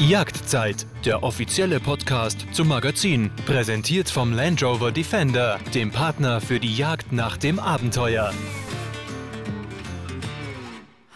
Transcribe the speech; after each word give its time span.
Jagdzeit, 0.00 0.86
der 1.04 1.24
offizielle 1.24 1.80
Podcast 1.80 2.46
zum 2.52 2.68
Magazin, 2.68 3.32
präsentiert 3.46 4.08
vom 4.08 4.32
Land 4.32 4.62
Rover 4.62 4.92
Defender, 4.92 5.58
dem 5.74 5.90
Partner 5.90 6.40
für 6.40 6.60
die 6.60 6.76
Jagd 6.76 7.10
nach 7.10 7.36
dem 7.36 7.58
Abenteuer. 7.58 8.32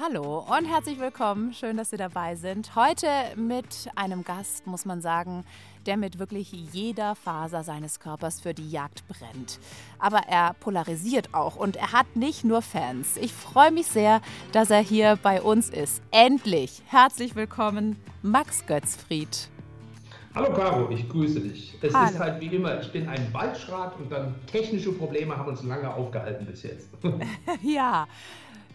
Hallo 0.01 0.41
und 0.41 0.65
herzlich 0.65 0.99
willkommen. 0.99 1.55
Schön, 1.55 1.77
dass 1.77 1.91
Sie 1.91 1.97
dabei 1.97 2.35
sind. 2.35 2.75
Heute 2.75 3.07
mit 3.37 3.89
einem 3.95 4.25
Gast, 4.25 4.67
muss 4.67 4.85
man 4.85 5.01
sagen, 5.01 5.45
der 5.87 5.97
mit 5.97 6.19
wirklich 6.19 6.53
jeder 6.73 7.15
Faser 7.15 7.65
seines 7.65 8.01
Körpers 8.01 8.41
für 8.41 8.55
die 8.55 8.71
Jagd 8.71 9.07
brennt. 9.09 9.59
Aber 9.99 10.21
er 10.29 10.55
polarisiert 10.55 11.35
auch 11.35 11.57
und 11.57 11.77
er 11.77 11.93
hat 11.93 12.17
nicht 12.17 12.45
nur 12.45 12.63
Fans. 12.63 13.17
Ich 13.17 13.33
freue 13.33 13.71
mich 13.71 13.87
sehr, 13.87 14.21
dass 14.53 14.71
er 14.71 14.81
hier 14.81 15.19
bei 15.23 15.43
uns 15.43 15.71
ist. 15.71 16.03
Endlich. 16.11 16.83
Herzlich 16.87 17.35
willkommen, 17.35 17.97
Max 18.23 18.67
Götzfried. 18.67 19.49
Hallo 20.35 20.51
Caro, 20.55 20.91
ich 20.91 21.07
grüße 21.11 21.41
dich. 21.41 21.75
Es 21.83 21.93
Hallo. 21.93 22.11
ist 22.11 22.19
halt 22.19 22.41
wie 22.41 22.47
immer, 22.47 22.81
ich 22.81 22.91
bin 22.91 23.07
ein 23.07 23.29
Waldschrat 23.35 23.99
und 23.99 24.11
dann 24.11 24.35
technische 24.47 24.91
Probleme 24.93 25.37
haben 25.37 25.49
uns 25.49 25.63
lange 25.63 25.93
aufgehalten 25.93 26.47
bis 26.47 26.63
jetzt. 26.63 26.89
Ja. 27.63 28.07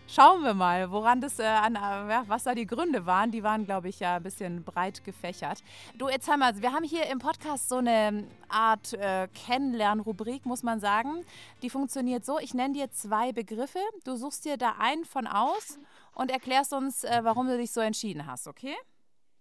Schauen 0.10 0.44
wir 0.44 0.54
mal, 0.54 0.90
woran 0.90 1.20
das, 1.20 1.38
äh, 1.38 1.44
an, 1.44 1.76
äh, 1.76 1.80
ja, 1.80 2.24
was 2.28 2.44
da 2.44 2.56
die 2.56 2.66
Gründe 2.66 3.06
waren. 3.06 3.30
Die 3.32 3.44
waren, 3.44 3.66
glaube 3.66 3.90
ich, 3.90 4.00
ja 4.00 4.16
ein 4.16 4.24
bisschen 4.24 4.64
breit 4.64 5.04
gefächert. 5.04 5.60
Du, 5.96 6.08
jetzt 6.08 6.30
haben 6.30 6.40
wir, 6.40 6.62
wir 6.62 6.72
haben 6.72 6.86
hier 6.86 7.08
im 7.08 7.20
Podcast 7.20 7.68
so 7.68 7.78
eine 7.78 8.24
Art 8.48 8.94
äh, 8.94 9.28
Kennenlernrubrik, 9.34 10.46
muss 10.46 10.64
man 10.64 10.80
sagen. 10.80 11.26
Die 11.62 11.70
funktioniert 11.70 12.26
so: 12.26 12.40
Ich 12.40 12.54
nenne 12.54 12.74
dir 12.74 12.90
zwei 12.90 13.34
Begriffe. 13.34 13.80
Du 14.06 14.16
suchst 14.16 14.46
dir 14.46 14.56
da 14.58 14.76
einen 14.80 15.04
von 15.04 15.28
aus 15.28 15.78
und 16.14 16.32
erklärst 16.32 16.72
uns, 16.72 17.04
äh, 17.04 17.20
warum 17.24 17.48
du 17.48 17.58
dich 17.58 17.72
so 17.72 17.82
entschieden 17.82 18.26
hast, 18.26 18.48
okay? 18.48 18.76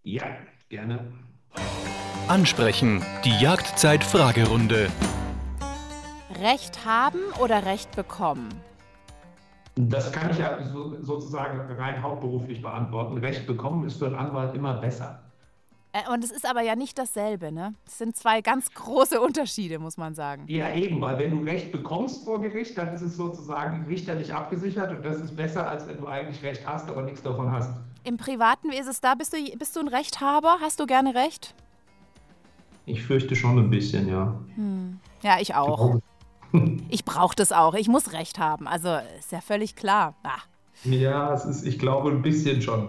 ja, 0.02 0.24
gerne. 0.68 1.12
Ansprechen, 2.28 3.04
die 3.24 3.36
Jagdzeit-Fragerunde. 3.40 4.90
Recht 6.40 6.84
haben 6.84 7.20
oder 7.40 7.64
Recht 7.64 7.94
bekommen? 7.96 8.48
Das 9.78 10.10
kann 10.10 10.30
ich 10.30 10.38
ja 10.38 10.58
so, 10.64 10.96
sozusagen 11.02 11.60
rein 11.72 12.02
hauptberuflich 12.02 12.62
beantworten. 12.62 13.18
Recht 13.18 13.46
bekommen 13.46 13.86
ist 13.86 13.98
für 13.98 14.06
einen 14.06 14.14
Anwalt 14.14 14.54
immer 14.54 14.74
besser. 14.74 15.22
Und 16.12 16.24
es 16.24 16.30
ist 16.30 16.48
aber 16.48 16.60
ja 16.60 16.76
nicht 16.76 16.98
dasselbe, 16.98 17.52
ne? 17.52 17.74
Es 17.86 17.98
sind 17.98 18.16
zwei 18.16 18.42
ganz 18.42 18.70
große 18.72 19.18
Unterschiede, 19.20 19.78
muss 19.78 19.96
man 19.96 20.14
sagen. 20.14 20.44
Ja, 20.46 20.74
eben, 20.74 21.00
weil 21.00 21.18
wenn 21.18 21.30
du 21.30 21.42
Recht 21.42 21.72
bekommst 21.72 22.24
vor 22.24 22.40
Gericht, 22.40 22.76
dann 22.76 22.94
ist 22.94 23.00
es 23.00 23.16
sozusagen 23.16 23.86
richterlich 23.86 24.32
abgesichert 24.32 24.90
und 24.90 25.04
das 25.04 25.20
ist 25.20 25.34
besser, 25.36 25.68
als 25.68 25.86
wenn 25.88 25.98
du 25.98 26.06
eigentlich 26.06 26.42
Recht 26.42 26.66
hast, 26.66 26.90
aber 26.90 27.02
nichts 27.02 27.22
davon 27.22 27.50
hast. 27.50 27.70
Im 28.04 28.18
Privaten, 28.18 28.70
wie 28.70 28.76
ist 28.76 28.88
es 28.88 29.00
da? 29.00 29.14
Bist 29.14 29.32
du, 29.32 29.38
bist 29.58 29.74
du 29.74 29.80
ein 29.80 29.88
Rechthaber? 29.88 30.58
Hast 30.60 30.80
du 30.80 30.86
gerne 30.86 31.14
Recht? 31.14 31.54
Ich 32.84 33.02
fürchte 33.02 33.34
schon 33.34 33.58
ein 33.58 33.70
bisschen, 33.70 34.08
ja. 34.08 34.38
Ja, 35.22 35.40
ich 35.40 35.54
auch. 35.54 35.96
Ich 35.96 36.02
brauche 37.04 37.36
das 37.36 37.52
auch. 37.52 37.74
Ich 37.74 37.88
muss 37.88 38.12
Recht 38.12 38.38
haben. 38.38 38.66
Also 38.68 38.88
ist 39.18 39.32
ja 39.32 39.40
völlig 39.40 39.76
klar. 39.76 40.14
Ah, 40.22 40.38
Ja, 40.84 41.32
es 41.32 41.44
ist, 41.44 41.66
ich 41.66 41.78
glaube, 41.78 42.10
ein 42.10 42.22
bisschen 42.22 42.60
schon. 42.62 42.88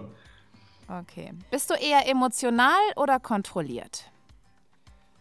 okay. 0.88 1.32
Bist 1.50 1.70
du 1.70 1.74
eher 1.74 2.08
emotional 2.08 2.70
oder 2.96 3.18
kontrolliert? 3.20 4.10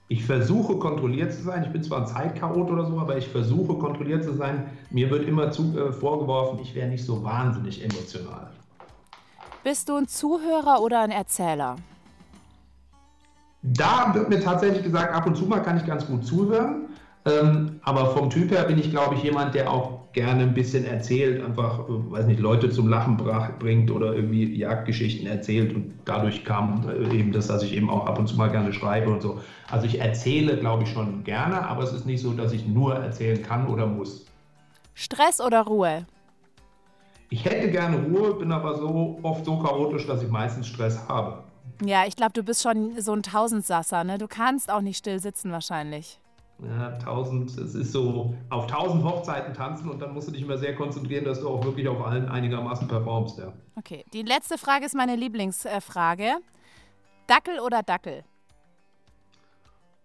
Ich 0.09 0.25
versuche 0.25 0.77
kontrolliert 0.77 1.33
zu 1.33 1.41
sein. 1.43 1.63
Ich 1.63 1.71
bin 1.71 1.83
zwar 1.83 2.01
ein 2.01 2.07
Zeitchaot 2.07 2.69
oder 2.71 2.85
so, 2.85 2.97
aber 2.99 3.17
ich 3.17 3.27
versuche 3.27 3.73
kontrolliert 3.77 4.23
zu 4.23 4.33
sein. 4.35 4.69
Mir 4.89 5.09
wird 5.09 5.27
immer 5.27 5.51
zu, 5.51 5.77
äh, 5.77 5.91
vorgeworfen, 5.91 6.59
ich 6.61 6.73
wäre 6.75 6.87
nicht 6.87 7.03
so 7.05 7.23
wahnsinnig 7.23 7.83
emotional. 7.83 8.49
Bist 9.63 9.89
du 9.89 9.97
ein 9.97 10.07
Zuhörer 10.07 10.81
oder 10.81 11.01
ein 11.01 11.11
Erzähler? 11.11 11.75
Da 13.63 14.13
wird 14.13 14.29
mir 14.29 14.39
tatsächlich 14.39 14.83
gesagt, 14.83 15.13
ab 15.13 15.25
und 15.25 15.35
zu 15.35 15.45
mal 15.45 15.61
kann 15.61 15.75
ich 15.75 15.85
ganz 15.85 16.07
gut 16.07 16.25
zuhören. 16.25 16.85
Ähm, 17.27 17.80
aber 17.83 18.08
vom 18.08 18.30
Typ 18.30 18.52
her 18.52 18.64
bin 18.64 18.80
ich, 18.80 18.89
glaube 18.89 19.15
ich, 19.15 19.23
jemand, 19.23 19.54
der 19.54 19.71
auch 19.71 19.98
gerne 20.14 20.43
ein 20.43 20.54
bisschen 20.54 20.86
erzählt, 20.86 21.43
einfach, 21.43 21.80
äh, 21.80 22.11
weiß 22.11 22.26
nicht, 22.26 22.39
Leute 22.39 22.70
zum 22.70 22.88
Lachen 22.88 23.17
bringt 23.60 23.92
oder 23.92 24.14
irgendwie 24.14 24.55
Jagdgeschichten 24.55 25.27
erzählt. 25.27 25.76
Und 25.76 25.93
dadurch 26.05 26.43
kam 26.43 26.89
eben 27.11 27.32
das, 27.32 27.48
dass 27.48 27.64
ich 27.64 27.76
eben 27.76 27.89
auch 27.89 28.05
ab 28.05 28.17
und 28.17 28.27
zu 28.27 28.36
mal 28.36 28.49
gerne 28.49 28.73
schreibe 28.73 29.11
und 29.11 29.21
so. 29.21 29.39
Also 29.70 29.86
ich 29.86 29.99
erzähle, 29.99 30.58
glaube 30.58 30.83
ich, 30.83 30.89
schon 30.89 31.23
gerne, 31.23 31.67
aber 31.67 31.83
es 31.83 31.93
ist 31.93 32.05
nicht 32.05 32.21
so, 32.21 32.33
dass 32.33 32.54
ich 32.54 32.66
nur 32.66 32.95
erzählen 32.95 33.42
kann 33.43 33.67
oder 33.67 33.86
muss. 33.86 34.26
Stress 34.93 35.39
oder 35.42 35.61
Ruhe? 35.61 36.05
Ich 37.30 37.43
hätte 37.43 37.70
gerne 37.70 37.98
Ruhe, 37.98 38.36
bin 38.36 38.52
aber 38.52 38.76
so 38.77 39.20
oft 39.21 39.45
so 39.45 39.58
chaotisch, 39.60 40.08
dass 40.08 40.23
ich 40.23 40.30
meistens 40.30 40.67
Stress 40.67 41.08
habe. 41.10 41.43
Ja, 41.86 42.05
ich 42.08 42.16
glaube, 42.16 42.32
du 42.33 42.42
bist 42.42 42.64
schon 42.64 42.99
so 42.99 43.11
ein 43.11 43.21
Tausendsasser, 43.21 44.04
ne? 44.04 44.17
Du 44.17 44.27
kannst 44.27 44.71
auch 44.71 44.82
nicht 44.82 44.98
still 44.98 45.20
sitzen 45.20 45.52
wahrscheinlich. 45.52 46.20
Ja, 46.59 46.93
1000, 46.93 47.51
es 47.51 47.75
ist 47.75 47.91
so 47.91 48.35
auf 48.49 48.63
1000 48.63 49.03
Hochzeiten 49.03 49.53
tanzen 49.53 49.89
und 49.89 50.01
dann 50.01 50.13
musst 50.13 50.27
du 50.27 50.31
dich 50.31 50.41
immer 50.41 50.57
sehr 50.57 50.75
konzentrieren, 50.75 51.23
dass 51.23 51.41
du 51.41 51.49
auch 51.49 51.63
wirklich 51.63 51.87
auf 51.87 52.03
allen 52.03 52.27
einigermaßen 52.27 52.87
performst. 52.87 53.37
Ja. 53.37 53.53
Okay, 53.75 54.03
die 54.11 54.23
letzte 54.23 54.57
Frage 54.57 54.85
ist 54.85 54.95
meine 54.95 55.15
Lieblingsfrage. 55.15 56.37
Dackel 57.27 57.59
oder 57.59 57.83
Dackel? 57.83 58.23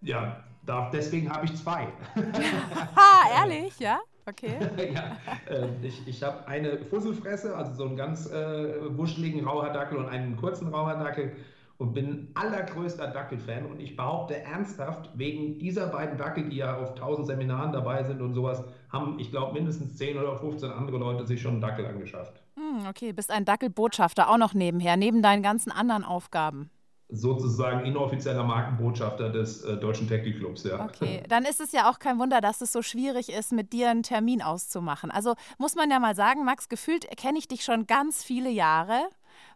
Ja, 0.02 0.42
da, 0.66 0.90
deswegen 0.92 1.32
habe 1.32 1.46
ich 1.46 1.54
zwei. 1.56 1.88
Ha, 2.96 3.40
ehrlich, 3.40 3.78
ja? 3.78 4.00
Okay. 4.26 4.58
ja, 4.94 5.16
äh, 5.52 5.68
ich 5.82 6.06
ich 6.06 6.22
habe 6.22 6.46
eine 6.46 6.78
Fusselfresse, 6.78 7.56
also 7.56 7.74
so 7.74 7.84
einen 7.86 7.96
ganz 7.96 8.30
äh, 8.30 8.96
wuscheligen 8.96 9.44
Rauhardackel 9.44 9.98
und 9.98 10.08
einen 10.08 10.36
kurzen 10.36 10.68
Rauhardackel 10.68 11.32
und 11.78 11.94
bin 11.94 12.28
allergrößter 12.34 13.08
Dackelfan 13.08 13.66
und 13.66 13.80
ich 13.80 13.96
behaupte 13.96 14.40
ernsthaft, 14.42 15.10
wegen 15.14 15.58
dieser 15.58 15.88
beiden 15.88 16.16
Dackel, 16.18 16.48
die 16.48 16.56
ja 16.56 16.76
auf 16.76 16.90
1000 16.90 17.26
Seminaren 17.26 17.72
dabei 17.72 18.04
sind 18.04 18.20
und 18.20 18.34
sowas, 18.34 18.64
haben, 18.90 19.18
ich 19.18 19.30
glaube, 19.30 19.54
mindestens 19.54 19.96
10 19.96 20.18
oder 20.18 20.36
15 20.36 20.70
andere 20.70 20.98
Leute 20.98 21.26
sich 21.26 21.40
schon 21.40 21.52
einen 21.52 21.60
Dackel 21.60 21.86
angeschafft. 21.86 22.42
Hm, 22.56 22.86
okay, 22.88 23.12
bist 23.12 23.30
ein 23.30 23.44
Dackelbotschafter 23.44 24.28
auch 24.28 24.36
noch 24.36 24.54
nebenher, 24.54 24.96
neben 24.96 25.22
deinen 25.22 25.42
ganzen 25.42 25.72
anderen 25.72 26.04
Aufgaben. 26.04 26.70
Sozusagen 27.08 27.84
inoffizieller 27.84 28.44
Markenbotschafter 28.44 29.28
des 29.28 29.62
äh, 29.64 29.76
Deutschen 29.76 30.08
Tackle 30.08 30.32
Clubs, 30.32 30.64
ja. 30.64 30.82
Okay, 30.84 31.22
dann 31.28 31.44
ist 31.44 31.60
es 31.60 31.72
ja 31.72 31.90
auch 31.90 31.98
kein 31.98 32.18
Wunder, 32.18 32.40
dass 32.40 32.60
es 32.60 32.72
so 32.72 32.80
schwierig 32.80 33.30
ist, 33.30 33.52
mit 33.52 33.72
dir 33.72 33.90
einen 33.90 34.02
Termin 34.02 34.40
auszumachen. 34.40 35.10
Also 35.10 35.34
muss 35.58 35.74
man 35.74 35.90
ja 35.90 35.98
mal 35.98 36.14
sagen, 36.14 36.44
Max, 36.44 36.68
gefühlt 36.68 37.06
kenne 37.16 37.38
ich 37.38 37.48
dich 37.48 37.64
schon 37.64 37.86
ganz 37.86 38.24
viele 38.24 38.48
Jahre, 38.50 39.08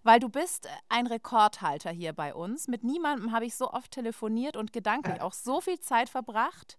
weil 0.07 0.21
du 0.21 0.29
bist 0.29 0.69
ein 0.89 1.09
Rekordhalter 1.09 1.91
hier 1.91 2.13
bei 2.13 2.33
uns. 2.33 2.69
Mit 2.69 2.85
niemandem 2.85 3.33
habe 3.33 3.45
ich 3.45 3.57
so 3.57 3.73
oft 3.73 3.91
telefoniert 3.91 4.57
und 4.57 4.73
gedanklich 4.73 5.21
auch 5.21 5.33
so 5.33 5.61
viel 5.61 5.81
Zeit 5.81 6.09
verbracht 6.09 6.79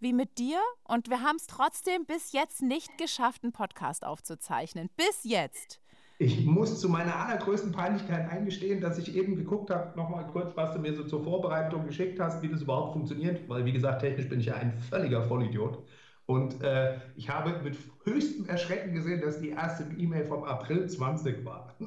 wie 0.00 0.14
mit 0.14 0.38
dir. 0.38 0.58
Und 0.82 1.10
wir 1.10 1.22
haben 1.22 1.36
es 1.36 1.46
trotzdem 1.46 2.06
bis 2.06 2.32
jetzt 2.32 2.62
nicht 2.62 2.96
geschafft, 2.96 3.44
einen 3.44 3.52
Podcast 3.52 4.04
aufzuzeichnen. 4.04 4.88
Bis 4.96 5.24
jetzt. 5.24 5.80
Ich 6.18 6.46
muss 6.46 6.80
zu 6.80 6.88
meiner 6.88 7.14
allergrößten 7.16 7.72
Peinlichkeit 7.72 8.30
eingestehen, 8.30 8.80
dass 8.80 8.98
ich 8.98 9.14
eben 9.14 9.36
geguckt 9.36 9.70
habe, 9.70 9.94
nochmal 9.96 10.26
kurz, 10.28 10.56
was 10.56 10.72
du 10.72 10.78
mir 10.78 10.94
so 10.94 11.04
zur 11.04 11.22
Vorbereitung 11.22 11.84
geschickt 11.84 12.18
hast, 12.18 12.40
wie 12.40 12.48
das 12.48 12.62
überhaupt 12.62 12.92
funktioniert, 12.92 13.46
weil 13.48 13.64
wie 13.66 13.72
gesagt, 13.72 14.00
technisch 14.00 14.28
bin 14.28 14.40
ich 14.40 14.46
ja 14.46 14.54
ein 14.54 14.78
völliger 14.78 15.24
Vollidiot. 15.24 15.84
Und 16.26 16.62
äh, 16.62 16.98
ich 17.16 17.28
habe 17.28 17.60
mit 17.62 17.76
höchstem 18.04 18.46
Erschrecken 18.46 18.94
gesehen, 18.94 19.20
dass 19.20 19.40
die 19.40 19.50
erste 19.50 19.84
E-Mail 19.96 20.24
vom 20.24 20.44
April 20.44 20.88
20 20.88 21.44
war. 21.44 21.74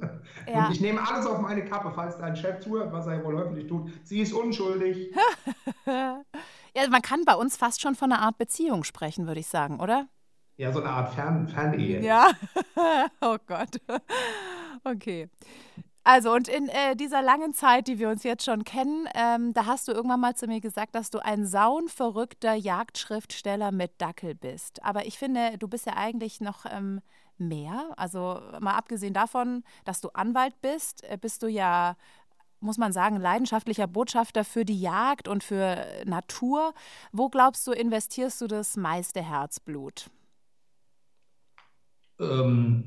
Ja. 0.48 0.68
Und 0.68 0.74
ich 0.74 0.81
nehme 0.81 1.06
alles 1.06 1.25
auf 1.25 1.42
meine 1.42 1.66
Kappe, 1.66 1.92
falls 1.94 2.18
dein 2.18 2.36
Chef 2.36 2.59
zuhört, 2.59 2.94
was 2.94 3.08
er 3.08 3.24
wohl 3.24 3.38
häufig 3.38 3.68
tut. 3.68 3.92
Sie 4.03 4.20
ist 4.20 4.34
unschuldig. 4.34 5.14
Ja, 6.76 6.88
man 6.90 7.02
kann 7.02 7.24
bei 7.26 7.34
uns 7.34 7.58
fast 7.58 7.81
schon 7.81 7.96
von 7.96 8.12
einer 8.12 8.22
Art 8.22 8.38
Beziehung 8.38 8.84
sprechen, 8.84 9.26
würde 9.26 9.40
ich 9.40 9.47
sagen, 9.47 9.80
oder? 9.80 10.08
Ja, 10.58 10.72
so 10.72 10.80
eine 10.80 10.90
Art 10.90 11.14
Fern 11.14 11.47
Fernehe. 11.47 12.03
Ja. 12.03 12.30
oh 13.22 13.38
Gott. 13.47 13.80
Okay. 14.84 15.28
Also, 16.09 16.32
und 16.32 16.48
in 16.48 16.70
äh, 16.70 16.96
dieser 16.96 17.22
langen 17.22 17.54
Zeit, 17.54 17.90
die 17.90 18.00
wir 18.00 18.08
uns 18.08 18.24
jetzt 18.24 18.46
schon 18.46 18.64
kennen, 18.64 19.09
ähm, 19.14 19.54
da 19.54 19.66
hast 19.66 19.90
du 19.90 19.92
irgendwann 19.92 20.22
mal 20.22 20.36
zu 20.36 20.48
mir 20.48 20.62
gesagt, 20.62 20.96
dass 20.96 21.09
du 21.09 21.20
ein 21.20 21.46
saunverrückter 21.46 22.54
Jagdschriftsteller 22.54 23.74
mit 23.74 23.92
Dackel 24.00 24.34
bist. 24.34 24.82
Aber 24.86 25.06
ich 25.06 25.18
finde, 25.18 25.58
du 25.58 25.68
bist 25.68 25.86
ja 25.86 25.98
eigentlich 25.98 26.40
noch 26.40 26.66
ähm, 26.66 27.02
mehr. 27.38 27.90
Also, 27.98 28.40
mal 28.62 28.76
abgesehen 28.76 29.14
davon, 29.14 29.66
dass 29.84 30.00
du 30.00 30.08
Anwalt 30.14 30.62
bist, 30.62 31.04
äh, 31.04 31.18
bist 31.20 31.44
du 31.44 31.48
ja, 31.48 31.98
muss 32.62 32.78
man 32.78 32.94
sagen, 32.94 33.18
leidenschaftlicher 33.18 33.88
Botschafter 33.88 34.46
für 34.46 34.64
die 34.64 34.80
Jagd 34.80 35.28
und 35.28 35.44
für 35.44 35.86
Natur. 36.06 36.74
Wo 37.12 37.28
glaubst 37.28 37.68
du, 37.68 37.74
investierst 37.74 38.40
du 38.40 38.48
das 38.48 38.78
meiste 38.78 39.22
Herzblut? 39.22 40.09
Ähm, 42.19 42.84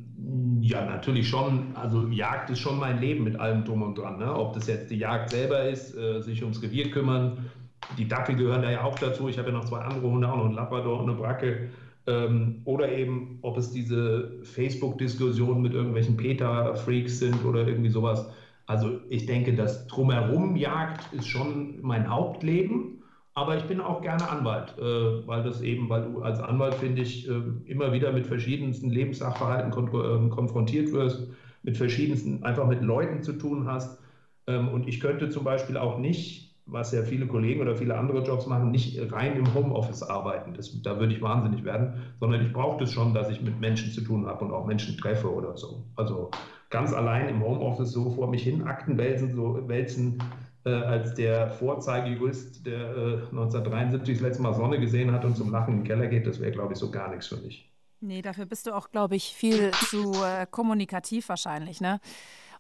ja, 0.61 0.85
natürlich 0.85 1.29
schon. 1.29 1.75
Also 1.75 2.07
Jagd 2.09 2.51
ist 2.51 2.59
schon 2.59 2.79
mein 2.79 3.01
Leben 3.01 3.25
mit 3.25 3.39
allem 3.39 3.65
drum 3.65 3.83
und 3.83 3.97
dran. 3.97 4.19
Ne? 4.19 4.35
Ob 4.35 4.55
das 4.55 4.67
jetzt 4.67 4.91
die 4.91 4.99
Jagd 4.99 5.31
selber 5.31 5.69
ist, 5.69 5.97
äh, 5.97 6.21
sich 6.21 6.43
ums 6.43 6.63
Revier 6.63 6.91
kümmern. 6.91 7.51
Die 7.97 8.07
Dackel 8.07 8.37
gehören 8.37 8.63
da 8.63 8.71
ja 8.71 8.85
auch 8.85 8.99
dazu. 8.99 9.29
Ich 9.29 9.39
habe 9.39 9.51
ja 9.51 9.55
noch 9.55 9.65
zwei 9.65 9.79
andere 9.79 10.09
Hunde, 10.09 10.31
auch 10.31 10.37
noch 10.37 10.45
einen 10.47 10.55
Labrador 10.55 11.01
und 11.01 11.09
eine 11.09 11.19
Bracke. 11.19 11.71
Ähm, 12.07 12.63
oder 12.65 12.91
eben, 12.93 13.39
ob 13.43 13.57
es 13.57 13.71
diese 13.71 14.41
Facebook-Diskussionen 14.43 15.63
mit 15.63 15.73
irgendwelchen 15.73 16.17
PETA-Freaks 16.17 17.19
sind 17.19 17.45
oder 17.45 17.67
irgendwie 17.67 17.91
sowas. 17.91 18.27
Also 18.67 19.01
ich 19.09 19.27
denke, 19.27 19.55
das 19.55 19.87
Drumherum 19.87 20.57
Jagd 20.57 21.13
ist 21.13 21.27
schon 21.27 21.81
mein 21.83 22.09
Hauptleben, 22.09 23.00
aber 23.35 23.57
ich 23.57 23.65
bin 23.65 23.81
auch 23.81 24.03
gerne 24.03 24.29
Anwalt, 24.29 24.77
äh, 24.79 25.27
weil 25.27 25.43
das 25.43 25.61
eben, 25.63 25.89
weil 25.89 26.03
du 26.03 26.23
als 26.23 26.41
Anwalt, 26.41 26.75
finde 26.75 27.03
ich, 27.03 27.29
äh, 27.29 27.41
immer 27.65 27.93
wieder 27.93 28.13
mit 28.13 28.27
verschiedensten 28.27 28.91
Lebenssachverhalten 28.91 29.71
kon 29.71 29.89
äh, 29.89 30.29
konfrontiert 30.31 30.93
wirst, 30.93 31.29
mit 31.63 31.77
verschiedensten, 31.77 32.43
einfach 32.43 32.67
mit 32.67 32.83
Leuten 32.83 33.23
zu 33.23 33.33
tun 33.35 33.67
hast. 33.67 33.99
Ähm, 34.47 34.69
und 34.69 34.89
ich 34.89 35.01
könnte 35.01 35.31
zum 35.31 35.45
Beispiel 35.45 35.77
auch 35.77 35.99
nicht, 35.99 36.57
was 36.67 36.93
ja 36.93 37.03
viele 37.03 37.27
Kollegen 37.27 37.61
oder 37.61 37.77
viele 37.77 37.97
andere 37.97 38.23
Jobs 38.23 38.47
machen, 38.47 38.71
nicht 38.71 38.99
rein 39.13 39.37
im 39.37 39.55
Homeoffice 39.55 40.03
arbeiten. 40.03 40.55
Das, 40.55 40.81
da 40.83 40.99
würde 40.99 41.15
ich 41.15 41.23
wahnsinnig 41.23 41.65
werden, 41.65 41.95
sondern 42.21 42.45
ich 42.45 42.53
brauche 42.53 42.79
das 42.81 42.93
schon, 42.93 43.15
dass 43.15 43.29
ich 43.29 43.41
mit 43.43 43.61
Menschen 43.61 43.91
zu 43.91 44.03
tun 44.03 44.27
habe 44.27 44.45
und 44.45 44.53
auch 44.53 44.67
Menschen 44.67 44.97
treffe 44.97 45.33
oder 45.33 45.57
so. 45.57 45.85
Also 45.97 46.31
ganz 46.69 46.93
allein 46.93 47.29
im 47.29 47.43
Homeoffice 47.43 47.93
so 47.93 48.11
vor 48.11 48.29
mich 48.31 48.43
hin 48.43 48.63
Akten 48.63 48.99
wälzen, 48.99 49.35
so 49.35 49.69
wälzen, 49.69 50.19
äh, 50.65 50.71
als 50.71 51.15
der 51.15 51.49
Vorzeigejurist, 51.49 52.67
der 52.67 52.81
äh, 52.81 53.15
1973 53.31 54.17
das 54.17 54.23
letzte 54.23 54.43
Mal 54.43 54.55
Sonne 54.55 54.79
gesehen 54.79 55.13
hat 55.13 55.25
und 55.25 55.37
zum 55.37 55.51
Lachen 55.51 55.75
in 55.75 55.81
den 55.81 55.87
Keller 55.87 56.07
geht, 56.07 56.27
das 56.27 56.41
wäre, 56.41 56.53
glaube 56.53 56.75
ich, 56.75 56.79
so 56.79 56.91
gar 56.91 57.09
nichts 57.09 57.29
für 57.29 57.37
mich. 57.37 57.71
Nee, 58.01 58.23
dafür 58.23 58.47
bist 58.47 58.67
du 58.67 58.75
auch, 58.75 58.91
glaube 58.91 59.17
ich, 59.17 59.35
viel 59.35 59.71
zu 59.73 60.13
äh, 60.25 60.47
kommunikativ 60.51 61.29
wahrscheinlich, 61.29 61.81
ne? 61.81 62.01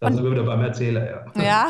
Und, 0.00 0.14
sind 0.14 0.24
wir 0.24 0.32
wieder 0.32 0.44
beim 0.44 0.62
Erzähler, 0.62 1.26
ja. 1.34 1.42
Ja. 1.42 1.68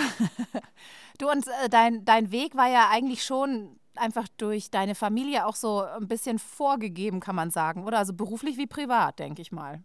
du, 1.19 1.31
und 1.31 1.47
äh, 1.47 1.69
dein, 1.69 2.05
dein 2.05 2.31
Weg 2.31 2.57
war 2.57 2.69
ja 2.69 2.89
eigentlich 2.91 3.25
schon 3.25 3.81
einfach 3.97 4.27
durch 4.39 4.71
deine 4.71 4.95
Familie 4.95 5.47
auch 5.47 5.57
so 5.57 5.83
ein 5.83 6.09
bisschen 6.09 6.39
vorgegeben, 6.39 7.21
kann 7.21 7.37
man 7.37 7.51
sagen, 7.51 7.85
oder? 7.85 7.99
Also 7.99 8.15
beruflich 8.15 8.57
wie 8.57 8.67
privat, 8.67 9.19
denke 9.19 9.43
ich 9.43 9.53
mal. 9.53 9.83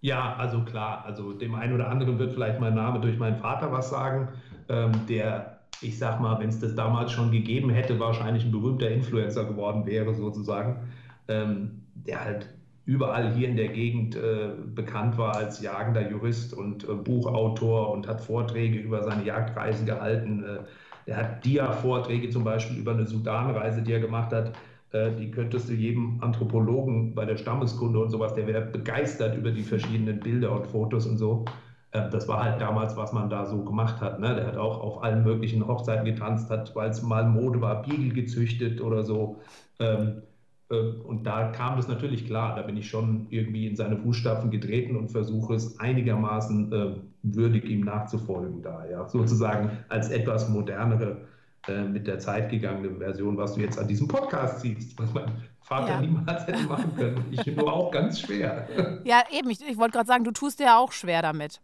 Ja, 0.00 0.36
also 0.36 0.60
klar, 0.62 1.04
also 1.04 1.32
dem 1.32 1.54
einen 1.54 1.74
oder 1.74 1.88
anderen 1.90 2.18
wird 2.18 2.32
vielleicht 2.32 2.60
mein 2.60 2.74
Name 2.74 3.00
durch 3.00 3.18
meinen 3.18 3.36
Vater 3.36 3.72
was 3.72 3.90
sagen, 3.90 4.28
ähm, 4.68 4.92
der, 5.08 5.58
ich 5.80 5.98
sag 5.98 6.20
mal, 6.20 6.38
wenn 6.38 6.50
es 6.50 6.60
das 6.60 6.74
damals 6.76 7.10
schon 7.10 7.32
gegeben 7.32 7.70
hätte, 7.70 7.98
wahrscheinlich 7.98 8.44
ein 8.44 8.52
berühmter 8.52 8.88
Influencer 8.90 9.44
geworden 9.44 9.86
wäre, 9.86 10.14
sozusagen, 10.14 10.88
ähm, 11.26 11.82
der 11.94 12.24
halt 12.24 12.48
überall 12.84 13.34
hier 13.34 13.48
in 13.48 13.56
der 13.56 13.68
Gegend 13.68 14.14
äh, 14.14 14.50
bekannt 14.74 15.18
war 15.18 15.36
als 15.36 15.60
jagender 15.60 16.08
Jurist 16.08 16.54
und 16.54 16.88
äh, 16.88 16.94
Buchautor 16.94 17.90
und 17.90 18.06
hat 18.06 18.20
Vorträge 18.20 18.78
über 18.78 19.02
seine 19.02 19.24
Jagdreisen 19.24 19.84
gehalten. 19.84 20.44
Äh, 20.44 21.10
er 21.10 21.16
hat 21.16 21.44
Dia-Vorträge 21.44 22.30
zum 22.30 22.44
Beispiel 22.44 22.78
über 22.78 22.92
eine 22.92 23.06
Sudanreise, 23.06 23.82
die 23.82 23.92
er 23.92 24.00
gemacht 24.00 24.32
hat 24.32 24.52
die 24.92 25.30
könntest 25.30 25.68
du 25.68 25.74
jedem 25.74 26.22
Anthropologen 26.22 27.14
bei 27.14 27.24
der 27.24 27.36
Stammeskunde 27.36 27.98
und 27.98 28.10
sowas, 28.10 28.34
der 28.34 28.46
wäre 28.46 28.62
begeistert 28.62 29.36
über 29.36 29.50
die 29.50 29.62
verschiedenen 29.62 30.20
Bilder 30.20 30.52
und 30.52 30.66
Fotos 30.66 31.06
und 31.06 31.18
so. 31.18 31.44
Äh, 31.92 32.10
das 32.10 32.28
war 32.28 32.42
halt 32.42 32.60
damals, 32.60 32.96
was 32.96 33.12
man 33.12 33.30
da 33.30 33.46
so 33.46 33.64
gemacht 33.64 34.00
hat. 34.00 34.20
Ne? 34.20 34.34
Der 34.34 34.46
hat 34.46 34.56
auch 34.56 34.80
auf 34.80 35.02
allen 35.02 35.24
möglichen 35.24 35.66
Hochzeiten 35.66 36.04
getanzt, 36.04 36.50
hat, 36.50 36.74
weil 36.74 36.90
es 36.90 37.02
mal 37.02 37.26
Mode 37.28 37.60
war, 37.60 37.82
Biegel 37.82 38.12
gezüchtet 38.12 38.80
oder 38.80 39.02
so. 39.04 39.36
Ähm, 39.78 40.22
äh, 40.70 40.74
und 40.74 41.24
da 41.24 41.50
kam 41.50 41.76
das 41.76 41.88
natürlich 41.88 42.26
klar. 42.26 42.56
Da 42.56 42.62
bin 42.62 42.76
ich 42.76 42.88
schon 42.88 43.26
irgendwie 43.30 43.66
in 43.66 43.76
seine 43.76 43.96
Fußstapfen 43.96 44.50
getreten 44.50 44.96
und 44.96 45.10
versuche 45.10 45.54
es 45.54 45.78
einigermaßen 45.80 47.04
würdig 47.22 47.64
ihm 47.64 47.80
nachzufolgen 47.80 48.62
da, 48.62 48.86
ja, 48.88 49.08
sozusagen 49.08 49.70
als 49.88 50.08
etwas 50.08 50.48
modernere 50.48 51.22
äh, 51.66 51.82
mit 51.82 52.06
der 52.06 52.18
Zeit 52.18 52.50
gegangene 52.50 52.96
Version, 52.96 53.36
was 53.36 53.54
du 53.54 53.60
jetzt 53.60 53.78
an 53.78 53.88
diesem 53.88 54.08
Podcast 54.08 54.60
siehst, 54.60 54.98
was 54.98 55.12
mein 55.12 55.32
Vater 55.60 55.88
ja. 55.88 56.00
niemals 56.00 56.46
hätte 56.46 56.64
machen 56.64 56.94
können. 56.96 57.24
Ich 57.30 57.44
nur 57.46 57.72
auch 57.72 57.90
ganz 57.90 58.20
schwer. 58.20 58.66
Ja, 59.04 59.22
eben. 59.30 59.50
Ich, 59.50 59.60
ich 59.66 59.76
wollte 59.76 59.92
gerade 59.92 60.06
sagen, 60.06 60.24
du 60.24 60.30
tust 60.30 60.60
dir 60.60 60.64
ja 60.64 60.78
auch 60.78 60.92
schwer 60.92 61.22
damit. 61.22 61.60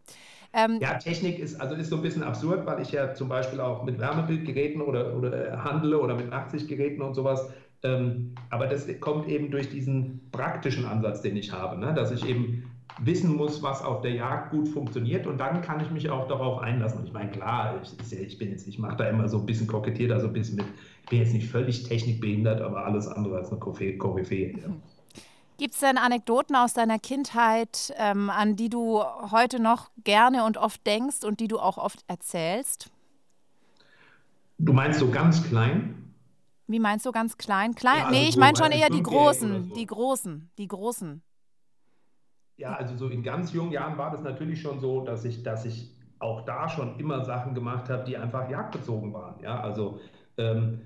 Ähm, 0.52 0.78
ja, 0.80 0.94
Technik 0.94 1.38
ist, 1.38 1.60
also 1.60 1.74
ist 1.74 1.90
so 1.90 1.96
ein 1.96 2.02
bisschen 2.02 2.22
absurd, 2.22 2.64
weil 2.64 2.80
ich 2.80 2.92
ja 2.92 3.14
zum 3.14 3.28
Beispiel 3.28 3.60
auch 3.60 3.82
mit 3.82 3.98
Wärmebildgeräten 3.98 4.82
oder, 4.82 5.16
oder 5.16 5.64
handle 5.64 5.98
oder 5.98 6.14
mit 6.14 6.32
80-Geräten 6.32 7.02
und 7.02 7.14
sowas. 7.14 7.50
Ähm, 7.82 8.34
aber 8.50 8.66
das 8.66 8.86
kommt 9.00 9.28
eben 9.28 9.50
durch 9.50 9.68
diesen 9.68 10.30
praktischen 10.30 10.86
Ansatz, 10.86 11.22
den 11.22 11.36
ich 11.36 11.52
habe, 11.52 11.78
ne? 11.78 11.92
dass 11.92 12.12
ich 12.12 12.26
eben 12.26 12.70
wissen 12.98 13.36
muss, 13.36 13.62
was 13.62 13.82
auf 13.82 14.02
der 14.02 14.12
Jagd 14.12 14.50
gut 14.50 14.68
funktioniert 14.68 15.26
und 15.26 15.38
dann 15.38 15.62
kann 15.62 15.80
ich 15.80 15.90
mich 15.90 16.10
auch 16.10 16.28
darauf 16.28 16.60
einlassen. 16.60 17.00
Und 17.00 17.06
ich 17.06 17.12
meine, 17.12 17.30
klar, 17.30 17.80
ich, 17.82 18.12
ich 18.12 18.38
bin 18.38 18.50
jetzt, 18.50 18.68
ich 18.68 18.78
mache 18.78 18.96
da 18.96 19.08
immer 19.08 19.28
so 19.28 19.38
ein 19.38 19.46
bisschen 19.46 19.66
kokettiert, 19.66 20.12
also 20.12 20.28
ein 20.28 20.32
bisschen 20.32 20.56
mit, 20.56 20.66
ich 21.02 21.10
bin 21.10 21.18
jetzt 21.18 21.32
nicht 21.32 21.48
völlig 21.48 21.82
technikbehindert, 21.84 22.60
aber 22.60 22.84
alles 22.84 23.08
andere 23.08 23.36
als 23.36 23.50
eine 23.50 23.58
Koryphäe. 23.58 24.54
Ja. 24.64 24.70
Gibt 25.56 25.74
es 25.74 25.80
denn 25.80 25.98
Anekdoten 25.98 26.56
aus 26.56 26.74
deiner 26.74 26.98
Kindheit, 26.98 27.94
ähm, 27.96 28.28
an 28.28 28.56
die 28.56 28.68
du 28.68 29.04
heute 29.30 29.60
noch 29.60 29.90
gerne 30.02 30.44
und 30.44 30.56
oft 30.56 30.84
denkst 30.84 31.22
und 31.24 31.38
die 31.38 31.46
du 31.46 31.60
auch 31.60 31.78
oft 31.78 32.00
erzählst? 32.08 32.90
Du 34.58 34.72
meinst 34.72 34.98
so 34.98 35.10
ganz 35.10 35.44
klein? 35.44 36.12
Wie 36.66 36.80
meinst 36.80 37.06
du 37.06 37.12
ganz 37.12 37.36
klein? 37.36 37.74
Klein? 37.76 37.98
Ja, 37.98 38.06
also 38.06 38.18
nee, 38.18 38.28
ich 38.28 38.36
meine 38.36 38.56
schon 38.56 38.72
eher 38.72 38.90
die 38.90 39.02
großen, 39.02 39.68
so. 39.68 39.74
die 39.76 39.86
großen, 39.86 40.50
die 40.58 40.66
großen. 40.66 41.22
Ja, 42.56 42.74
also 42.74 42.96
so 42.96 43.08
in 43.08 43.22
ganz 43.22 43.52
jungen 43.52 43.72
Jahren 43.72 43.98
war 43.98 44.10
das 44.10 44.22
natürlich 44.22 44.60
schon 44.62 44.78
so, 44.80 45.04
dass 45.04 45.24
ich, 45.24 45.42
dass 45.42 45.64
ich 45.64 45.92
auch 46.20 46.42
da 46.42 46.68
schon 46.68 46.98
immer 46.98 47.24
Sachen 47.24 47.54
gemacht 47.54 47.88
habe, 47.90 48.04
die 48.04 48.16
einfach 48.16 48.48
jagdbezogen 48.48 49.12
waren. 49.12 49.40
Ja, 49.42 49.60
also 49.60 50.00
ähm, 50.38 50.82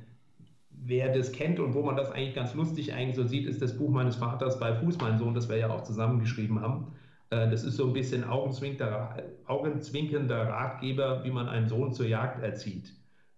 wer 0.70 1.12
das 1.12 1.32
kennt 1.32 1.60
und 1.60 1.74
wo 1.74 1.82
man 1.82 1.96
das 1.96 2.10
eigentlich 2.10 2.34
ganz 2.34 2.54
lustig 2.54 2.92
eigentlich 2.94 3.16
so 3.16 3.24
sieht, 3.24 3.46
ist 3.46 3.60
das 3.62 3.76
Buch 3.76 3.90
meines 3.90 4.16
Vaters 4.16 4.58
bei 4.58 4.74
Fuß, 4.74 4.98
mein 5.00 5.18
Sohn, 5.18 5.34
das 5.34 5.48
wir 5.48 5.56
ja 5.58 5.70
auch 5.70 5.82
zusammengeschrieben 5.82 6.60
haben. 6.60 6.94
Äh, 7.30 7.50
das 7.50 7.64
ist 7.64 7.76
so 7.76 7.86
ein 7.86 7.92
bisschen 7.92 8.24
augenzwinkender 8.24 10.48
Ratgeber, 10.48 11.24
wie 11.24 11.30
man 11.30 11.48
einen 11.48 11.68
Sohn 11.68 11.92
zur 11.92 12.06
Jagd 12.06 12.42
erzieht. 12.42 12.94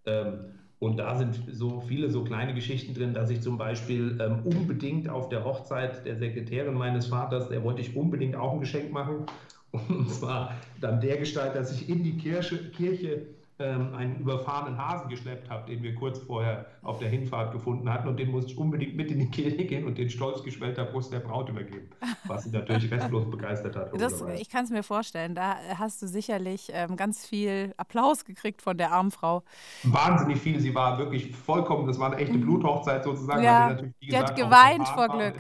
Ähm, 0.07 0.60
und 0.81 0.97
da 0.97 1.15
sind 1.15 1.43
so 1.53 1.81
viele 1.81 2.11
so 2.11 2.25
kleine 2.25 2.55
Geschichten 2.55 2.95
drin, 2.95 3.13
dass 3.13 3.29
ich 3.29 3.43
zum 3.43 3.59
Beispiel 3.59 4.19
ähm, 4.19 4.41
unbedingt 4.45 5.11
auf 5.11 5.29
der 5.29 5.45
Hochzeit 5.45 6.07
der 6.07 6.17
Sekretärin 6.17 6.75
meines 6.75 7.07
Vaters, 7.07 7.51
der 7.51 7.63
wollte 7.63 7.83
ich 7.83 7.95
unbedingt 7.95 8.35
auch 8.35 8.55
ein 8.55 8.61
Geschenk 8.61 8.91
machen. 8.91 9.27
Und 9.73 10.11
zwar 10.11 10.57
dann 10.81 11.01
der 11.01 11.19
Gestalt, 11.19 11.55
dass 11.55 11.71
ich 11.71 11.89
in 11.89 12.03
die 12.03 12.17
Kirche, 12.17 12.71
Kirche 12.71 13.27
ähm, 13.61 13.95
einen 13.95 14.21
überfahrenen 14.21 14.79
Hasen 14.79 15.09
geschleppt 15.09 15.51
habe, 15.51 15.71
den 15.71 15.83
wir 15.83 15.95
kurz 15.95 16.19
vorher 16.19 16.67
auf 16.83 16.99
der 16.99 17.09
Hinfahrt 17.09 17.53
gefunden 17.53 17.93
hatten. 17.93 18.09
Und 18.09 18.19
den 18.19 18.31
musste 18.31 18.53
ich 18.53 18.59
unbedingt 18.59 18.97
mit 18.97 19.11
in 19.11 19.19
die 19.19 19.31
Kirche 19.31 19.65
gehen 19.65 19.85
und 19.87 19.99
den 19.99 20.11
stolz 20.11 20.43
geschwellter 20.43 20.85
Brust 20.85 21.13
der 21.13 21.21
Braut 21.21 21.49
übergeben, 21.49 21.91
was 22.25 22.45
sie 22.45 22.51
natürlich 22.51 22.91
restlos 22.91 23.31
begeistert 23.31 23.77
hat. 23.77 24.01
Das, 24.01 24.23
ich 24.39 24.49
kann 24.49 24.65
es 24.65 24.71
mir 24.71 24.83
vorstellen. 24.83 25.35
Da 25.35 25.57
hast 25.77 26.03
du 26.03 26.07
sicherlich 26.07 26.71
ähm, 26.73 26.97
ganz 26.97 27.27
viel 27.27 27.75
Applaus 27.77 28.25
gekriegt 28.25 28.63
von 28.63 28.77
der 28.77 28.93
armen 28.93 29.11
Frau. 29.11 29.43
Wahnsinnig 29.85 30.39
viel. 30.39 30.61
Sie 30.61 30.75
war 30.75 30.99
wirklich 30.99 31.35
vollkommen, 31.35 31.87
das 31.87 31.99
war 31.99 32.13
eine 32.13 32.21
echte 32.21 32.37
mhm. 32.37 32.43
Bluthochzeit 32.43 33.05
sozusagen. 33.05 33.43
Ja, 33.43 33.75
die, 33.75 33.93
die 34.03 34.17
hat 34.17 34.37
geweint 34.37 34.89
vor 34.89 35.09
Glück. 35.09 35.35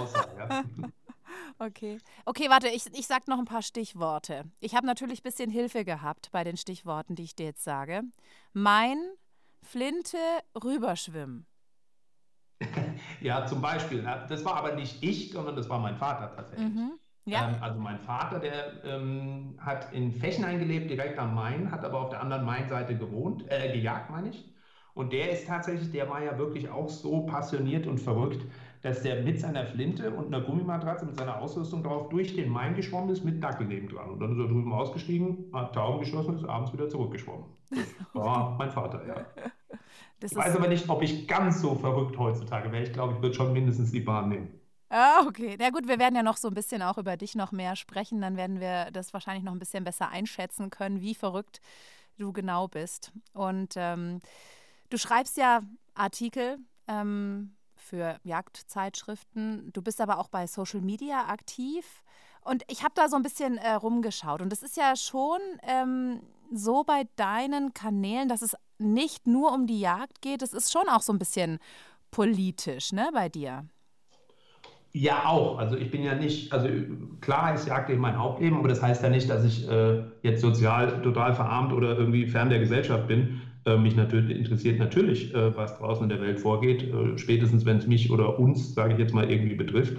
Aussah, 0.00 0.26
ja. 0.38 0.64
Okay. 1.58 1.98
Okay, 2.24 2.50
warte, 2.50 2.68
ich, 2.68 2.86
ich 2.92 3.06
sag 3.06 3.28
noch 3.28 3.38
ein 3.38 3.44
paar 3.46 3.62
Stichworte. 3.62 4.44
Ich 4.60 4.74
habe 4.74 4.86
natürlich 4.86 5.20
ein 5.20 5.22
bisschen 5.22 5.50
Hilfe 5.50 5.84
gehabt 5.84 6.30
bei 6.30 6.44
den 6.44 6.56
Stichworten, 6.56 7.14
die 7.14 7.22
ich 7.22 7.34
dir 7.34 7.46
jetzt 7.46 7.64
sage. 7.64 8.02
Mein 8.52 8.98
Flinte 9.62 10.18
rüberschwimmen. 10.62 11.46
ja, 13.20 13.46
zum 13.46 13.60
Beispiel. 13.60 14.02
Das 14.28 14.44
war 14.44 14.56
aber 14.56 14.74
nicht 14.74 15.02
ich, 15.02 15.32
sondern 15.32 15.56
das 15.56 15.68
war 15.68 15.78
mein 15.78 15.96
Vater 15.96 16.34
tatsächlich. 16.34 16.74
Mhm. 16.74 16.92
Ja. 17.24 17.48
Ähm, 17.48 17.56
also 17.60 17.80
mein 17.80 17.98
Vater, 17.98 18.38
der 18.38 18.84
ähm, 18.84 19.58
hat 19.58 19.92
in 19.92 20.12
Fechenheim 20.12 20.58
gelebt, 20.58 20.90
direkt 20.90 21.18
am 21.18 21.34
Main, 21.34 21.70
hat 21.70 21.84
aber 21.84 22.00
auf 22.00 22.10
der 22.10 22.20
anderen 22.20 22.44
Mainseite 22.44 22.96
gewohnt, 22.96 23.44
äh, 23.50 23.72
gejagt, 23.72 24.10
meine 24.10 24.28
ich. 24.30 24.52
Und 24.94 25.12
der 25.12 25.30
ist 25.30 25.46
tatsächlich, 25.46 25.90
der 25.90 26.08
war 26.08 26.22
ja 26.22 26.38
wirklich 26.38 26.70
auch 26.70 26.88
so 26.88 27.26
passioniert 27.26 27.86
und 27.86 27.98
verrückt, 27.98 28.42
dass 28.82 29.02
der 29.02 29.22
mit 29.22 29.40
seiner 29.40 29.66
Flinte 29.66 30.10
und 30.10 30.26
einer 30.26 30.44
Gummimatratze 30.44 31.06
mit 31.06 31.16
seiner 31.16 31.40
Ausrüstung 31.40 31.82
drauf 31.82 32.08
durch 32.08 32.34
den 32.34 32.48
Main 32.48 32.74
geschwommen 32.74 33.10
ist 33.10 33.24
mit 33.24 33.42
Dackel 33.42 33.66
neben 33.66 33.88
dran. 33.88 34.10
Und 34.10 34.20
dann 34.20 34.32
ist 34.32 34.38
er 34.38 34.46
drüben 34.46 34.72
ausgestiegen, 34.72 35.50
hat 35.52 35.74
Tauben 35.74 36.00
geschlossen 36.00 36.30
und 36.30 36.36
ist 36.36 36.48
abends 36.48 36.72
wieder 36.72 36.88
zurückgeschwommen. 36.88 37.46
Das 37.70 37.80
war 38.14 38.56
mein 38.56 38.70
Vater, 38.70 39.06
ja. 39.06 39.26
Das 40.20 40.32
ich 40.32 40.38
weiß 40.38 40.56
aber 40.56 40.68
nicht, 40.68 40.88
ob 40.88 41.02
ich 41.02 41.28
ganz 41.28 41.60
so 41.60 41.74
verrückt 41.74 42.18
heutzutage 42.18 42.72
wäre. 42.72 42.84
Ich 42.84 42.92
glaube, 42.92 43.14
ich 43.14 43.22
würde 43.22 43.34
schon 43.34 43.52
mindestens 43.52 43.92
die 43.92 44.00
Bahn 44.00 44.28
nehmen. 44.30 44.48
Ah, 44.88 45.24
okay. 45.26 45.56
Na 45.58 45.70
gut, 45.70 45.88
wir 45.88 45.98
werden 45.98 46.14
ja 46.14 46.22
noch 46.22 46.36
so 46.36 46.48
ein 46.48 46.54
bisschen 46.54 46.80
auch 46.80 46.96
über 46.96 47.16
dich 47.16 47.34
noch 47.34 47.52
mehr 47.52 47.76
sprechen. 47.76 48.20
Dann 48.20 48.36
werden 48.36 48.60
wir 48.60 48.90
das 48.92 49.12
wahrscheinlich 49.12 49.44
noch 49.44 49.52
ein 49.52 49.58
bisschen 49.58 49.84
besser 49.84 50.08
einschätzen 50.08 50.70
können, 50.70 51.00
wie 51.00 51.14
verrückt 51.14 51.60
du 52.18 52.32
genau 52.32 52.68
bist. 52.68 53.12
Und 53.34 53.74
ähm, 53.76 54.20
du 54.88 54.96
schreibst 54.96 55.36
ja 55.36 55.60
Artikel 55.94 56.58
ähm, 56.88 57.55
für 57.88 58.18
Jagdzeitschriften. 58.24 59.70
Du 59.72 59.82
bist 59.82 60.00
aber 60.00 60.18
auch 60.18 60.28
bei 60.28 60.46
Social 60.46 60.80
Media 60.80 61.28
aktiv. 61.28 61.84
Und 62.42 62.62
ich 62.68 62.82
habe 62.82 62.94
da 62.94 63.08
so 63.08 63.16
ein 63.16 63.22
bisschen 63.22 63.58
äh, 63.58 63.72
rumgeschaut. 63.72 64.40
Und 64.42 64.52
es 64.52 64.62
ist 64.62 64.76
ja 64.76 64.94
schon 64.96 65.40
ähm, 65.62 66.20
so 66.52 66.84
bei 66.84 67.04
deinen 67.16 67.74
Kanälen, 67.74 68.28
dass 68.28 68.42
es 68.42 68.56
nicht 68.78 69.26
nur 69.26 69.52
um 69.52 69.66
die 69.66 69.80
Jagd 69.80 70.22
geht. 70.22 70.42
Es 70.42 70.52
ist 70.52 70.72
schon 70.72 70.88
auch 70.88 71.02
so 71.02 71.12
ein 71.12 71.18
bisschen 71.18 71.58
politisch, 72.10 72.92
ne, 72.92 73.10
bei 73.12 73.28
dir. 73.28 73.64
Ja, 74.92 75.26
auch. 75.26 75.58
Also 75.58 75.76
ich 75.76 75.90
bin 75.90 76.02
ja 76.02 76.14
nicht, 76.14 76.52
also 76.52 76.68
klar 77.20 77.54
ist 77.54 77.68
Jagd 77.68 77.90
eben 77.90 78.00
mein 78.00 78.18
Hauptleben, 78.18 78.58
aber 78.58 78.68
das 78.68 78.82
heißt 78.82 79.02
ja 79.02 79.10
nicht, 79.10 79.28
dass 79.28 79.44
ich 79.44 79.68
äh, 79.68 80.04
jetzt 80.22 80.40
sozial 80.40 81.02
total 81.02 81.34
verarmt 81.34 81.72
oder 81.72 81.98
irgendwie 81.98 82.26
fern 82.26 82.48
der 82.48 82.60
Gesellschaft 82.60 83.06
bin. 83.06 83.42
Äh, 83.66 83.76
mich 83.76 83.96
natürlich 83.96 84.36
interessiert 84.36 84.78
natürlich, 84.78 85.34
äh, 85.34 85.56
was 85.56 85.76
draußen 85.78 86.04
in 86.04 86.08
der 86.08 86.20
Welt 86.20 86.38
vorgeht, 86.40 86.84
äh, 86.84 87.18
spätestens 87.18 87.64
wenn 87.66 87.78
es 87.78 87.86
mich 87.86 88.10
oder 88.10 88.38
uns, 88.38 88.74
sage 88.74 88.94
ich 88.94 88.98
jetzt 88.98 89.14
mal, 89.14 89.30
irgendwie 89.30 89.56
betrifft. 89.56 89.98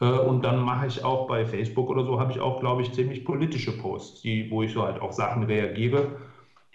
Und 0.00 0.44
dann 0.44 0.62
mache 0.62 0.86
ich 0.86 1.02
auch 1.02 1.26
bei 1.26 1.44
Facebook 1.44 1.90
oder 1.90 2.04
so, 2.04 2.20
habe 2.20 2.30
ich 2.30 2.38
auch, 2.38 2.60
glaube 2.60 2.82
ich, 2.82 2.92
ziemlich 2.92 3.24
politische 3.24 3.76
Posts, 3.76 4.22
die, 4.22 4.48
wo 4.48 4.62
ich 4.62 4.72
so 4.72 4.84
halt 4.84 5.00
auf 5.00 5.12
Sachen 5.12 5.42
reagiere 5.42 6.12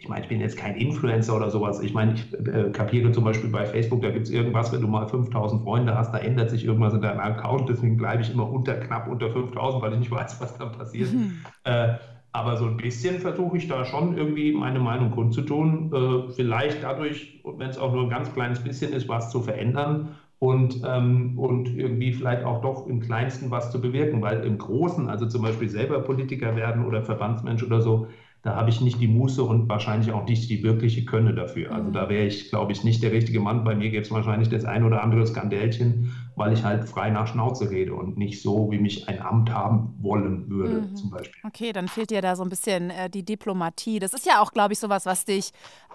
ich 0.03 0.09
meine, 0.09 0.21
ich 0.23 0.27
bin 0.27 0.41
jetzt 0.41 0.57
kein 0.57 0.75
Influencer 0.75 1.33
oder 1.33 1.49
sowas. 1.49 1.79
Ich 1.79 1.93
meine, 1.93 2.15
ich 2.15 2.33
äh, 2.33 2.71
kapiere 2.71 3.13
zum 3.13 3.23
Beispiel 3.23 3.49
bei 3.49 3.65
Facebook, 3.65 4.01
da 4.01 4.11
gibt 4.11 4.25
es 4.25 4.33
irgendwas, 4.33 4.73
wenn 4.73 4.81
du 4.81 4.87
mal 4.89 5.07
5000 5.07 5.63
Freunde 5.63 5.95
hast, 5.95 6.11
da 6.11 6.17
ändert 6.17 6.49
sich 6.49 6.65
irgendwas 6.65 6.93
in 6.93 6.99
deinem 6.99 7.21
Account. 7.21 7.69
Deswegen 7.69 7.95
bleibe 7.95 8.21
ich 8.21 8.29
immer 8.29 8.51
unter, 8.51 8.75
knapp 8.75 9.07
unter 9.07 9.31
5000, 9.31 9.81
weil 9.81 9.93
ich 9.93 9.99
nicht 9.99 10.11
weiß, 10.11 10.41
was 10.41 10.57
dann 10.57 10.73
passiert. 10.73 11.13
Mhm. 11.13 11.37
Äh, 11.63 11.93
aber 12.33 12.57
so 12.57 12.65
ein 12.65 12.77
bisschen 12.77 13.19
versuche 13.19 13.57
ich 13.57 13.67
da 13.67 13.85
schon 13.85 14.17
irgendwie 14.17 14.53
meine 14.53 14.79
Meinung 14.79 15.11
kundzutun. 15.11 15.91
Äh, 15.93 16.33
vielleicht 16.33 16.83
dadurch, 16.83 17.41
wenn 17.45 17.69
es 17.69 17.77
auch 17.77 17.93
nur 17.93 18.03
ein 18.03 18.09
ganz 18.09 18.33
kleines 18.33 18.59
bisschen 18.63 18.91
ist, 18.91 19.07
was 19.07 19.29
zu 19.31 19.41
verändern 19.41 20.15
und, 20.39 20.81
ähm, 20.85 21.37
und 21.37 21.69
irgendwie 21.77 22.11
vielleicht 22.11 22.43
auch 22.43 22.61
doch 22.61 22.87
im 22.87 22.99
Kleinsten 22.99 23.51
was 23.51 23.71
zu 23.71 23.79
bewirken. 23.79 24.21
Weil 24.23 24.43
im 24.45 24.57
Großen, 24.57 25.09
also 25.09 25.27
zum 25.27 25.43
Beispiel 25.43 25.69
selber 25.69 26.01
Politiker 26.01 26.55
werden 26.55 26.85
oder 26.85 27.03
Verbandsmensch 27.03 27.63
oder 27.63 27.81
so, 27.81 28.07
da 28.43 28.55
habe 28.55 28.69
ich 28.69 28.81
nicht 28.81 28.99
die 28.99 29.07
Muße 29.07 29.41
und 29.41 29.69
wahrscheinlich 29.69 30.11
auch 30.11 30.25
nicht 30.25 30.49
die 30.49 30.63
wirkliche 30.63 31.05
Könne 31.05 31.33
dafür. 31.33 31.71
Also 31.71 31.91
da 31.91 32.09
wäre 32.09 32.25
ich, 32.25 32.49
glaube 32.49 32.73
ich, 32.73 32.83
nicht 32.83 33.01
der 33.01 33.13
richtige 33.13 33.39
Mann. 33.39 33.63
Bei 33.63 33.73
mir 33.73 33.89
gibt 33.89 34.05
es 34.05 34.11
wahrscheinlich 34.11 34.49
das 34.49 34.65
ein 34.65 34.83
oder 34.83 35.01
andere 35.01 35.25
Skandälchen, 35.25 36.13
weil 36.35 36.51
ich 36.51 36.61
halt 36.65 36.83
frei 36.83 37.09
nach 37.09 37.27
Schnauze 37.27 37.69
rede 37.69 37.93
und 37.93 38.17
nicht 38.17 38.41
so, 38.41 38.69
wie 38.69 38.79
mich 38.79 39.07
ein 39.07 39.21
Amt 39.21 39.49
haben 39.49 39.95
wollen 40.01 40.49
würde, 40.49 40.81
mhm. 40.81 40.95
zum 40.97 41.09
Beispiel. 41.09 41.41
Okay, 41.45 41.71
dann 41.71 41.87
fehlt 41.87 42.09
dir 42.09 42.21
da 42.21 42.35
so 42.35 42.43
ein 42.43 42.49
bisschen 42.49 42.89
äh, 42.89 43.09
die 43.09 43.23
Diplomatie. 43.23 43.99
Das 43.99 44.13
ist 44.13 44.25
ja 44.25 44.41
auch, 44.41 44.51
glaube 44.51 44.73
ich, 44.73 44.79
sowas, 44.79 45.05
was 45.05 45.23
dich 45.23 45.51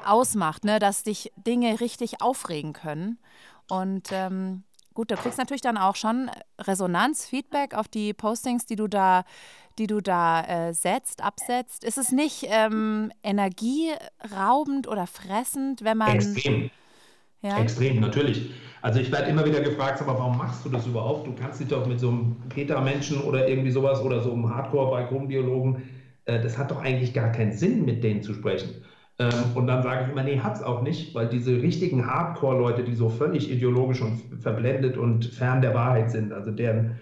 ausmacht, 0.07 0.65
ne? 0.65 0.79
dass 0.79 1.03
dich 1.03 1.31
Dinge 1.37 1.81
richtig 1.81 2.23
aufregen 2.23 2.73
können. 2.73 3.19
Und 3.69 4.09
ähm, 4.11 4.63
gut, 4.99 5.13
du 5.13 5.15
kriegst 5.15 5.39
natürlich 5.39 5.63
dann 5.63 5.77
auch 5.77 5.95
schon 5.95 6.29
Resonanz, 6.59 7.25
Feedback 7.25 7.73
auf 7.73 7.87
die 7.87 8.13
Postings, 8.13 8.67
die 8.67 8.75
du 8.75 8.89
da 8.89 9.25
die 9.79 9.87
du 9.87 10.01
da 10.01 10.43
äh, 10.43 10.75
setzt, 10.75 11.23
absetzt? 11.23 11.85
Ist 11.85 11.99
es 11.99 12.11
nicht 12.11 12.47
ähm, 12.49 13.13
energieraubend 13.23 14.89
oder 14.89 15.07
fressend, 15.07 15.85
wenn 15.85 15.99
man. 15.99 16.17
Extrem. 16.17 16.71
Ja? 17.43 17.61
Extrem, 17.61 18.01
natürlich. 18.01 18.51
Also 18.83 18.99
ich 18.99 19.13
werde 19.13 19.31
immer 19.31 19.45
wieder 19.45 19.61
gefragt, 19.61 20.01
aber 20.01 20.19
warum 20.19 20.37
machst 20.37 20.65
du 20.65 20.69
das 20.69 20.85
überhaupt? 20.85 21.29
Du 21.29 21.33
kannst 21.33 21.61
dich 21.61 21.69
doch 21.69 21.87
mit 21.87 22.01
so 22.01 22.09
einem 22.09 22.37
Peter-Menschen 22.49 23.21
oder 23.21 23.47
irgendwie 23.49 23.71
sowas 23.71 24.01
oder 24.01 24.21
so 24.21 24.33
einem 24.33 24.53
Hardcore-Balkonbiologen, 24.53 25.81
äh, 26.25 26.41
das 26.41 26.59
hat 26.59 26.73
doch 26.73 26.83
eigentlich 26.83 27.15
gar 27.15 27.31
keinen 27.31 27.53
Sinn, 27.53 27.85
mit 27.85 28.03
denen 28.03 28.25
zu 28.25 28.35
sprechen. 28.35 28.85
Ähm, 29.19 29.33
und 29.55 29.67
dann 29.67 29.83
sage 29.83 30.05
ich 30.05 30.13
immer, 30.13 30.23
nee, 30.23 30.39
hat 30.39 30.57
es 30.57 30.63
auch 30.63 30.83
nicht, 30.83 31.15
weil 31.15 31.29
diese 31.29 31.61
richtigen 31.61 32.07
Hardcore-Leute, 32.07 32.85
die 32.85 32.95
so 32.95 33.09
völlig 33.09 33.51
ideologisch 33.51 34.01
und 34.01 34.21
verblendet 34.41 34.97
und 34.97 35.27
fern 35.27 35.61
der 35.61 35.75
Wahrheit 35.75 36.11
sind, 36.11 36.33
also 36.33 36.51
deren 36.51 36.99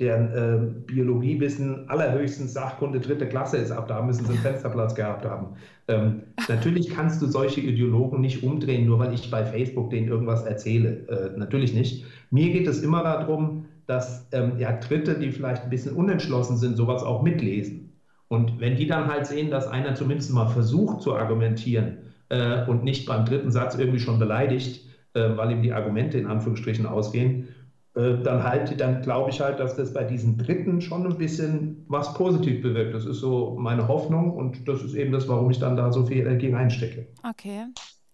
deren 0.00 0.32
äh, 0.32 0.82
Biologiewissen 0.86 1.88
allerhöchstens 1.90 2.52
Sachkunde 2.52 3.00
dritte 3.00 3.26
Klasse 3.26 3.56
ist, 3.56 3.72
ab 3.72 3.88
da 3.88 4.00
müssen 4.00 4.26
sie 4.26 4.32
einen 4.32 4.42
Fensterplatz 4.42 4.94
gehabt 4.94 5.24
haben. 5.24 5.56
Ähm, 5.88 6.22
natürlich 6.48 6.90
kannst 6.90 7.20
du 7.20 7.26
solche 7.26 7.60
Ideologen 7.60 8.20
nicht 8.20 8.44
umdrehen, 8.44 8.86
nur 8.86 9.00
weil 9.00 9.12
ich 9.12 9.30
bei 9.30 9.44
Facebook 9.44 9.90
denen 9.90 10.06
irgendwas 10.06 10.44
erzähle. 10.44 11.08
Äh, 11.08 11.36
natürlich 11.36 11.74
nicht. 11.74 12.04
Mir 12.30 12.52
geht 12.52 12.68
es 12.68 12.82
immer 12.82 13.02
darum, 13.02 13.64
dass 13.86 14.28
ähm, 14.32 14.52
ja, 14.58 14.72
Dritte, 14.72 15.18
die 15.18 15.32
vielleicht 15.32 15.64
ein 15.64 15.70
bisschen 15.70 15.96
unentschlossen 15.96 16.58
sind, 16.58 16.76
sowas 16.76 17.02
auch 17.02 17.22
mitlesen. 17.22 17.87
Und 18.28 18.60
wenn 18.60 18.76
die 18.76 18.86
dann 18.86 19.06
halt 19.06 19.26
sehen, 19.26 19.50
dass 19.50 19.66
einer 19.66 19.94
zumindest 19.94 20.32
mal 20.32 20.48
versucht 20.48 21.00
zu 21.00 21.16
argumentieren 21.16 21.98
äh, 22.28 22.66
und 22.66 22.84
nicht 22.84 23.06
beim 23.06 23.24
dritten 23.24 23.50
Satz 23.50 23.76
irgendwie 23.76 24.00
schon 24.00 24.18
beleidigt, 24.18 24.86
äh, 25.14 25.36
weil 25.36 25.50
ihm 25.50 25.62
die 25.62 25.72
Argumente 25.72 26.18
in 26.18 26.26
Anführungsstrichen 26.26 26.86
ausgehen, 26.86 27.48
äh, 27.94 28.22
dann 28.22 28.44
halt, 28.44 28.78
dann 28.80 29.02
glaube 29.02 29.30
ich 29.30 29.40
halt, 29.40 29.58
dass 29.58 29.76
das 29.76 29.94
bei 29.94 30.04
diesen 30.04 30.36
Dritten 30.36 30.80
schon 30.80 31.06
ein 31.06 31.16
bisschen 31.16 31.84
was 31.88 32.12
positiv 32.14 32.62
bewirkt. 32.62 32.94
Das 32.94 33.06
ist 33.06 33.18
so 33.18 33.56
meine 33.58 33.88
Hoffnung 33.88 34.32
und 34.32 34.68
das 34.68 34.82
ist 34.82 34.94
eben 34.94 35.10
das, 35.10 35.26
warum 35.26 35.50
ich 35.50 35.58
dann 35.58 35.76
da 35.76 35.90
so 35.90 36.04
viel 36.04 36.18
Energie 36.18 36.52
reinstecke. 36.52 37.08
Okay. 37.28 37.64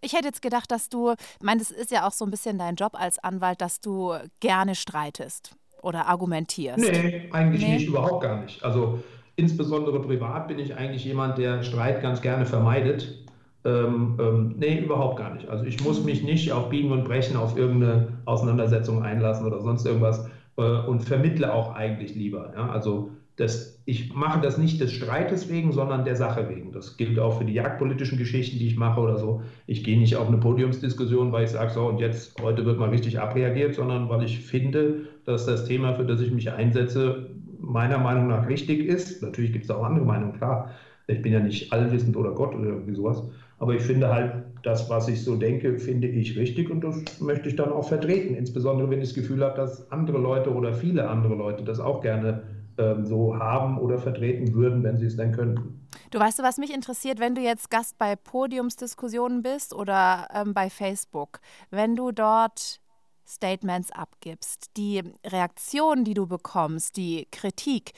Ich 0.01 0.13
hätte 0.13 0.27
jetzt 0.27 0.43
gedacht, 0.43 0.71
dass 0.71 0.89
du, 0.89 1.13
ich 1.13 1.43
meine, 1.45 1.61
das 1.61 1.71
ist 1.71 1.91
ja 1.91 2.07
auch 2.07 2.13
so 2.13 2.25
ein 2.25 2.31
bisschen 2.31 2.59
dein 2.59 2.77
Job 2.77 2.93
als 2.95 3.19
Anwalt, 3.19 3.61
dass 3.61 3.81
du 3.81 4.15
gerne 4.39 4.75
streitest 4.75 5.57
oder 5.83 6.07
argumentierst. 6.07 6.79
Nee, 6.79 7.29
eigentlich 7.33 7.63
nee. 7.63 7.75
nicht, 7.75 7.89
überhaupt 7.89 8.23
gar 8.23 8.43
nicht. 8.43 8.63
Also 8.63 9.03
insbesondere 9.37 10.01
privat 10.01 10.49
bin 10.49 10.59
ich 10.59 10.77
eigentlich 10.77 11.05
jemand, 11.05 11.39
der 11.39 11.63
Streit 11.63 12.03
ganz 12.03 12.21
gerne 12.21 12.47
vermeidet. 12.47 13.25
Ähm, 13.65 14.19
ähm, 14.21 14.55
nee, 14.59 14.79
überhaupt 14.79 15.19
gar 15.19 15.35
nicht. 15.35 15.49
Also 15.49 15.65
ich 15.65 15.83
muss 15.83 16.05
mich 16.05 16.23
nicht 16.23 16.53
auf 16.53 16.69
Biegen 16.69 16.93
und 16.93 17.05
Brechen 17.05 17.37
auf 17.37 17.57
irgendeine 17.57 18.09
Auseinandersetzung 18.27 19.03
einlassen 19.03 19.47
oder 19.47 19.61
sonst 19.61 19.87
irgendwas 19.87 20.29
äh, 20.57 20.63
und 20.63 21.03
vermittle 21.03 21.53
auch 21.53 21.75
eigentlich 21.75 22.15
lieber. 22.15 22.53
Ja? 22.55 22.69
Also 22.69 23.11
das, 23.37 23.83
ich 23.85 24.15
mache 24.15 24.41
das 24.41 24.59
nicht 24.59 24.81
des 24.81 24.93
Streites 24.93 25.49
wegen, 25.49 25.73
sondern 25.73 26.05
der 26.05 26.15
Sache 26.15 26.49
wegen. 26.49 26.71
Das 26.73 26.97
gilt 26.97 27.19
auch 27.19 27.39
für 27.39 27.45
die 27.45 27.55
jagdpolitischen 27.55 28.17
Geschichten, 28.17 28.59
die 28.59 28.69
ich 28.69 28.77
mache 28.77 29.01
oder 29.01 29.19
so. 29.19 29.43
Ich 29.67 29.83
gehe 29.83 29.99
nicht 29.99 30.15
auf 30.17 30.29
eine 30.29 30.37
Podiumsdiskussion, 30.37 31.33
weil 31.33 31.45
ich 31.45 31.51
sage, 31.51 31.73
so 31.73 31.87
und 31.87 31.99
jetzt 31.99 32.41
heute 32.41 32.65
wird 32.65 32.79
mal 32.79 32.91
richtig 32.91 33.19
abreagiert, 33.19 33.75
sondern 33.75 34.09
weil 34.09 34.23
ich 34.23 34.39
finde, 34.39 35.07
dass 35.25 35.47
das 35.47 35.65
Thema, 35.65 35.95
für 35.95 36.05
das 36.05 36.21
ich 36.21 36.31
mich 36.31 36.53
einsetze, 36.53 37.31
meiner 37.67 37.99
Meinung 37.99 38.29
nach 38.29 38.49
richtig 38.49 38.87
ist. 38.87 39.23
Natürlich 39.23 39.53
gibt 39.53 39.65
es 39.65 39.71
auch 39.71 39.83
andere 39.83 40.05
Meinungen, 40.05 40.35
klar. 40.35 40.71
Ich 41.07 41.21
bin 41.21 41.33
ja 41.33 41.41
nicht 41.41 41.73
allwissend 41.73 42.17
oder 42.17 42.33
Gott 42.33 42.55
oder 42.55 42.67
irgendwie 42.71 42.95
sowas. 42.95 43.23
Aber 43.59 43.75
ich 43.75 43.83
finde 43.83 44.13
halt, 44.13 44.45
das, 44.65 44.89
was 44.89 45.09
ich 45.09 45.23
so 45.23 45.37
denke, 45.37 45.79
finde 45.79 46.09
ich 46.09 46.37
richtig 46.37 46.71
und 46.71 46.83
das 46.83 47.21
möchte 47.21 47.49
ich 47.49 47.57
dann 47.57 47.71
auch 47.71 47.87
vertreten. 47.87 48.35
Insbesondere, 48.35 48.91
wenn 48.91 49.01
ich 49.01 49.09
das 49.09 49.15
Gefühl 49.15 49.45
habe, 49.45 49.57
dass 49.57 49.91
andere 49.93 50.19
Leute 50.19 50.53
oder 50.53 50.73
viele 50.73 51.09
andere 51.09 51.35
Leute 51.35 51.65
das 51.65 51.81
auch 51.81 52.01
gerne 52.01 52.45
ähm, 52.79 53.05
so 53.05 53.39
haben 53.39 53.79
oder 53.79 53.99
vertreten 53.99 54.55
würden, 54.55 54.83
wenn 54.83 54.97
sie 54.97 55.07
es 55.07 55.17
denn 55.17 55.33
könnten. 55.33 55.87
Du 56.11 56.19
weißt 56.19 56.43
was 56.43 56.59
mich 56.59 56.75
interessiert, 56.75 57.21
wenn 57.21 57.35
du 57.35 57.41
jetzt 57.41 57.71
Gast 57.71 57.99
bei 57.99 58.17
Podiumsdiskussionen 58.17 59.43
bist 59.43 59.75
oder 59.75 60.29
ähm, 60.35 60.55
bei 60.55 60.71
Facebook, 60.71 61.41
wenn 61.71 61.95
du 61.95 62.11
dort 62.11 62.81
Statements 63.27 63.91
abgibst, 63.91 64.77
die 64.77 65.03
Reaktion, 65.25 66.05
die 66.05 66.15
du 66.15 66.27
bekommst, 66.27 66.97
die 66.97 67.27
Kritik, 67.31 67.93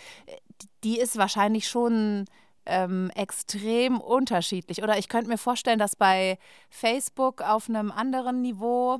die 0.84 0.98
ist 0.98 1.16
wahrscheinlich 1.16 1.68
schon 1.68 2.26
ähm, 2.66 3.10
extrem 3.14 4.00
unterschiedlich. 4.00 4.82
Oder 4.82 4.98
ich 4.98 5.08
könnte 5.08 5.30
mir 5.30 5.38
vorstellen, 5.38 5.78
dass 5.78 5.96
bei 5.96 6.38
Facebook 6.68 7.42
auf 7.42 7.68
einem 7.68 7.90
anderen 7.90 8.42
Niveau 8.42 8.98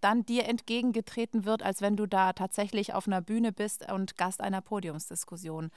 dann 0.00 0.24
dir 0.24 0.46
entgegengetreten 0.46 1.44
wird, 1.44 1.62
als 1.62 1.82
wenn 1.82 1.96
du 1.96 2.06
da 2.06 2.32
tatsächlich 2.32 2.94
auf 2.94 3.06
einer 3.06 3.20
Bühne 3.20 3.52
bist 3.52 3.90
und 3.90 4.16
Gast 4.16 4.40
einer 4.40 4.60
Podiumsdiskussion. 4.60 5.70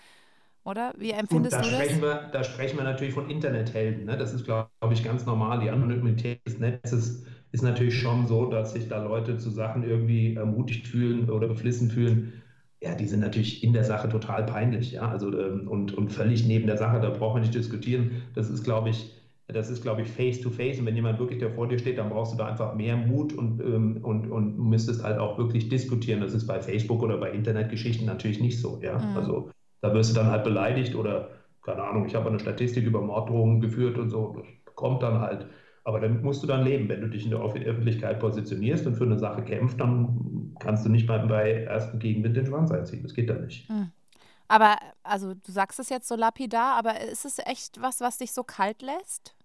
Oder? 0.63 0.93
Wie 0.97 1.11
empfindest 1.11 1.55
da 1.55 1.61
du 1.61 1.67
sprechen 1.67 2.01
das? 2.01 2.23
Wir, 2.23 2.29
da 2.31 2.43
sprechen 2.43 2.77
wir 2.77 2.83
natürlich 2.83 3.13
von 3.13 3.29
Internethelden. 3.29 4.05
Ne? 4.05 4.17
Das 4.17 4.33
ist, 4.33 4.45
glaube 4.45 4.69
ich, 4.91 5.03
ganz 5.03 5.25
normal. 5.25 5.59
Die 5.59 5.69
Anonymität 5.69 6.39
des 6.45 6.59
Netzes 6.59 7.23
ist 7.51 7.63
natürlich 7.63 7.99
schon 7.99 8.27
so, 8.27 8.45
dass 8.45 8.73
sich 8.73 8.87
da 8.87 9.03
Leute 9.03 9.37
zu 9.37 9.49
Sachen 9.49 9.83
irgendwie 9.83 10.35
ermutigt 10.35 10.87
fühlen 10.87 11.29
oder 11.29 11.47
beflissen 11.47 11.89
fühlen, 11.89 12.33
ja, 12.83 12.95
die 12.95 13.05
sind 13.05 13.19
natürlich 13.19 13.63
in 13.63 13.73
der 13.73 13.83
Sache 13.83 14.09
total 14.09 14.43
peinlich, 14.45 14.93
ja, 14.93 15.07
also 15.07 15.27
ähm, 15.37 15.67
und, 15.67 15.93
und 15.93 16.09
völlig 16.09 16.47
neben 16.47 16.65
der 16.65 16.77
Sache, 16.77 16.99
da 16.99 17.11
braucht 17.11 17.35
man 17.35 17.41
nicht 17.43 17.53
diskutieren. 17.53 18.23
Das 18.33 18.49
ist, 18.49 18.63
glaube 18.63 18.89
ich, 18.89 19.11
das 19.47 19.69
ist, 19.69 19.83
glaube 19.83 20.01
ich, 20.01 20.07
face 20.07 20.41
to 20.41 20.49
face. 20.49 20.79
Und 20.79 20.85
wenn 20.85 20.95
jemand 20.95 21.19
wirklich 21.19 21.39
da 21.39 21.49
vor 21.49 21.67
dir 21.67 21.77
steht, 21.77 21.97
dann 21.99 22.09
brauchst 22.09 22.33
du 22.33 22.37
da 22.37 22.47
einfach 22.47 22.73
mehr 22.73 22.97
Mut 22.97 23.33
und, 23.33 23.59
ähm, 23.61 23.99
und, 24.01 24.31
und 24.31 24.57
müsstest 24.57 25.03
halt 25.03 25.19
auch 25.19 25.37
wirklich 25.37 25.69
diskutieren. 25.69 26.21
Das 26.21 26.33
ist 26.33 26.47
bei 26.47 26.59
Facebook 26.59 27.03
oder 27.03 27.17
bei 27.17 27.31
Internetgeschichten 27.31 28.07
natürlich 28.07 28.39
nicht 28.39 28.59
so, 28.59 28.79
ja. 28.81 28.97
Mhm. 28.97 29.17
Also 29.17 29.51
da 29.81 29.93
wirst 29.93 30.11
du 30.11 30.15
dann 30.15 30.27
halt 30.31 30.43
beleidigt 30.43 30.95
oder, 30.95 31.29
keine 31.63 31.83
Ahnung, 31.83 32.05
ich 32.05 32.15
habe 32.15 32.29
eine 32.29 32.39
Statistik 32.39 32.85
über 32.85 33.01
Morddrohungen 33.01 33.61
geführt 33.61 33.97
und 33.97 34.09
so, 34.09 34.35
das 34.38 34.75
kommt 34.75 35.03
dann 35.03 35.19
halt. 35.19 35.47
Aber 35.83 36.00
damit 36.00 36.23
musst 36.23 36.43
du 36.43 36.47
dann 36.47 36.63
leben. 36.63 36.88
Wenn 36.89 37.01
du 37.01 37.09
dich 37.09 37.25
in 37.25 37.31
der 37.31 37.39
Öffentlichkeit 37.39 38.19
positionierst 38.19 38.85
und 38.85 38.95
für 38.95 39.05
eine 39.05 39.17
Sache 39.17 39.43
kämpfst, 39.43 39.79
dann 39.79 40.55
kannst 40.59 40.85
du 40.85 40.89
nicht 40.89 41.07
mal 41.07 41.25
bei 41.27 41.63
ersten 41.63 41.97
Gegenwind 41.97 42.38
den 42.38 42.45
Schwanz 42.45 42.71
einziehen. 42.71 43.01
Das 43.01 43.15
geht 43.15 43.29
dann 43.29 43.45
nicht. 43.45 43.67
Hm. 43.67 43.91
Aber, 44.47 44.75
also 45.01 45.33
du 45.33 45.51
sagst 45.51 45.79
es 45.79 45.89
jetzt 45.89 46.07
so 46.07 46.15
lapidar, 46.15 46.75
aber 46.75 47.01
ist 47.01 47.25
es 47.25 47.39
echt 47.39 47.81
was, 47.81 48.00
was 48.00 48.19
dich 48.19 48.31
so 48.31 48.43
kalt 48.43 48.83
lässt? 48.83 49.35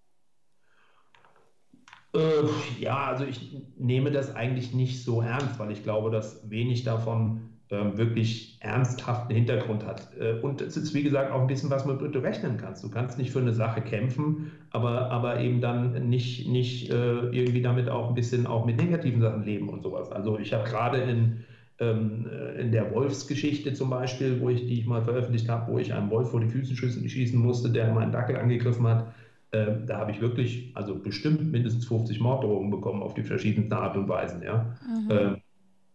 Äh, 2.13 2.43
ja, 2.79 3.05
also 3.05 3.23
ich 3.23 3.55
nehme 3.77 4.11
das 4.11 4.35
eigentlich 4.35 4.73
nicht 4.73 5.03
so 5.03 5.21
ernst, 5.21 5.57
weil 5.59 5.71
ich 5.71 5.83
glaube, 5.83 6.11
dass 6.11 6.49
wenig 6.49 6.83
davon 6.83 7.56
wirklich 7.69 8.57
ernsthaften 8.61 9.35
Hintergrund 9.35 9.85
hat. 9.85 10.07
Äh, 10.19 10.39
und 10.41 10.61
es 10.61 10.77
ist, 10.77 10.93
wie 10.93 11.03
gesagt, 11.03 11.31
auch 11.31 11.41
ein 11.41 11.47
bisschen, 11.47 11.69
was 11.69 11.85
man 11.85 11.97
du 11.99 12.19
rechnen 12.19 12.57
kannst. 12.57 12.83
Du 12.83 12.89
kannst 12.89 13.17
nicht 13.17 13.31
für 13.31 13.39
eine 13.39 13.53
Sache 13.53 13.81
kämpfen, 13.81 14.51
aber, 14.71 15.11
aber 15.11 15.41
eben 15.41 15.59
dann 15.59 16.09
nicht, 16.09 16.47
nicht 16.47 16.89
äh, 16.89 17.29
irgendwie 17.29 17.61
damit 17.61 17.89
auch 17.89 18.09
ein 18.09 18.15
bisschen 18.15 18.47
auch 18.47 18.65
mit 18.65 18.77
negativen 18.77 19.19
Sachen 19.19 19.43
leben 19.43 19.69
und 19.69 19.81
sowas. 19.81 20.11
Also 20.11 20.39
ich 20.39 20.53
habe 20.53 20.69
gerade 20.69 20.99
in, 20.99 21.43
ähm, 21.79 22.25
in 22.57 22.71
der 22.71 22.93
Wolfsgeschichte 22.93 23.73
zum 23.73 23.89
Beispiel, 23.89 24.39
wo 24.39 24.49
ich, 24.49 24.65
die 24.65 24.79
ich 24.79 24.85
mal 24.85 25.03
veröffentlicht 25.03 25.49
habe, 25.49 25.71
wo 25.71 25.77
ich 25.77 25.93
einem 25.93 26.09
Wolf 26.09 26.31
vor 26.31 26.39
die 26.39 26.47
Füße 26.47 26.73
schießen 26.73 27.39
musste, 27.39 27.69
der 27.69 27.93
meinen 27.93 28.13
Dackel 28.13 28.37
angegriffen 28.37 28.87
hat. 28.87 29.13
Äh, 29.51 29.85
da 29.85 29.99
habe 29.99 30.11
ich 30.11 30.21
wirklich, 30.21 30.71
also 30.73 30.95
bestimmt 30.95 31.51
mindestens 31.51 31.85
50 31.85 32.19
Morddrohungen 32.21 32.71
bekommen 32.71 33.03
auf 33.03 33.13
die 33.13 33.23
verschiedensten 33.23 33.73
Art 33.73 33.97
und 33.97 34.07
Weisen. 34.07 34.41
Ja. 34.41 34.73
Mhm. 34.85 35.11
Äh, 35.11 35.35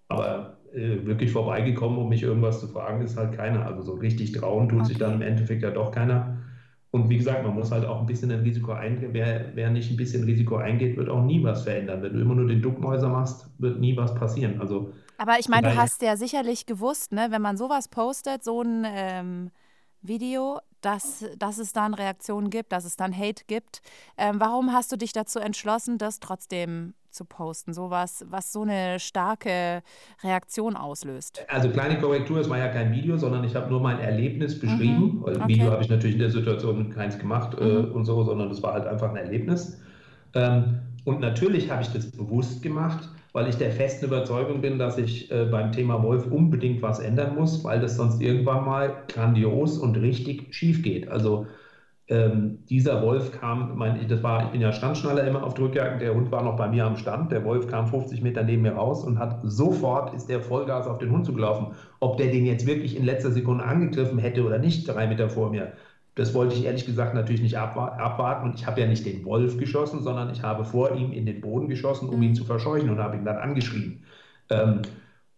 aber 0.09 0.59
äh, 0.75 1.05
wirklich 1.07 1.33
vorbeigekommen, 1.33 1.99
um 1.99 2.09
mich 2.09 2.23
irgendwas 2.23 2.61
zu 2.61 2.69
fragen, 2.69 3.03
ist 3.03 3.17
halt 3.17 3.33
keiner. 3.33 3.67
Also 3.67 3.83
so 3.83 3.93
richtig 3.95 4.33
trauen 4.33 4.69
tut 4.69 4.81
okay. 4.81 4.89
sich 4.89 4.99
dann 4.99 5.15
im 5.15 5.23
Endeffekt 5.23 5.63
ja 5.63 5.71
doch 5.71 5.91
keiner. 5.93 6.39
Und 6.91 7.09
wie 7.09 7.17
gesagt, 7.17 7.43
man 7.43 7.55
muss 7.55 7.73
halt 7.73 7.87
auch 7.87 8.01
ein 8.01 8.07
bisschen 8.07 8.31
ein 8.31 8.41
Risiko 8.41 8.73
eingehen. 8.73 9.11
Wer, 9.13 9.53
wer 9.55 9.71
nicht 9.71 9.91
ein 9.91 9.97
bisschen 9.97 10.25
Risiko 10.25 10.57
eingeht, 10.57 10.97
wird 10.97 11.09
auch 11.09 11.25
nie 11.25 11.43
was 11.43 11.63
verändern. 11.63 12.03
Wenn 12.03 12.13
du 12.13 12.21
immer 12.21 12.35
nur 12.35 12.49
den 12.49 12.61
Duckmäuser 12.61 13.09
machst, 13.09 13.49
wird 13.59 13.81
nie 13.81 13.97
was 13.97 14.15
passieren. 14.15 14.61
Also 14.61 14.93
aber 15.23 15.39
ich 15.39 15.49
meine, 15.49 15.71
du 15.71 15.77
hast 15.77 16.03
ja 16.03 16.17
sicherlich 16.17 16.67
gewusst, 16.67 17.13
ne, 17.13 17.29
wenn 17.31 17.43
man 17.43 17.57
sowas 17.57 17.87
postet, 17.87 18.43
so 18.43 18.61
ein 18.61 18.85
ähm, 18.89 19.51
Video, 20.01 20.59
dass, 20.81 21.25
dass 21.39 21.59
es 21.59 21.73
dann 21.73 21.95
Reaktionen 21.95 22.51
gibt, 22.51 22.73
dass 22.73 22.85
es 22.85 22.97
dann 22.97 23.17
Hate 23.17 23.45
gibt. 23.47 23.83
Ähm, 24.19 24.41
warum 24.41 24.73
hast 24.73 24.91
du 24.91 24.97
dich 24.97 25.13
dazu 25.13 25.39
entschlossen, 25.39 25.97
das 25.97 26.19
trotzdem 26.19 26.95
zu 27.13 27.25
posten? 27.25 27.73
Sowas, 27.73 28.25
was 28.29 28.53
so 28.53 28.63
eine 28.63 28.99
starke 28.99 29.83
Reaktion 30.23 30.77
auslöst. 30.77 31.45
Also 31.49 31.71
kleine 31.71 32.01
Korrektur, 32.01 32.41
es 32.41 32.51
war 32.51 32.59
ja 32.59 32.69
kein 32.69 32.93
Video, 32.93 33.17
sondern 33.17 33.45
ich 33.45 33.55
habe 33.55 33.71
nur 33.71 33.81
mein 33.81 33.99
Erlebnis 33.99 34.59
beschrieben. 34.59 35.19
Mhm. 35.19 35.23
Okay. 35.23 35.49
Video 35.49 35.71
habe 35.71 35.83
ich 35.83 35.89
natürlich 35.89 36.17
in 36.17 36.23
der 36.23 36.31
Situation 36.31 36.91
keins 36.91 37.19
gemacht 37.19 37.57
äh, 37.59 37.65
mhm. 37.65 37.71
äh, 37.71 37.89
und 37.91 38.05
so, 38.05 38.23
sondern 38.25 38.49
das 38.49 38.63
war 38.63 38.73
halt 38.73 38.87
einfach 38.87 39.11
ein 39.11 39.17
Erlebnis. 39.17 39.81
Ähm, 40.35 40.81
und 41.05 41.21
natürlich 41.21 41.71
habe 41.71 41.83
ich 41.83 41.89
das 41.93 42.11
bewusst 42.11 42.63
gemacht 42.63 43.09
weil 43.33 43.49
ich 43.49 43.57
der 43.57 43.71
festen 43.71 44.07
Überzeugung 44.07 44.61
bin, 44.61 44.79
dass 44.79 44.99
ich 44.99 45.31
äh, 45.31 45.47
beim 45.47 45.73
Thema 45.73 46.03
Wolf 46.03 46.27
unbedingt 46.27 46.83
was 46.83 47.01
ändern 47.01 47.35
muss, 47.35 47.65
weil 47.65 47.81
das 47.81 47.97
sonst 47.97 48.21
irgendwann 48.21 48.65
mal 48.65 49.05
grandios 49.09 49.79
und 49.79 49.97
richtig 49.97 50.55
schief 50.55 50.83
geht. 50.83 51.09
Also 51.09 51.47
ähm, 52.09 52.65
dieser 52.69 53.03
Wolf 53.03 53.33
kam, 53.33 53.77
mein, 53.77 54.07
das 54.09 54.23
war, 54.23 54.45
ich 54.45 54.51
bin 54.51 54.61
ja 54.61 54.73
Standschnaller 54.73 55.25
immer 55.27 55.45
auf 55.45 55.55
Drückjagen, 55.55 56.01
der 56.01 56.15
Hund 56.15 56.31
war 56.31 56.43
noch 56.43 56.57
bei 56.57 56.69
mir 56.69 56.85
am 56.85 56.97
Stand, 56.97 57.31
der 57.31 57.45
Wolf 57.45 57.69
kam 57.69 57.87
50 57.87 58.23
Meter 58.23 58.43
neben 58.43 58.63
mir 58.63 58.73
raus 58.73 59.05
und 59.05 59.19
hat 59.19 59.41
sofort 59.45 60.13
ist 60.15 60.29
der 60.29 60.41
Vollgas 60.41 60.87
auf 60.87 60.99
den 60.99 61.11
Hund 61.11 61.27
zugelaufen. 61.27 61.69
Ob 62.01 62.17
der 62.17 62.29
den 62.29 62.45
jetzt 62.45 62.67
wirklich 62.67 62.97
in 62.97 63.05
letzter 63.05 63.31
Sekunde 63.31 63.65
angegriffen 63.65 64.19
hätte 64.19 64.45
oder 64.45 64.59
nicht, 64.59 64.87
drei 64.89 65.07
Meter 65.07 65.31
vor 65.31 65.51
mir, 65.51 65.73
das 66.15 66.35
wollte 66.35 66.55
ich 66.55 66.65
ehrlich 66.65 66.85
gesagt 66.85 67.15
natürlich 67.15 67.41
nicht 67.41 67.57
abwarten 67.57 68.49
und 68.49 68.55
ich 68.57 68.67
habe 68.67 68.81
ja 68.81 68.87
nicht 68.87 69.07
den 69.07 69.25
Wolf 69.25 69.57
geschossen, 69.57 70.03
sondern 70.03 70.31
ich 70.31 70.43
habe 70.43 70.65
vor 70.65 70.95
ihm 70.95 71.13
in 71.13 71.25
den 71.25 71.41
Boden 71.41 71.69
geschossen, 71.69 72.09
um 72.09 72.21
ihn 72.23 72.35
zu 72.35 72.45
verscheuchen 72.45 72.91
und 72.91 72.99
habe 72.99 73.17
ihn 73.17 73.25
dann 73.25 73.39
angeschrien. 73.39 74.05
Ähm, 74.51 74.83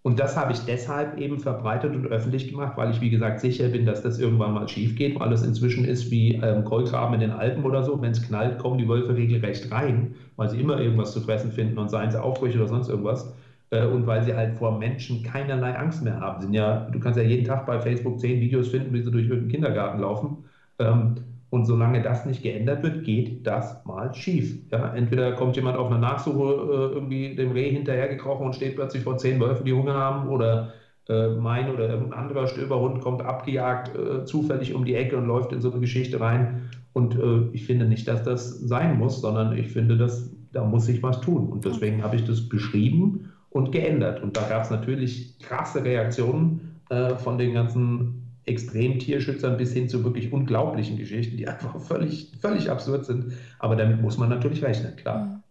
und 0.04 0.20
das 0.20 0.36
habe 0.36 0.52
ich 0.52 0.58
deshalb 0.60 1.18
eben 1.18 1.40
verbreitet 1.40 1.94
und 1.94 2.06
öffentlich 2.08 2.48
gemacht, 2.50 2.76
weil 2.76 2.90
ich, 2.90 3.00
wie 3.00 3.08
gesagt, 3.08 3.40
sicher 3.40 3.68
bin, 3.68 3.86
dass 3.86 4.02
das 4.02 4.18
irgendwann 4.18 4.52
mal 4.52 4.68
schief 4.68 4.96
geht, 4.96 5.18
weil 5.18 5.32
es 5.32 5.42
inzwischen 5.42 5.86
ist 5.86 6.10
wie 6.10 6.34
ähm, 6.34 6.62
Kolkraben 6.64 7.14
in 7.14 7.20
den 7.20 7.30
Alpen 7.30 7.64
oder 7.64 7.82
so. 7.82 8.02
Wenn 8.02 8.10
es 8.10 8.20
knallt, 8.22 8.58
kommen 8.58 8.76
die 8.76 8.86
Wölfe 8.86 9.16
regelrecht 9.16 9.72
rein, 9.72 10.14
weil 10.36 10.50
sie 10.50 10.60
immer 10.60 10.78
irgendwas 10.78 11.12
zu 11.12 11.22
fressen 11.22 11.52
finden 11.52 11.78
und 11.78 11.88
seien 11.88 12.10
sie 12.10 12.22
Aufbrüche 12.22 12.58
oder 12.58 12.68
sonst 12.68 12.90
irgendwas. 12.90 13.34
Äh, 13.70 13.86
und 13.86 14.06
weil 14.06 14.22
sie 14.22 14.34
halt 14.34 14.58
vor 14.58 14.78
Menschen 14.78 15.22
keinerlei 15.22 15.74
Angst 15.74 16.04
mehr 16.04 16.20
haben. 16.20 16.42
Sind 16.42 16.52
ja, 16.52 16.86
du 16.92 17.00
kannst 17.00 17.18
ja 17.18 17.24
jeden 17.24 17.46
Tag 17.46 17.64
bei 17.64 17.80
Facebook 17.80 18.20
zehn 18.20 18.42
Videos 18.42 18.68
finden, 18.68 18.92
wie 18.92 19.00
sie 19.00 19.10
durch 19.10 19.24
irgendeinen 19.24 19.52
Kindergarten 19.52 20.00
laufen 20.00 20.44
ähm, 20.78 21.14
und 21.54 21.66
solange 21.66 22.02
das 22.02 22.26
nicht 22.26 22.42
geändert 22.42 22.82
wird, 22.82 23.04
geht 23.04 23.46
das 23.46 23.84
mal 23.84 24.12
schief. 24.12 24.58
Ja, 24.72 24.92
entweder 24.92 25.32
kommt 25.34 25.54
jemand 25.54 25.76
auf 25.78 25.88
eine 25.88 26.00
Nachsuche 26.00 26.42
äh, 26.42 26.94
irgendwie 26.94 27.36
dem 27.36 27.52
Reh 27.52 27.70
hinterhergekrochen 27.70 28.46
und 28.46 28.56
steht 28.56 28.74
plötzlich 28.74 29.04
vor 29.04 29.18
zehn 29.18 29.38
Wölfen, 29.40 29.64
die 29.64 29.72
Hunger 29.72 29.94
haben, 29.94 30.28
oder 30.28 30.72
äh, 31.08 31.28
mein 31.28 31.72
oder 31.72 31.88
irgendein 31.88 32.18
anderer 32.18 32.48
Stöberhund 32.48 33.00
kommt 33.00 33.22
abgejagt 33.22 33.96
äh, 33.96 34.24
zufällig 34.24 34.74
um 34.74 34.84
die 34.84 34.96
Ecke 34.96 35.16
und 35.16 35.26
läuft 35.26 35.52
in 35.52 35.60
so 35.60 35.70
eine 35.70 35.78
Geschichte 35.78 36.18
rein. 36.18 36.70
Und 36.92 37.14
äh, 37.14 37.48
ich 37.52 37.66
finde 37.66 37.86
nicht, 37.86 38.08
dass 38.08 38.24
das 38.24 38.58
sein 38.58 38.98
muss, 38.98 39.20
sondern 39.20 39.56
ich 39.56 39.68
finde, 39.68 39.96
dass 39.96 40.34
da 40.52 40.64
muss 40.64 40.86
sich 40.86 41.04
was 41.04 41.20
tun. 41.20 41.46
Und 41.50 41.64
deswegen 41.64 42.02
habe 42.02 42.16
ich 42.16 42.24
das 42.24 42.48
beschrieben 42.48 43.32
und 43.50 43.70
geändert. 43.70 44.24
Und 44.24 44.36
da 44.36 44.42
gab 44.48 44.64
es 44.64 44.70
natürlich 44.70 45.38
krasse 45.38 45.84
Reaktionen 45.84 46.80
äh, 46.90 47.14
von 47.14 47.38
den 47.38 47.54
ganzen 47.54 48.23
Extremtierschützern 48.46 49.56
bis 49.56 49.72
hin 49.72 49.88
zu 49.88 50.04
wirklich 50.04 50.32
unglaublichen 50.32 50.96
Geschichten, 50.96 51.36
die 51.36 51.48
einfach 51.48 51.80
völlig, 51.80 52.32
völlig 52.40 52.70
absurd 52.70 53.06
sind. 53.06 53.32
Aber 53.58 53.76
damit 53.76 54.00
muss 54.02 54.18
man 54.18 54.28
natürlich 54.28 54.62
rechnen, 54.62 54.96
klar. 54.96 55.24
Mhm. 55.24 55.42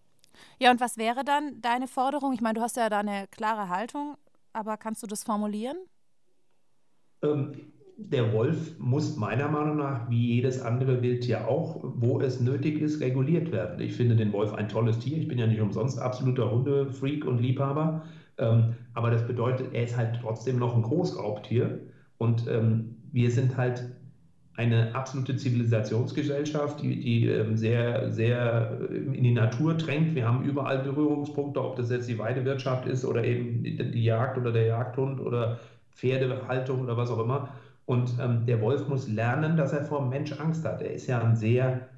Ja, 0.59 0.71
und 0.71 0.79
was 0.79 0.97
wäre 0.97 1.23
dann 1.23 1.61
deine 1.61 1.87
Forderung? 1.87 2.33
Ich 2.33 2.41
meine, 2.41 2.55
du 2.55 2.61
hast 2.61 2.77
ja 2.77 2.89
da 2.89 2.99
eine 2.99 3.27
klare 3.31 3.69
Haltung, 3.69 4.15
aber 4.53 4.77
kannst 4.77 5.03
du 5.03 5.07
das 5.07 5.23
formulieren? 5.23 5.77
Ähm, 7.21 7.53
der 7.97 8.33
Wolf 8.33 8.77
muss 8.79 9.15
meiner 9.17 9.49
Meinung 9.49 9.77
nach, 9.77 10.09
wie 10.09 10.35
jedes 10.35 10.61
andere 10.61 11.01
Wildtier 11.01 11.47
auch, 11.47 11.79
wo 11.83 12.19
es 12.21 12.39
nötig 12.39 12.81
ist, 12.81 13.01
reguliert 13.01 13.51
werden. 13.51 13.79
Ich 13.79 13.93
finde 13.93 14.15
den 14.15 14.33
Wolf 14.33 14.53
ein 14.53 14.69
tolles 14.69 14.99
Tier. 14.99 15.17
Ich 15.17 15.27
bin 15.27 15.37
ja 15.37 15.47
nicht 15.47 15.61
umsonst 15.61 15.99
absoluter 15.99 16.49
Hundefreak 16.51 17.25
und 17.25 17.39
Liebhaber. 17.39 18.03
Ähm, 18.37 18.75
aber 18.93 19.11
das 19.11 19.27
bedeutet, 19.27 19.73
er 19.73 19.83
ist 19.83 19.97
halt 19.97 20.19
trotzdem 20.21 20.57
noch 20.57 20.75
ein 20.75 20.81
Großraubtier. 20.81 21.79
Und 22.17 22.47
ähm, 22.47 22.95
wir 23.11 23.31
sind 23.31 23.57
halt 23.57 23.83
eine 24.55 24.93
absolute 24.93 25.35
Zivilisationsgesellschaft, 25.35 26.81
die, 26.81 26.99
die 26.99 27.27
ähm, 27.27 27.57
sehr, 27.57 28.11
sehr 28.11 28.77
in 28.91 29.23
die 29.23 29.33
Natur 29.33 29.73
drängt. 29.73 30.13
Wir 30.13 30.27
haben 30.27 30.43
überall 30.43 30.79
Berührungspunkte, 30.79 31.63
ob 31.63 31.75
das 31.75 31.89
jetzt 31.89 32.07
die 32.07 32.19
Weidewirtschaft 32.19 32.85
ist 32.87 33.03
oder 33.03 33.23
eben 33.23 33.63
die, 33.63 34.03
Jagd 34.03 34.37
oder 34.37 34.51
der 34.51 34.67
Jagdhund 34.67 35.19
oder 35.19 35.59
Pferdehaltung 35.91 36.81
oder 36.81 36.97
was 36.97 37.09
auch 37.09 37.19
immer. 37.19 37.49
Und 37.85 38.13
ähm, 38.21 38.45
der 38.45 38.61
Wolf 38.61 38.87
muss 38.87 39.07
lernen, 39.07 39.57
dass 39.57 39.73
er 39.73 39.85
vor 39.85 39.99
dem 40.01 40.09
Mensch 40.09 40.31
Angst 40.33 40.63
hat. 40.65 40.81
Er 40.81 40.93
ist 40.93 41.07
ja 41.07 41.19
ein 41.19 41.35
sehr 41.35 41.89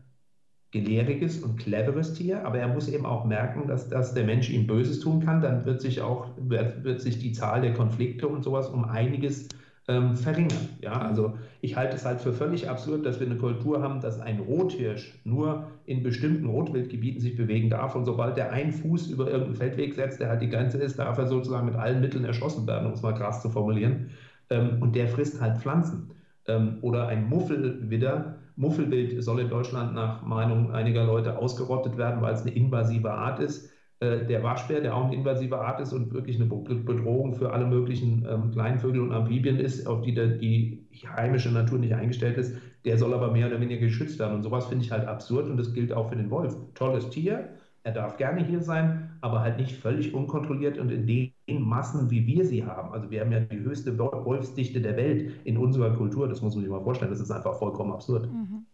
gelehriges 0.71 1.39
und 1.39 1.57
cleveres 1.57 2.13
Tier, 2.13 2.45
aber 2.45 2.59
er 2.59 2.67
muss 2.67 2.87
eben 2.87 3.05
auch 3.05 3.25
merken, 3.25 3.67
dass, 3.67 3.89
dass 3.89 4.13
der 4.13 4.25
Mensch 4.25 4.49
ihm 4.49 4.65
Böses 4.65 4.99
tun 4.99 5.23
kann. 5.23 5.41
Dann 5.41 5.65
wird 5.65 5.81
sich 5.81 6.01
auch 6.01 6.29
wird, 6.37 6.83
wird 6.83 7.01
sich 7.01 7.19
die 7.19 7.33
Zahl 7.33 7.61
der 7.61 7.73
Konflikte 7.73 8.27
und 8.27 8.43
sowas 8.43 8.69
um 8.69 8.85
einiges 8.85 9.47
ähm, 9.87 10.15
verringern. 10.15 10.69
Ja, 10.81 10.93
also 10.99 11.37
ich 11.61 11.75
halte 11.75 11.95
es 11.95 12.05
halt 12.05 12.21
für 12.21 12.33
völlig 12.33 12.69
absurd, 12.69 13.05
dass 13.05 13.19
wir 13.19 13.27
eine 13.27 13.37
Kultur 13.37 13.81
haben, 13.83 14.01
dass 14.01 14.19
ein 14.19 14.39
Rothirsch 14.39 15.19
nur 15.23 15.67
in 15.85 16.01
bestimmten 16.01 16.47
Rotwildgebieten 16.47 17.21
sich 17.21 17.35
bewegen 17.35 17.69
darf 17.69 17.95
und 17.95 18.05
sobald 18.05 18.37
er 18.37 18.51
einen 18.51 18.71
Fuß 18.71 19.07
über 19.07 19.27
irgendeinen 19.27 19.55
Feldweg 19.55 19.93
setzt, 19.93 20.19
der 20.19 20.29
halt 20.29 20.41
die 20.41 20.49
Grenze 20.49 20.79
ist, 20.79 20.97
darf 20.97 21.17
er 21.17 21.27
sozusagen 21.27 21.65
mit 21.65 21.75
allen 21.75 22.01
Mitteln 22.01 22.25
erschossen 22.25 22.65
werden, 22.65 22.87
um 22.87 22.93
es 22.93 23.01
mal 23.03 23.13
krass 23.13 23.41
zu 23.41 23.49
formulieren. 23.49 24.09
Ähm, 24.49 24.81
und 24.81 24.95
der 24.95 25.07
frisst 25.07 25.39
halt 25.41 25.57
Pflanzen. 25.59 26.11
Ähm, 26.47 26.77
oder 26.81 27.07
ein 27.07 27.27
Muffelwidder. 27.27 28.37
Muffelwild 28.55 29.23
soll 29.23 29.41
in 29.41 29.49
Deutschland 29.49 29.93
nach 29.93 30.23
Meinung 30.23 30.71
einiger 30.71 31.05
Leute 31.05 31.37
ausgerottet 31.37 31.97
werden, 31.97 32.21
weil 32.21 32.33
es 32.33 32.41
eine 32.41 32.51
invasive 32.51 33.11
Art 33.11 33.39
ist. 33.39 33.69
Äh, 34.01 34.25
der 34.25 34.43
Waschbär, 34.43 34.81
der 34.81 34.95
auch 34.95 35.05
eine 35.05 35.15
invasive 35.15 35.57
Art 35.57 35.79
ist 35.79 35.93
und 35.93 36.13
wirklich 36.13 36.35
eine 36.35 36.45
Bedrohung 36.47 37.33
für 37.33 37.53
alle 37.53 37.65
möglichen 37.65 38.27
ähm, 38.29 38.51
Kleinvögel 38.51 39.01
und 39.01 39.13
Amphibien 39.13 39.57
ist, 39.57 39.87
auf 39.87 40.01
die 40.01 40.13
der, 40.13 40.27
die 40.27 40.85
heimische 41.15 41.49
Natur 41.49 41.79
nicht 41.79 41.93
eingestellt 41.93 42.37
ist, 42.37 42.57
der 42.83 42.97
soll 42.97 43.13
aber 43.13 43.31
mehr 43.31 43.47
oder 43.47 43.61
weniger 43.61 43.79
geschützt 43.79 44.19
werden. 44.19 44.35
Und 44.35 44.43
sowas 44.43 44.65
finde 44.65 44.83
ich 44.83 44.91
halt 44.91 45.07
absurd 45.07 45.49
und 45.49 45.55
das 45.57 45.73
gilt 45.73 45.93
auch 45.93 46.09
für 46.09 46.17
den 46.17 46.29
Wolf. 46.29 46.57
Tolles 46.73 47.09
Tier, 47.09 47.49
er 47.83 47.93
darf 47.93 48.17
gerne 48.17 48.43
hier 48.43 48.61
sein, 48.61 49.17
aber 49.21 49.39
halt 49.39 49.57
nicht 49.57 49.77
völlig 49.77 50.13
unkontrolliert 50.13 50.77
und 50.77 50.91
in 50.91 51.07
den 51.07 51.31
Massen, 51.61 52.09
wie 52.09 52.27
wir 52.27 52.43
sie 52.43 52.65
haben. 52.65 52.91
Also 52.91 53.09
wir 53.11 53.21
haben 53.21 53.31
ja 53.31 53.39
die 53.39 53.59
höchste 53.59 53.97
Wolfsdichte 53.97 54.81
der 54.81 54.97
Welt 54.97 55.31
in 55.45 55.57
unserer 55.57 55.95
Kultur. 55.95 56.27
Das 56.27 56.41
muss 56.41 56.55
man 56.55 56.63
sich 56.63 56.71
mal 56.71 56.83
vorstellen. 56.83 57.11
Das 57.11 57.21
ist 57.21 57.31
einfach 57.31 57.57
vollkommen 57.57 57.93
absurd. 57.93 58.29
Mhm. 58.29 58.65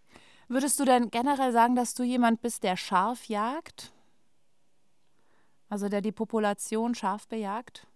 Würdest 0.47 0.79
du 0.79 0.85
denn 0.85 1.09
generell 1.11 1.51
sagen, 1.51 1.75
dass 1.75 1.93
du 1.93 2.03
jemand 2.03 2.41
bist, 2.41 2.63
der 2.63 2.75
scharf 2.75 3.25
jagt? 3.25 3.91
Also 5.71 5.87
der 5.87 6.01
die 6.01 6.11
Population 6.11 6.95
scharf 6.95 7.29
bejagt? 7.29 7.87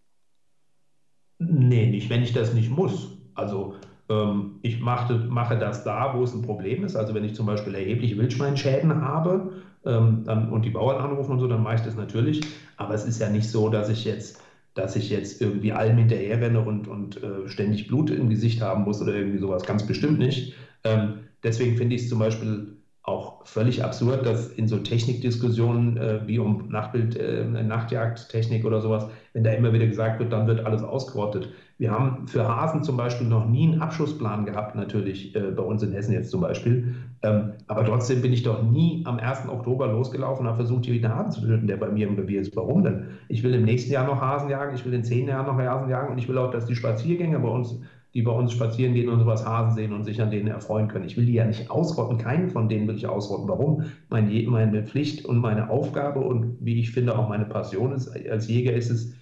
Nee, 1.40 1.88
nicht, 1.88 2.10
wenn 2.10 2.24
ich 2.24 2.32
das 2.32 2.54
nicht 2.54 2.70
muss. 2.72 3.18
Also 3.34 3.76
ähm, 4.08 4.60
ich 4.62 4.80
mache, 4.80 5.16
mache 5.16 5.60
das 5.60 5.84
da, 5.84 6.18
wo 6.18 6.24
es 6.24 6.34
ein 6.34 6.42
Problem 6.42 6.86
ist. 6.86 6.96
Also 6.96 7.14
wenn 7.14 7.26
ich 7.26 7.36
zum 7.36 7.46
Beispiel 7.46 7.76
erhebliche 7.76 8.18
Wildschweinschäden 8.18 9.02
habe 9.02 9.52
ähm, 9.86 10.24
dann, 10.24 10.54
und 10.54 10.64
die 10.64 10.70
Bauern 10.70 11.02
anrufen 11.04 11.34
und 11.34 11.40
so, 11.40 11.48
dann 11.48 11.64
mache 11.64 11.76
ich 11.76 11.82
das 11.82 11.96
natürlich. 11.96 12.40
Aber 12.78 12.94
es 12.94 13.04
ist 13.04 13.20
ja 13.20 13.28
nicht 13.30 13.52
so, 13.52 13.68
dass 13.68 13.90
ich 13.90 14.06
jetzt, 14.06 14.42
dass 14.74 14.96
ich 14.96 15.10
jetzt 15.10 15.42
irgendwie 15.42 15.74
allem 15.74 15.98
hinterher 15.98 16.40
renne 16.40 16.62
und, 16.62 16.88
und 16.88 17.22
äh, 17.22 17.50
ständig 17.50 17.88
Blut 17.88 18.10
im 18.10 18.30
Gesicht 18.30 18.62
haben 18.62 18.86
muss 18.86 19.02
oder 19.02 19.14
irgendwie 19.14 19.40
sowas. 19.40 19.66
Ganz 19.66 19.86
bestimmt 19.86 20.18
nicht. 20.18 20.54
Ähm, 20.86 21.26
deswegen 21.44 21.76
finde 21.76 21.98
ich 21.98 22.04
es 22.04 22.10
zum 22.10 22.20
Beispiel 22.20 22.78
auch 23.06 23.46
völlig 23.46 23.84
absurd, 23.84 24.26
dass 24.26 24.48
in 24.48 24.68
so 24.68 24.80
Technikdiskussionen 24.80 25.98
äh, 25.98 26.28
wie 26.28 26.40
um 26.40 26.70
Nachtbild, 26.70 27.16
äh, 27.16 27.46
Nachtjagdtechnik 27.46 28.66
oder 28.66 28.82
sowas, 28.82 29.08
wenn 29.34 29.44
da 29.44 29.52
immer 29.52 29.72
wieder 29.74 29.86
gesagt 29.86 30.20
wird, 30.20 30.34
dann 30.34 30.48
wird 30.48 30.66
alles 30.66 30.82
ausgerottet. 30.82 31.50
Wir 31.78 31.92
haben 31.92 32.28
für 32.28 32.48
Hasen 32.48 32.84
zum 32.84 32.98
Beispiel 32.98 33.28
noch 33.28 33.48
nie 33.48 33.72
einen 33.72 33.82
Abschussplan 33.82 34.46
gehabt, 34.46 34.76
natürlich 34.76 35.36
äh, 35.36 35.52
bei 35.52 35.62
uns 35.62 35.84
in 35.84 35.92
Hessen 35.92 36.14
jetzt 36.14 36.32
zum 36.32 36.42
Beispiel. 36.42 36.96
Ähm, 37.22 37.52
aber 37.68 37.86
trotzdem 37.86 38.24
bin 38.24 38.34
ich 38.34 38.42
doch 38.42 38.64
nie 38.64 39.04
am 39.06 39.20
1. 39.20 39.50
Oktober 39.50 39.88
losgelaufen 39.88 40.42
und 40.42 40.48
habe 40.48 40.64
versucht, 40.64 40.86
hier 40.86 40.96
einen 40.96 41.16
Hasen 41.16 41.32
zu 41.32 41.42
töten, 41.42 41.68
der 41.68 41.78
bei 41.78 41.90
mir 41.90 42.08
im 42.08 42.16
Revier 42.16 42.42
ist. 42.42 42.56
Warum 42.56 42.84
denn? 42.84 43.10
Ich 43.28 43.44
will 43.44 43.54
im 43.54 43.66
nächsten 43.66 43.92
Jahr 43.92 44.08
noch 44.08 44.20
Hasen 44.20 44.50
jagen, 44.50 44.74
ich 44.74 44.84
will 44.84 44.94
in 44.94 45.04
zehn 45.04 45.28
Jahren 45.28 45.46
noch 45.46 45.58
Hasen 45.58 45.90
jagen 45.90 46.12
und 46.12 46.18
ich 46.18 46.28
will 46.28 46.40
auch, 46.40 46.50
dass 46.50 46.66
die 46.66 46.76
Spaziergänger 46.76 47.40
bei 47.40 47.50
uns, 47.50 47.80
die 48.16 48.22
bei 48.22 48.32
uns 48.32 48.54
spazieren 48.54 48.94
gehen 48.94 49.10
und 49.10 49.20
sowas 49.20 49.46
Hasen 49.46 49.76
sehen 49.76 49.94
und 49.94 50.06
sich 50.06 50.22
an 50.22 50.32
denen 50.32 50.48
erfreuen 50.48 50.88
können. 50.88 51.06
Ich 51.06 51.18
will 51.18 51.26
die 51.26 51.34
ja 51.34 51.46
nicht 51.46 51.70
ausrotten, 51.70 52.18
keinen 52.18 52.50
von 52.50 52.70
denen 52.70 52.88
will 52.88 52.96
ich 52.96 53.08
ausrotten. 53.08 53.50
Warum? 53.50 53.84
Meine 54.10 54.84
Pflicht 54.84 55.26
und 55.26 55.40
meine 55.40 55.70
Aufgabe 55.70 56.22
und 56.22 56.58
wie 56.62 56.80
ich 56.80 56.92
finde 56.92 57.20
auch 57.20 57.28
meine 57.28 57.44
Passion 57.44 57.92
ist, 57.92 58.08
als 58.08 58.48
Jäger 58.48 58.74
ist 58.74 58.90
es, 58.90 59.14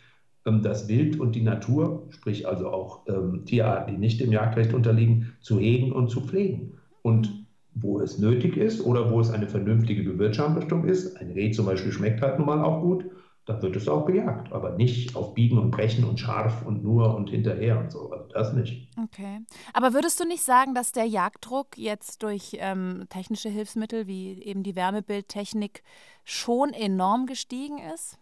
ähm, 0.45 0.61
das 0.61 0.87
Wild 0.87 1.19
und 1.19 1.33
die 1.35 1.41
Natur, 1.41 2.07
sprich 2.11 2.47
also 2.47 2.69
auch 2.69 3.07
ähm, 3.07 3.45
Tierarten, 3.45 3.95
die 3.95 3.99
nicht 3.99 4.21
dem 4.21 4.31
Jagdrecht 4.31 4.73
unterliegen, 4.75 5.33
zu 5.41 5.59
hegen 5.59 5.91
und 5.91 6.09
zu 6.09 6.21
pflegen. 6.21 6.73
Und 7.01 7.47
wo 7.73 7.99
es 7.99 8.19
nötig 8.19 8.57
ist 8.57 8.85
oder 8.85 9.11
wo 9.11 9.19
es 9.19 9.31
eine 9.31 9.47
vernünftige 9.47 10.03
Bewirtschaftung 10.03 10.85
ist, 10.85 11.17
ein 11.17 11.31
Reh 11.31 11.49
zum 11.49 11.65
Beispiel 11.65 11.91
schmeckt 11.91 12.21
halt 12.21 12.37
nun 12.37 12.45
mal 12.45 12.61
auch 12.61 12.81
gut, 12.81 13.05
dann 13.45 13.61
wird 13.61 13.75
es 13.75 13.89
auch 13.89 14.05
bejagt, 14.05 14.53
aber 14.53 14.71
nicht 14.71 15.15
auf 15.15 15.33
Biegen 15.33 15.57
und 15.57 15.71
Brechen 15.71 16.05
und 16.05 16.19
scharf 16.19 16.65
und 16.65 16.81
nur 16.83 17.13
und 17.15 17.29
hinterher 17.29 17.79
und 17.79 17.91
so. 17.91 18.09
Also 18.11 18.25
das 18.33 18.53
nicht. 18.53 18.87
Okay. 19.01 19.39
Aber 19.73 19.93
würdest 19.93 20.19
du 20.19 20.25
nicht 20.25 20.43
sagen, 20.43 20.73
dass 20.73 20.93
der 20.93 21.05
Jagddruck 21.05 21.77
jetzt 21.77 22.23
durch 22.23 22.57
ähm, 22.59 23.05
technische 23.09 23.49
Hilfsmittel 23.49 24.07
wie 24.07 24.41
eben 24.41 24.63
die 24.63 24.75
Wärmebildtechnik 24.75 25.83
schon 26.23 26.71
enorm 26.71 27.25
gestiegen 27.25 27.79
ist? 27.93 28.17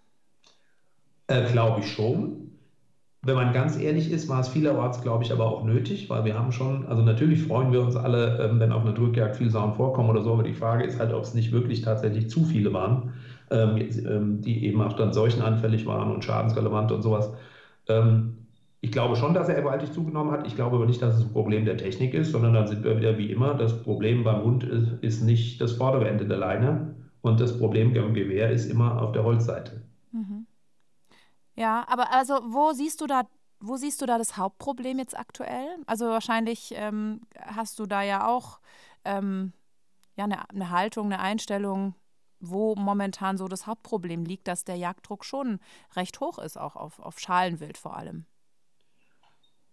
Äh, 1.28 1.52
glaube 1.52 1.82
ich 1.82 1.92
schon. 1.92 2.58
Wenn 3.24 3.36
man 3.36 3.54
ganz 3.54 3.78
ehrlich 3.78 4.10
ist, 4.12 4.28
war 4.28 4.40
es 4.40 4.48
vielerorts, 4.48 5.04
glaube 5.04 5.24
ich, 5.24 5.32
aber 5.32 5.46
auch 5.46 5.64
nötig, 5.64 6.10
weil 6.10 6.26
wir 6.26 6.34
haben 6.34 6.52
schon, 6.52 6.88
also 6.88 7.04
natürlich 7.04 7.44
freuen 7.44 7.72
wir 7.72 7.82
uns 7.84 7.96
alle, 7.96 8.44
ähm, 8.44 8.60
wenn 8.60 8.72
auf 8.72 8.82
einer 8.82 8.94
Drückjagd 8.94 9.36
viel 9.36 9.52
Sauen 9.52 9.76
vorkommen 9.76 10.10
oder 10.10 10.24
so, 10.24 10.34
aber 10.34 10.42
die 10.42 10.56
Frage 10.56 10.86
ist 10.86 11.00
halt, 11.00 11.14
ob 11.14 11.22
es 11.22 11.36
nicht 11.36 11.52
wirklich 11.52 11.84
tatsächlich 11.84 12.32
zu 12.32 12.44
viele 12.44 12.74
waren, 12.74 13.14
ähm, 13.52 13.78
ähm, 13.78 14.42
die 14.42 14.66
eben 14.66 14.82
auch 14.82 14.94
dann 14.94 15.14
seuchenanfällig 15.14 15.86
waren 15.86 16.12
und 16.12 16.24
schadensrelevant 16.24 16.92
und 16.92 17.02
sowas. 17.02 17.32
ich 18.80 18.92
glaube 18.92 19.18
schon, 19.18 19.34
dass 19.34 19.50
er 19.50 19.56
gewaltig 19.56 19.92
zugenommen 19.92 20.32
hat. 20.32 20.48
Ich 20.48 20.56
glaube 20.56 20.78
aber 20.78 20.86
nicht, 20.86 21.02
dass 21.02 21.16
es 21.16 21.24
ein 21.24 21.34
Problem 21.34 21.66
der 21.66 21.78
Technik 21.78 22.14
ist, 22.14 22.32
sondern 22.32 22.54
dann 22.54 22.68
sind 22.68 22.84
wir 22.84 22.98
wieder 22.98 23.18
wie 23.18 23.30
immer. 23.30 23.54
Das 23.56 23.84
Problem 23.84 24.24
beim 24.24 24.44
Hund 24.44 24.64
ist, 24.64 24.88
ist 25.02 25.22
nicht 25.24 25.60
das 25.60 25.74
vordere 25.74 26.08
Ende 26.08 26.26
der 26.26 26.38
Leine 26.38 26.96
und 27.22 27.40
das 27.42 27.58
Problem 27.58 27.94
beim 27.94 28.14
Gewehr 28.14 28.50
ist 28.52 28.72
immer 28.72 29.02
auf 29.02 29.12
der 29.12 29.24
Holzseite. 29.24 29.82
Mhm. 30.12 30.46
Ja, 31.56 31.86
aber 31.88 32.14
also 32.14 32.36
wo 32.48 32.72
siehst 32.74 33.02
du 33.02 33.08
da, 33.08 33.24
wo 33.60 33.76
siehst 33.76 34.02
du 34.02 34.06
da 34.06 34.18
das 34.18 34.38
Hauptproblem 34.38 35.00
jetzt 35.00 35.18
aktuell? 35.18 35.68
Also 35.86 36.06
wahrscheinlich 36.06 36.74
ähm, 36.76 37.22
hast 37.40 37.78
du 37.80 37.86
da 37.86 38.02
ja 38.02 38.28
auch 38.28 38.60
ähm, 39.06 39.54
ja, 40.16 40.26
eine, 40.26 40.50
eine 40.50 40.70
Haltung, 40.70 41.08
eine 41.08 41.20
Einstellung, 41.20 41.94
wo 42.42 42.76
momentan 42.76 43.38
so 43.38 43.48
das 43.48 43.68
Hauptproblem 43.68 44.26
liegt, 44.26 44.48
dass 44.48 44.64
der 44.64 44.76
Jagddruck 44.76 45.24
schon 45.26 45.60
recht 45.96 46.20
hoch 46.20 46.40
ist, 46.40 46.60
auch 46.60 46.76
auf, 46.76 47.00
auf 47.00 47.20
Schalenwild 47.20 47.78
vor 47.78 47.96
allem. 47.96 48.26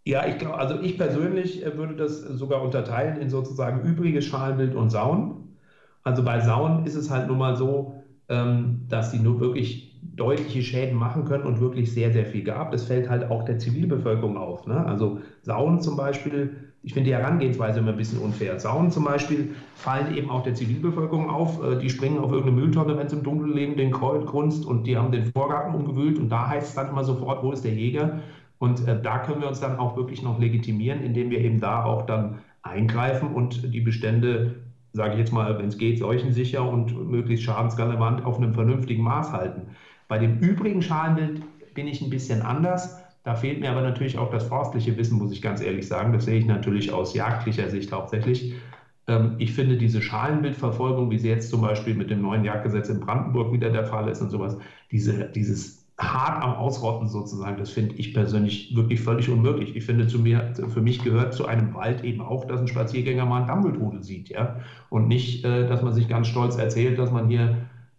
Ja, 0.04 0.26
ich 0.26 0.38
glaube, 0.38 0.56
also 0.56 0.80
ich 0.80 0.96
persönlich 0.96 1.64
äh, 1.64 1.76
würde 1.76 1.94
das 1.94 2.20
sogar 2.20 2.62
unterteilen 2.62 3.20
in 3.20 3.28
sozusagen 3.28 3.82
übriges 3.82 4.24
Schalenwild 4.24 4.74
und 4.74 4.90
Sauen. 4.90 5.58
Also 6.02 6.24
bei 6.24 6.40
Sauen 6.40 6.86
ist 6.86 6.94
es 6.94 7.10
halt 7.10 7.28
nun 7.28 7.36
mal 7.36 7.56
so, 7.56 8.02
ähm, 8.28 8.86
dass 8.88 9.10
sie 9.10 9.18
nur 9.18 9.40
wirklich 9.40 10.00
deutliche 10.00 10.62
Schäden 10.62 10.96
machen 10.96 11.24
können 11.24 11.44
und 11.44 11.60
wirklich 11.60 11.92
sehr, 11.92 12.12
sehr 12.12 12.24
viel 12.24 12.42
gab. 12.42 12.72
Das 12.72 12.84
fällt 12.84 13.08
halt 13.08 13.30
auch 13.30 13.44
der 13.44 13.58
Zivilbevölkerung 13.58 14.36
auf. 14.36 14.66
Ne? 14.66 14.84
Also 14.86 15.20
Sauen 15.42 15.80
zum 15.80 15.96
Beispiel, 15.96 16.67
ich 16.88 16.94
finde 16.94 17.10
die 17.10 17.14
Herangehensweise 17.14 17.80
immer 17.80 17.90
ein 17.90 17.98
bisschen 17.98 18.18
unfair. 18.18 18.58
Sauen 18.58 18.90
zum 18.90 19.04
Beispiel 19.04 19.54
fallen 19.74 20.16
eben 20.16 20.30
auch 20.30 20.42
der 20.42 20.54
Zivilbevölkerung 20.54 21.28
auf. 21.28 21.62
Äh, 21.62 21.78
die 21.78 21.90
springen 21.90 22.18
auf 22.18 22.32
irgendeine 22.32 22.62
Mülltonne, 22.62 22.96
wenn 22.96 23.06
es 23.06 23.12
im 23.12 23.22
Dunkeln 23.22 23.52
leben, 23.52 23.76
den 23.76 23.90
Grunzt 23.90 24.64
und 24.64 24.86
die 24.86 24.96
haben 24.96 25.12
den 25.12 25.30
Vorgarten 25.32 25.74
umgewühlt 25.74 26.18
und 26.18 26.30
da 26.30 26.48
heißt 26.48 26.68
es 26.70 26.74
dann 26.74 26.88
immer 26.88 27.04
sofort, 27.04 27.44
wo 27.44 27.52
ist 27.52 27.62
der 27.62 27.74
Jäger? 27.74 28.20
Und 28.58 28.88
äh, 28.88 29.02
da 29.02 29.18
können 29.18 29.42
wir 29.42 29.48
uns 29.48 29.60
dann 29.60 29.78
auch 29.78 29.98
wirklich 29.98 30.22
noch 30.22 30.40
legitimieren, 30.40 31.02
indem 31.02 31.28
wir 31.28 31.40
eben 31.40 31.60
da 31.60 31.84
auch 31.84 32.06
dann 32.06 32.38
eingreifen 32.62 33.34
und 33.34 33.74
die 33.74 33.82
Bestände 33.82 34.54
sage 34.94 35.12
ich 35.12 35.18
jetzt 35.18 35.32
mal, 35.34 35.58
wenn 35.58 35.68
es 35.68 35.76
geht, 35.76 35.98
seuchensicher 35.98 36.66
und 36.66 37.10
möglichst 37.10 37.44
schadensrelevant 37.44 38.24
auf 38.24 38.38
einem 38.38 38.54
vernünftigen 38.54 39.02
Maß 39.02 39.32
halten. 39.32 39.76
Bei 40.08 40.16
dem 40.16 40.38
übrigen 40.38 40.80
Schalenwild 40.80 41.42
bin 41.74 41.86
ich 41.86 42.00
ein 42.00 42.08
bisschen 42.08 42.40
anders. 42.40 42.96
Da 43.28 43.34
fehlt 43.34 43.60
mir 43.60 43.70
aber 43.70 43.82
natürlich 43.82 44.16
auch 44.16 44.30
das 44.30 44.44
forstliche 44.44 44.96
Wissen, 44.96 45.18
muss 45.18 45.32
ich 45.32 45.42
ganz 45.42 45.60
ehrlich 45.60 45.86
sagen. 45.86 46.14
Das 46.14 46.24
sehe 46.24 46.38
ich 46.38 46.46
natürlich 46.46 46.94
aus 46.94 47.12
jagdlicher 47.12 47.68
Sicht 47.68 47.92
hauptsächlich. 47.92 48.54
Ähm, 49.06 49.34
ich 49.36 49.52
finde 49.52 49.76
diese 49.76 50.00
Schalenwildverfolgung, 50.00 51.10
wie 51.10 51.18
sie 51.18 51.28
jetzt 51.28 51.50
zum 51.50 51.60
Beispiel 51.60 51.94
mit 51.94 52.08
dem 52.08 52.22
neuen 52.22 52.42
Jagdgesetz 52.42 52.88
in 52.88 53.00
Brandenburg 53.00 53.52
wieder 53.52 53.68
der 53.68 53.84
Fall 53.84 54.08
ist 54.08 54.22
und 54.22 54.30
sowas, 54.30 54.56
diese, 54.90 55.26
dieses 55.26 55.84
hart 55.98 56.42
am 56.42 56.54
Ausrotten 56.54 57.06
sozusagen, 57.06 57.58
das 57.58 57.68
finde 57.68 57.96
ich 57.96 58.14
persönlich 58.14 58.74
wirklich 58.74 59.02
völlig 59.02 59.28
unmöglich. 59.28 59.76
Ich 59.76 59.84
finde, 59.84 60.06
zu 60.06 60.20
mir, 60.20 60.54
für 60.66 60.80
mich 60.80 61.04
gehört 61.04 61.34
zu 61.34 61.44
einem 61.44 61.74
Wald 61.74 62.04
eben 62.04 62.22
auch, 62.22 62.46
dass 62.46 62.62
ein 62.62 62.68
Spaziergänger 62.68 63.26
mal 63.26 63.40
einen 63.40 63.48
Dammwildrudel 63.48 64.02
sieht, 64.02 64.30
ja. 64.30 64.56
Und 64.88 65.06
nicht, 65.06 65.44
äh, 65.44 65.68
dass 65.68 65.82
man 65.82 65.92
sich 65.92 66.08
ganz 66.08 66.28
stolz 66.28 66.56
erzählt, 66.56 66.98
dass 66.98 67.10
man 67.10 67.28
hier 67.28 67.58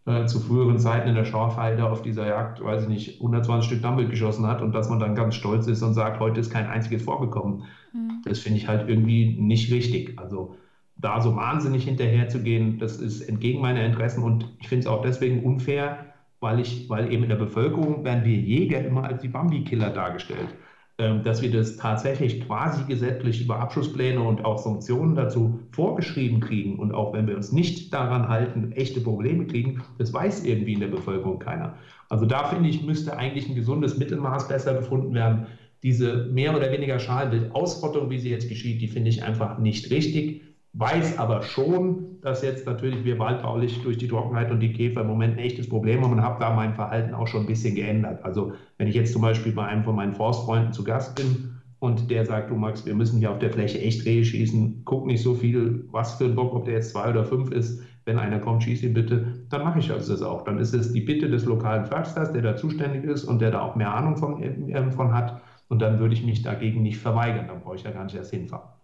äh, 0.09 0.25
zu 0.25 0.39
früheren 0.39 0.79
Zeiten 0.79 1.07
in 1.07 1.15
der 1.15 1.25
Schorfheide 1.25 1.85
auf 1.85 2.01
dieser 2.01 2.27
Jagd, 2.27 2.63
weiß 2.63 2.83
ich 2.83 2.89
nicht, 2.89 3.21
120 3.21 3.67
Stück 3.69 3.81
Dammwild 3.81 4.09
geschossen 4.09 4.47
hat 4.47 4.61
und 4.61 4.73
dass 4.73 4.89
man 4.89 4.99
dann 4.99 5.15
ganz 5.15 5.35
stolz 5.35 5.67
ist 5.67 5.83
und 5.83 5.93
sagt, 5.93 6.19
heute 6.19 6.39
ist 6.39 6.49
kein 6.49 6.67
einziges 6.67 7.03
vorgekommen. 7.03 7.63
Mhm. 7.93 8.21
Das 8.25 8.39
finde 8.39 8.57
ich 8.57 8.67
halt 8.67 8.89
irgendwie 8.89 9.37
nicht 9.39 9.71
richtig. 9.71 10.17
Also 10.19 10.55
da 10.95 11.21
so 11.21 11.35
wahnsinnig 11.35 11.85
hinterher 11.85 12.27
zu 12.27 12.41
gehen, 12.41 12.79
das 12.79 12.97
ist 12.97 13.21
entgegen 13.21 13.61
meiner 13.61 13.85
Interessen 13.85 14.23
und 14.23 14.49
ich 14.59 14.67
finde 14.67 14.81
es 14.81 14.87
auch 14.87 15.01
deswegen 15.01 15.43
unfair, 15.43 16.05
weil 16.39 16.59
ich, 16.59 16.89
weil 16.89 17.11
eben 17.11 17.23
in 17.23 17.29
der 17.29 17.35
Bevölkerung 17.35 18.03
werden 18.03 18.25
wir 18.25 18.35
Jäger 18.35 18.83
immer 18.83 19.03
als 19.03 19.21
die 19.21 19.27
Bambi-Killer 19.27 19.91
dargestellt. 19.91 20.49
Ähm, 20.99 21.23
dass 21.23 21.41
wir 21.41 21.49
das 21.49 21.77
tatsächlich 21.77 22.41
quasi 22.41 22.83
gesetzlich 22.83 23.41
über 23.41 23.61
Abschlusspläne 23.61 24.21
und 24.21 24.43
auch 24.43 24.57
Sanktionen 24.57 25.15
dazu 25.15 25.61
vorgeschrieben 25.71 26.41
kriegen 26.41 26.77
und 26.77 26.93
auch 26.93 27.13
wenn 27.13 27.25
wir 27.25 27.37
uns 27.37 27.53
nicht 27.53 27.93
daran 27.93 28.27
halten, 28.27 28.73
echte 28.73 28.99
Probleme 28.99 29.47
kriegen, 29.47 29.81
das 29.97 30.11
weiß 30.11 30.43
irgendwie 30.43 30.73
in 30.73 30.81
der 30.81 30.89
Bevölkerung 30.89 31.39
keiner. 31.39 31.77
Also 32.09 32.25
da 32.25 32.43
finde 32.43 32.67
ich, 32.67 32.83
müsste 32.83 33.15
eigentlich 33.15 33.47
ein 33.47 33.55
gesundes 33.55 33.97
Mittelmaß 33.97 34.49
besser 34.49 34.73
gefunden 34.73 35.13
werden. 35.13 35.47
Diese 35.83 36.27
mehr 36.33 36.53
oder 36.53 36.69
weniger 36.69 36.99
Schalenwild-Ausrottung, 36.99 38.09
wie 38.09 38.19
sie 38.19 38.29
jetzt 38.29 38.49
geschieht, 38.49 38.81
die 38.81 38.89
finde 38.89 39.09
ich 39.09 39.23
einfach 39.23 39.57
nicht 39.57 39.89
richtig 39.91 40.41
weiß 40.73 41.17
aber 41.17 41.41
schon, 41.41 42.21
dass 42.21 42.43
jetzt 42.43 42.65
natürlich 42.65 43.03
wir 43.03 43.17
waldbaulich 43.17 43.81
durch 43.81 43.97
die 43.97 44.07
Trockenheit 44.07 44.51
und 44.51 44.59
die 44.59 44.73
Käfer 44.73 45.01
im 45.01 45.07
Moment 45.07 45.33
ein 45.33 45.39
echtes 45.39 45.67
Problem 45.67 46.03
haben 46.03 46.11
und 46.11 46.21
habe 46.21 46.39
da 46.39 46.53
mein 46.53 46.75
Verhalten 46.75 47.13
auch 47.13 47.27
schon 47.27 47.41
ein 47.41 47.47
bisschen 47.47 47.75
geändert. 47.75 48.23
Also 48.23 48.53
wenn 48.77 48.87
ich 48.87 48.95
jetzt 48.95 49.13
zum 49.13 49.21
Beispiel 49.21 49.51
bei 49.51 49.65
einem 49.65 49.83
von 49.83 49.95
meinen 49.95 50.13
Forstfreunden 50.13 50.71
zu 50.71 50.83
Gast 50.83 51.15
bin 51.15 51.55
und 51.79 52.11
der 52.11 52.25
sagt, 52.25 52.51
du 52.51 52.55
Max, 52.55 52.85
wir 52.85 52.93
müssen 52.93 53.19
hier 53.19 53.31
auf 53.31 53.39
der 53.39 53.51
Fläche 53.51 53.79
echt 53.79 54.05
Rehe 54.05 54.23
schießen, 54.23 54.83
guck 54.85 55.07
nicht 55.07 55.23
so 55.23 55.33
viel, 55.33 55.87
was 55.91 56.15
für 56.15 56.25
ein 56.25 56.35
Bock, 56.35 56.53
ob 56.53 56.65
der 56.65 56.75
jetzt 56.75 56.91
zwei 56.91 57.09
oder 57.09 57.25
fünf 57.25 57.51
ist, 57.51 57.81
wenn 58.05 58.19
einer 58.19 58.39
kommt, 58.39 58.63
schieß 58.63 58.83
ihn 58.83 58.93
bitte, 58.93 59.45
dann 59.49 59.63
mache 59.63 59.79
ich 59.79 59.87
das 59.87 60.21
auch. 60.21 60.43
Dann 60.43 60.59
ist 60.59 60.73
es 60.73 60.93
die 60.93 61.01
Bitte 61.01 61.29
des 61.29 61.45
lokalen 61.45 61.85
Försters, 61.85 62.31
der 62.31 62.41
da 62.41 62.55
zuständig 62.55 63.03
ist 63.05 63.23
und 63.23 63.41
der 63.41 63.51
da 63.51 63.61
auch 63.61 63.75
mehr 63.75 63.93
Ahnung 63.93 64.17
von, 64.17 64.41
äh, 64.41 64.91
von 64.91 65.13
hat 65.13 65.41
und 65.67 65.81
dann 65.81 65.99
würde 65.99 66.13
ich 66.13 66.23
mich 66.23 66.41
dagegen 66.41 66.81
nicht 66.83 66.99
verweigern, 66.99 67.47
dann 67.47 67.61
brauche 67.61 67.75
ich 67.75 67.83
ja 67.83 67.91
gar 67.91 68.03
nicht 68.03 68.15
erst 68.15 68.31
hinfahren. 68.31 68.78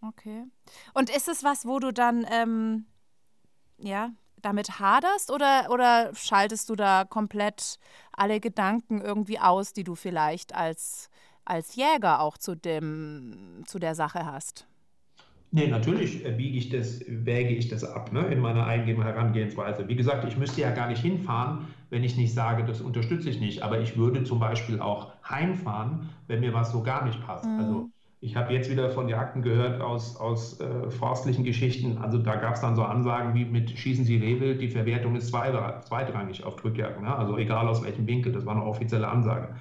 Okay. 0.00 0.44
Und 0.94 1.10
ist 1.10 1.28
es 1.28 1.42
was, 1.42 1.66
wo 1.66 1.78
du 1.78 1.92
dann 1.92 2.26
ähm, 2.30 2.86
ja, 3.78 4.10
damit 4.42 4.78
haderst 4.78 5.30
oder, 5.30 5.68
oder 5.70 6.14
schaltest 6.14 6.68
du 6.68 6.76
da 6.76 7.04
komplett 7.04 7.78
alle 8.12 8.40
Gedanken 8.40 9.00
irgendwie 9.00 9.38
aus, 9.38 9.72
die 9.72 9.84
du 9.84 9.94
vielleicht 9.94 10.54
als, 10.54 11.08
als 11.44 11.74
Jäger 11.76 12.20
auch 12.20 12.38
zu, 12.38 12.54
dem, 12.54 13.62
zu 13.66 13.78
der 13.78 13.94
Sache 13.94 14.26
hast? 14.26 14.66
Nee, 15.52 15.68
natürlich 15.68 16.24
wiege 16.24 16.58
ich 16.58 16.68
das, 16.68 17.00
wäge 17.06 17.54
ich 17.54 17.68
das 17.68 17.84
ab 17.84 18.12
ne, 18.12 18.26
in 18.26 18.40
meiner 18.40 18.66
eigenen 18.66 19.02
Herangehensweise. 19.02 19.88
Wie 19.88 19.96
gesagt, 19.96 20.24
ich 20.24 20.36
müsste 20.36 20.60
ja 20.60 20.70
gar 20.70 20.88
nicht 20.88 21.00
hinfahren, 21.00 21.68
wenn 21.88 22.04
ich 22.04 22.16
nicht 22.16 22.34
sage, 22.34 22.64
das 22.64 22.80
unterstütze 22.80 23.30
ich 23.30 23.40
nicht. 23.40 23.62
Aber 23.62 23.80
ich 23.80 23.96
würde 23.96 24.24
zum 24.24 24.40
Beispiel 24.40 24.80
auch 24.80 25.12
heimfahren, 25.28 26.10
wenn 26.26 26.40
mir 26.40 26.52
was 26.52 26.72
so 26.72 26.82
gar 26.82 27.06
nicht 27.06 27.24
passt. 27.24 27.46
Mhm. 27.46 27.58
Also 27.58 27.90
ich 28.20 28.34
habe 28.34 28.52
jetzt 28.52 28.70
wieder 28.70 28.90
von 28.90 29.08
Jagden 29.08 29.42
gehört 29.42 29.80
aus, 29.80 30.16
aus 30.16 30.58
äh, 30.60 30.90
forstlichen 30.90 31.44
Geschichten. 31.44 31.98
Also 31.98 32.18
da 32.18 32.36
gab 32.36 32.54
es 32.54 32.60
dann 32.60 32.74
so 32.74 32.82
Ansagen 32.82 33.34
wie 33.34 33.44
mit 33.44 33.70
Schießen 33.70 34.04
Sie 34.04 34.16
Rehwild, 34.16 34.60
die 34.60 34.68
Verwertung 34.68 35.16
ist 35.16 35.28
zweitrangig 35.28 36.44
auf 36.44 36.56
Drückjagden. 36.56 37.04
Ne? 37.04 37.14
Also 37.14 37.36
egal 37.36 37.68
aus 37.68 37.84
welchem 37.84 38.06
Winkel, 38.06 38.32
das 38.32 38.46
war 38.46 38.54
eine 38.56 38.64
offizielle 38.64 39.06
Ansage. 39.06 39.54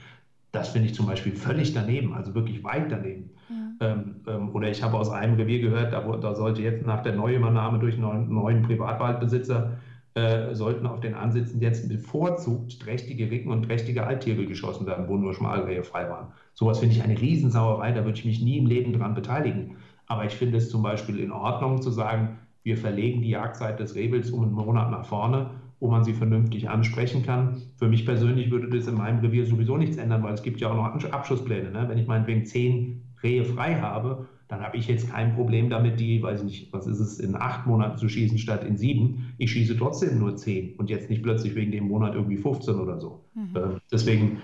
Das 0.53 0.69
finde 0.69 0.87
ich 0.87 0.95
zum 0.95 1.05
Beispiel 1.05 1.35
völlig 1.35 1.73
daneben, 1.73 2.13
also 2.13 2.33
wirklich 2.33 2.63
weit 2.63 2.89
daneben. 2.89 3.31
Ja. 3.49 3.87
Ähm, 3.87 4.21
ähm, 4.25 4.55
oder 4.55 4.69
ich 4.69 4.81
habe 4.81 4.97
aus 4.97 5.09
einem 5.09 5.35
Revier 5.35 5.59
gehört, 5.59 5.91
da, 5.91 5.99
da 5.99 6.33
sollte 6.33 6.61
jetzt 6.61 6.85
nach 6.85 7.03
der 7.03 7.13
Neuübernahme 7.13 7.79
durch 7.79 7.95
einen 7.97 8.33
neuen 8.33 8.61
Privatwaldbesitzer 8.61 9.77
äh, 10.15 10.55
sollten 10.55 10.87
auf 10.87 11.01
den 11.01 11.13
Ansitzen 11.13 11.61
jetzt 11.61 11.89
bevorzugt 11.89 12.81
trächtige 12.81 13.29
Ricken 13.29 13.51
und 13.51 13.63
trächtige 13.63 14.07
Alttiere 14.07 14.45
geschossen 14.45 14.87
werden, 14.87 15.09
wo 15.09 15.17
nur 15.17 15.33
Schmalrehe 15.33 15.83
frei 15.83 16.09
waren. 16.09 16.31
Sowas 16.53 16.79
finde 16.79 16.95
ich 16.95 17.03
eine 17.03 17.19
Riesensauerei, 17.19 17.91
da 17.91 18.05
würde 18.05 18.17
ich 18.17 18.23
mich 18.25 18.41
nie 18.41 18.57
im 18.57 18.65
Leben 18.65 18.93
dran 18.93 19.13
beteiligen. 19.13 19.75
Aber 20.07 20.25
ich 20.25 20.33
finde 20.33 20.57
es 20.57 20.69
zum 20.69 20.81
Beispiel 20.81 21.19
in 21.19 21.33
Ordnung 21.33 21.81
zu 21.81 21.91
sagen, 21.91 22.39
wir 22.63 22.77
verlegen 22.77 23.21
die 23.21 23.29
Jagdzeit 23.29 23.79
des 23.79 23.93
Rehwilds 23.95 24.31
um 24.31 24.43
einen 24.43 24.53
Monat 24.53 24.89
nach 24.89 25.05
vorne, 25.05 25.51
wo 25.81 25.89
man 25.89 26.05
sie 26.05 26.13
vernünftig 26.13 26.69
ansprechen 26.69 27.23
kann. 27.23 27.61
Für 27.75 27.89
mich 27.89 28.05
persönlich 28.05 28.49
würde 28.49 28.69
das 28.69 28.87
in 28.87 28.95
meinem 28.95 29.19
Revier 29.19 29.45
sowieso 29.45 29.75
nichts 29.75 29.97
ändern, 29.97 30.23
weil 30.23 30.33
es 30.33 30.43
gibt 30.43 30.61
ja 30.61 30.71
auch 30.71 30.75
noch 30.75 31.11
Abschusspläne. 31.11 31.71
Ne? 31.71 31.89
Wenn 31.89 31.97
ich 31.97 32.07
meinetwegen 32.07 32.45
zehn 32.45 33.03
Rehe 33.21 33.43
frei 33.43 33.75
habe, 33.81 34.27
dann 34.47 34.61
habe 34.61 34.77
ich 34.77 34.87
jetzt 34.87 35.11
kein 35.11 35.35
Problem 35.35 35.69
damit, 35.69 35.99
die, 35.99 36.21
weiß 36.21 36.41
ich 36.41 36.45
nicht, 36.45 36.73
was 36.73 36.85
ist 36.85 36.99
es, 36.99 37.19
in 37.19 37.35
acht 37.35 37.65
Monaten 37.65 37.97
zu 37.97 38.07
schießen 38.07 38.37
statt 38.37 38.63
in 38.63 38.77
sieben. 38.77 39.33
Ich 39.37 39.51
schieße 39.51 39.77
trotzdem 39.77 40.19
nur 40.19 40.35
zehn 40.35 40.75
und 40.77 40.89
jetzt 40.89 41.09
nicht 41.09 41.23
plötzlich 41.23 41.55
wegen 41.55 41.71
dem 41.71 41.87
Monat 41.87 42.13
irgendwie 42.13 42.37
15 42.37 42.75
oder 42.75 42.99
so. 42.99 43.25
Mhm. 43.33 43.55
Äh, 43.55 43.79
deswegen, 43.91 44.41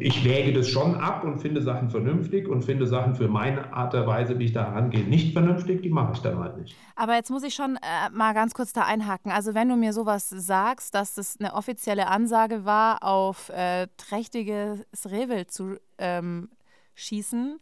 ich 0.00 0.24
wäge 0.24 0.52
das 0.52 0.68
schon 0.68 0.96
ab 0.96 1.22
und 1.22 1.38
finde 1.38 1.62
Sachen 1.62 1.88
vernünftig 1.88 2.48
und 2.48 2.64
finde 2.64 2.86
Sachen 2.88 3.14
für 3.14 3.28
meine 3.28 3.72
Art 3.72 3.92
der 3.92 4.08
Weise, 4.08 4.40
wie 4.40 4.44
ich 4.46 4.52
da 4.52 4.64
rangehe, 4.64 5.04
nicht 5.04 5.32
vernünftig, 5.32 5.82
die 5.82 5.90
mache 5.90 6.14
ich 6.14 6.18
dann 6.20 6.38
halt 6.38 6.56
nicht. 6.58 6.74
Aber 6.96 7.14
jetzt 7.14 7.30
muss 7.30 7.44
ich 7.44 7.54
schon 7.54 7.76
äh, 7.76 8.10
mal 8.12 8.34
ganz 8.34 8.54
kurz 8.54 8.72
da 8.72 8.82
einhaken. 8.82 9.30
Also 9.30 9.54
wenn 9.54 9.68
du 9.68 9.76
mir 9.76 9.92
sowas 9.92 10.28
sagst, 10.30 10.96
dass 10.96 11.14
das 11.14 11.36
eine 11.38 11.54
offizielle 11.54 12.08
Ansage 12.08 12.64
war, 12.64 13.04
auf 13.04 13.50
äh, 13.50 13.86
trächtiges 13.96 14.80
Rehwild 15.08 15.52
zu 15.52 15.76
ähm, 15.98 16.48
schießen, 16.96 17.60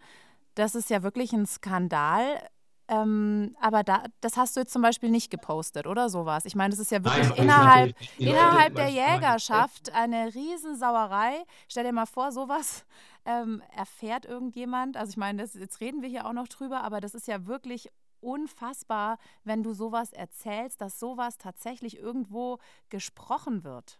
das 0.60 0.74
ist 0.74 0.90
ja 0.90 1.02
wirklich 1.02 1.32
ein 1.32 1.46
Skandal. 1.46 2.40
Ähm, 2.88 3.56
aber 3.60 3.84
da, 3.84 4.02
das 4.20 4.36
hast 4.36 4.56
du 4.56 4.60
jetzt 4.60 4.72
zum 4.72 4.82
Beispiel 4.82 5.10
nicht 5.10 5.30
gepostet, 5.30 5.86
oder 5.86 6.08
sowas? 6.08 6.44
Ich 6.44 6.56
meine, 6.56 6.70
das 6.70 6.80
ist 6.80 6.90
ja 6.90 7.04
wirklich 7.04 7.28
Nein, 7.28 7.38
innerhalb, 7.38 7.96
innerhalb 8.18 8.74
der 8.74 8.88
Jägerschaft 8.88 9.94
eine 9.94 10.34
Riesensauerei. 10.34 11.44
Stell 11.68 11.84
dir 11.84 11.92
mal 11.92 12.06
vor, 12.06 12.32
sowas 12.32 12.84
ähm, 13.24 13.62
erfährt 13.76 14.26
irgendjemand. 14.26 14.96
Also 14.96 15.10
ich 15.10 15.16
meine, 15.16 15.42
das, 15.42 15.54
jetzt 15.54 15.80
reden 15.80 16.02
wir 16.02 16.08
hier 16.08 16.26
auch 16.26 16.32
noch 16.32 16.48
drüber, 16.48 16.82
aber 16.82 17.00
das 17.00 17.14
ist 17.14 17.28
ja 17.28 17.46
wirklich 17.46 17.88
unfassbar, 18.18 19.18
wenn 19.44 19.62
du 19.62 19.72
sowas 19.72 20.12
erzählst, 20.12 20.80
dass 20.80 20.98
sowas 20.98 21.38
tatsächlich 21.38 21.96
irgendwo 21.96 22.58
gesprochen 22.88 23.62
wird. 23.62 23.99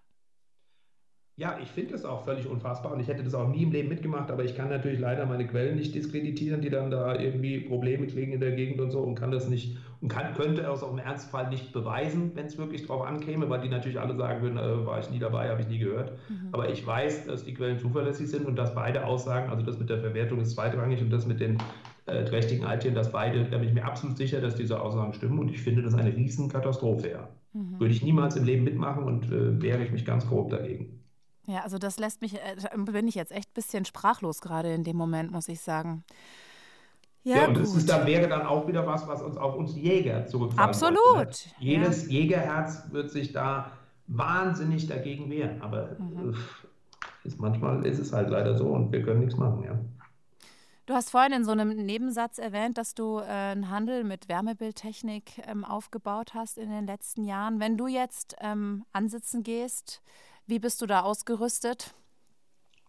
Ja, 1.41 1.57
ich 1.63 1.71
finde 1.71 1.93
das 1.93 2.05
auch 2.05 2.23
völlig 2.23 2.47
unfassbar 2.47 2.93
und 2.93 3.01
ich 3.01 3.09
hätte 3.09 3.23
das 3.23 3.35
auch 3.35 3.49
nie 3.49 3.63
im 3.63 3.73
Leben 3.73 3.89
mitgemacht, 3.89 4.31
aber 4.31 4.45
ich 4.45 4.55
kann 4.55 4.69
natürlich 4.69 5.01
leider 5.01 5.25
meine 5.25 5.47
Quellen 5.47 5.77
nicht 5.77 5.95
diskreditieren, 5.95 6.61
die 6.61 6.69
dann 6.69 6.91
da 6.91 7.19
irgendwie 7.19 7.61
Probleme 7.61 8.07
kriegen 8.09 8.33
in 8.33 8.41
der 8.41 8.51
Gegend 8.53 8.79
und 8.79 8.91
so 8.91 9.01
und 9.01 9.15
kann 9.15 9.31
das 9.31 9.49
nicht 9.49 9.79
und 10.03 10.09
kann, 10.09 10.35
könnte 10.35 10.61
es 10.61 10.83
auch 10.83 10.93
im 10.93 10.99
Ernstfall 10.99 11.49
nicht 11.49 11.73
beweisen, 11.73 12.33
wenn 12.35 12.45
es 12.45 12.59
wirklich 12.59 12.87
drauf 12.87 13.07
ankäme, 13.07 13.49
weil 13.49 13.63
die 13.63 13.71
natürlich 13.71 13.99
alle 13.99 14.15
sagen 14.17 14.43
würden, 14.43 14.59
äh, 14.59 14.85
war 14.85 15.01
ich 15.01 15.11
nie 15.11 15.19
dabei, 15.19 15.49
habe 15.49 15.63
ich 15.63 15.69
nie 15.69 15.79
gehört. 15.79 16.13
Mhm. 16.29 16.49
Aber 16.53 16.69
ich 16.69 16.87
weiß, 16.87 17.25
dass 17.25 17.43
die 17.43 17.55
Quellen 17.55 17.79
zuverlässig 17.79 18.29
sind 18.29 18.45
und 18.45 18.57
dass 18.57 18.75
beide 18.75 19.07
Aussagen, 19.07 19.49
also 19.49 19.65
das 19.65 19.79
mit 19.79 19.89
der 19.89 19.99
Verwertung 19.99 20.43
ist 20.43 20.51
zweitrangig 20.51 21.01
und 21.01 21.09
das 21.09 21.27
mit 21.27 21.41
den 21.41 21.57
äh, 22.05 22.23
trächtigen 22.25 22.67
Alttieren, 22.67 22.95
dass 22.95 23.13
beide, 23.13 23.45
da 23.45 23.57
bin 23.57 23.69
ich 23.69 23.75
mir 23.75 23.87
absolut 23.87 24.19
sicher, 24.19 24.43
dass 24.43 24.57
diese 24.57 24.79
Aussagen 24.79 25.15
stimmen 25.15 25.39
und 25.39 25.51
ich 25.51 25.63
finde 25.63 25.81
das 25.81 25.95
eine 25.95 26.15
Riesenkatastrophe. 26.15 27.11
Ja. 27.13 27.29
Mhm. 27.55 27.81
Würde 27.81 27.95
ich 27.95 28.03
niemals 28.03 28.37
im 28.37 28.45
Leben 28.45 28.65
mitmachen 28.65 29.05
und 29.05 29.33
äh, 29.33 29.63
wehre 29.63 29.83
ich 29.83 29.91
mich 29.91 30.05
ganz 30.05 30.29
grob 30.29 30.51
dagegen. 30.51 31.00
Ja, 31.51 31.63
also 31.63 31.79
das 31.79 31.99
lässt 31.99 32.23
mich, 32.23 32.35
äh, 32.35 32.57
bin 32.77 33.09
ich 33.09 33.17
jetzt 33.17 33.33
echt 33.33 33.51
ein 33.51 33.55
bisschen 33.55 33.85
sprachlos 33.85 34.41
gerade 34.41 34.73
in 34.73 34.85
dem 34.85 34.97
Moment, 34.97 35.33
muss 35.33 35.49
ich 35.49 35.61
sagen. 35.61 36.05
Ja, 37.25 37.37
ja 37.37 37.49
und 37.49 37.55
gut. 37.55 37.65
das 37.65 37.87
dann, 37.87 38.07
wäre 38.07 38.29
dann 38.29 38.47
auch 38.47 38.69
wieder 38.69 38.87
was, 38.87 39.07
was 39.09 39.21
uns 39.21 39.37
auf 39.37 39.57
uns 39.57 39.75
Jäger 39.75 40.27
zurückfallen 40.27 40.69
Absolut. 40.69 41.01
Sollte, 41.13 41.49
ne? 41.49 41.55
Jedes 41.59 42.07
ja. 42.07 42.13
Jägerherz 42.13 42.85
wird 42.93 43.11
sich 43.11 43.33
da 43.33 43.73
wahnsinnig 44.07 44.87
dagegen 44.87 45.29
wehren. 45.31 45.61
Aber 45.61 45.97
mhm. 45.99 46.37
ist, 47.25 47.41
manchmal 47.41 47.85
ist 47.85 47.99
es 47.99 48.13
halt 48.13 48.31
leider 48.31 48.57
so 48.57 48.69
und 48.69 48.93
wir 48.93 49.03
können 49.03 49.21
nichts 49.21 49.37
machen, 49.37 49.65
ja. 49.65 49.79
Du 50.87 50.95
hast 50.95 51.11
vorhin 51.11 51.33
in 51.33 51.45
so 51.45 51.53
einem 51.53 51.69
Nebensatz 51.69 52.39
erwähnt, 52.39 52.77
dass 52.77 52.95
du 52.95 53.19
äh, 53.19 53.23
einen 53.23 53.71
Handel 53.71 54.03
mit 54.03 54.29
Wärmebildtechnik 54.29 55.43
ähm, 55.47 55.65
aufgebaut 55.65 56.35
hast 56.35 56.59
in 56.59 56.69
den 56.69 56.87
letzten 56.87 57.25
Jahren. 57.25 57.61
Wenn 57.61 57.77
du 57.77 57.87
jetzt 57.87 58.35
ähm, 58.41 58.85
ansitzen 58.93 59.45
gehst, 59.45 60.03
wie 60.51 60.59
bist 60.59 60.83
du 60.83 60.87
da 60.87 61.01
ausgerüstet? 61.01 61.95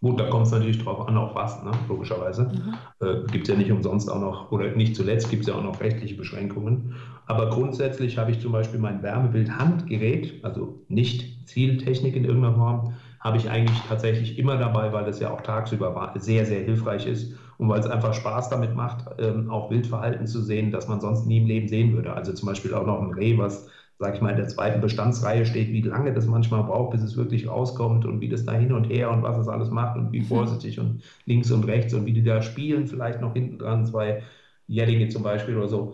Gut, 0.02 0.20
da 0.20 0.28
kommt 0.30 0.48
es 0.48 0.52
natürlich 0.52 0.84
drauf 0.84 1.08
an, 1.08 1.16
auf 1.16 1.36
was, 1.36 1.64
ne? 1.64 1.70
logischerweise. 1.88 2.46
Mhm. 2.46 3.08
Äh, 3.08 3.32
gibt 3.32 3.48
es 3.48 3.54
ja 3.54 3.56
nicht 3.56 3.72
umsonst 3.72 4.10
auch 4.10 4.20
noch, 4.20 4.52
oder 4.52 4.72
nicht 4.72 4.96
zuletzt 4.96 5.30
gibt 5.30 5.44
es 5.44 5.48
ja 5.48 5.54
auch 5.54 5.64
noch 5.64 5.80
rechtliche 5.80 6.16
Beschränkungen. 6.16 6.96
Aber 7.28 7.52
grundsätzlich 7.52 8.18
habe 8.18 8.32
ich 8.32 8.40
zum 8.40 8.52
Beispiel 8.52 8.80
mein 8.80 9.04
Wärmebild-Handgerät, 9.04 10.44
also 10.44 10.82
nicht 10.88 11.48
Zieltechnik 11.48 12.16
in 12.16 12.26
irgendeiner 12.26 12.56
Form, 12.56 12.94
habe 13.20 13.38
ich 13.38 13.48
eigentlich 13.52 13.80
tatsächlich 13.88 14.40
immer 14.40 14.58
dabei, 14.58 14.92
weil 14.92 15.06
das 15.06 15.20
ja 15.20 15.32
auch 15.32 15.42
tagsüber 15.42 16.14
sehr, 16.18 16.48
sehr 16.48 16.62
hilfreich 16.62 17.06
ist 17.06 17.36
und 17.60 17.70
weil 17.70 17.80
es 17.80 17.86
einfach 17.86 18.16
Spaß 18.16 18.50
damit 18.50 18.76
macht, 18.76 19.06
ähm, 19.20 19.52
auch 19.52 19.70
Wildverhalten 19.70 20.26
zu 20.26 20.42
sehen, 20.42 20.72
das 20.72 20.88
man 20.88 21.00
sonst 21.00 21.28
nie 21.28 21.38
im 21.38 21.46
Leben 21.46 21.68
sehen 21.68 21.94
würde. 21.94 22.14
Also 22.14 22.34
zum 22.34 22.48
Beispiel 22.48 22.74
auch 22.74 22.88
noch 22.88 23.00
ein 23.00 23.14
Reh, 23.14 23.38
was 23.38 23.70
sag 24.02 24.16
ich 24.16 24.22
mal, 24.22 24.32
in 24.32 24.38
der 24.38 24.48
zweiten 24.48 24.82
Bestandsreihe 24.82 25.46
steht, 25.46 25.70
wie 25.70 25.84
lange 25.84 26.12
das 26.12 26.26
manchmal 26.26 26.64
braucht, 26.64 26.90
bis 26.90 27.04
es 27.04 27.18
wirklich 27.18 27.48
rauskommt 27.48 28.04
und 28.04 28.20
wie 28.20 28.30
das 28.30 28.44
da 28.44 28.54
hin 28.54 28.74
und 28.74 28.86
her 28.86 29.12
und 29.12 29.22
was 29.22 29.38
es 29.38 29.48
alles 29.48 29.70
macht 29.70 29.96
und 29.96 30.12
wie 30.12 30.22
mhm. 30.22 30.26
vorsichtig 30.26 30.80
und 30.80 31.04
links 31.28 31.52
und 31.52 31.66
rechts 31.66 31.94
und 31.94 32.08
wie 32.08 32.12
die 32.12 32.24
da 32.24 32.42
spielen, 32.42 32.88
vielleicht 32.88 33.22
noch 33.22 33.34
hinten 33.34 33.60
dran, 33.60 33.86
zwei 33.86 34.24
Jährlinge 34.66 35.10
zum 35.10 35.22
Beispiel 35.22 35.56
oder 35.56 35.68
so. 35.68 35.94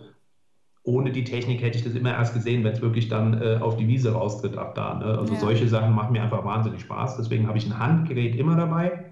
Ohne 0.84 1.12
die 1.12 1.24
Technik 1.24 1.60
hätte 1.60 1.76
ich 1.76 1.84
das 1.84 1.94
immer 1.94 2.12
erst 2.12 2.32
gesehen, 2.32 2.64
wenn 2.64 2.72
es 2.72 2.80
wirklich 2.80 3.08
dann 3.08 3.42
äh, 3.42 3.58
auf 3.60 3.76
die 3.76 3.86
Wiese 3.86 4.12
raustritt 4.12 4.56
ab 4.56 4.74
da. 4.74 4.94
Ne? 4.94 5.18
Also 5.18 5.34
ja. 5.34 5.40
solche 5.40 5.68
Sachen 5.68 5.94
machen 5.94 6.12
mir 6.12 6.22
einfach 6.22 6.46
wahnsinnig 6.46 6.80
Spaß. 6.80 7.18
Deswegen 7.18 7.46
habe 7.46 7.58
ich 7.58 7.66
ein 7.66 7.78
Handgerät 7.78 8.36
immer 8.36 8.56
dabei 8.56 9.04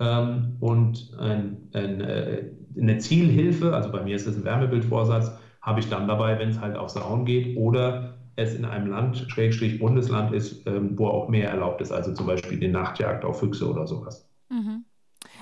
ähm, 0.00 0.56
und 0.58 1.16
ein, 1.20 1.68
ein, 1.72 2.00
äh, 2.00 2.50
eine 2.76 2.98
Zielhilfe, 2.98 3.76
also 3.76 3.92
bei 3.92 4.02
mir 4.02 4.16
ist 4.16 4.26
das 4.26 4.34
ein 4.36 4.44
Wärmebildvorsatz, 4.44 5.38
habe 5.62 5.78
ich 5.78 5.88
dann 5.88 6.08
dabei, 6.08 6.36
wenn 6.40 6.48
es 6.48 6.60
halt 6.60 6.76
auf 6.76 6.88
Sauen 6.88 7.24
geht 7.24 7.56
oder 7.56 8.13
es 8.36 8.54
in 8.54 8.64
einem 8.64 8.88
Land, 8.88 9.26
Schrägstrich 9.28 9.78
Bundesland 9.78 10.34
ist, 10.34 10.66
ähm, 10.66 10.98
wo 10.98 11.08
auch 11.08 11.28
mehr 11.28 11.50
erlaubt 11.50 11.80
ist, 11.80 11.92
also 11.92 12.12
zum 12.12 12.26
Beispiel 12.26 12.58
die 12.58 12.68
Nachtjagd 12.68 13.24
auf 13.24 13.40
Füchse 13.40 13.68
oder 13.68 13.86
sowas. 13.86 14.28
Mhm. 14.50 14.84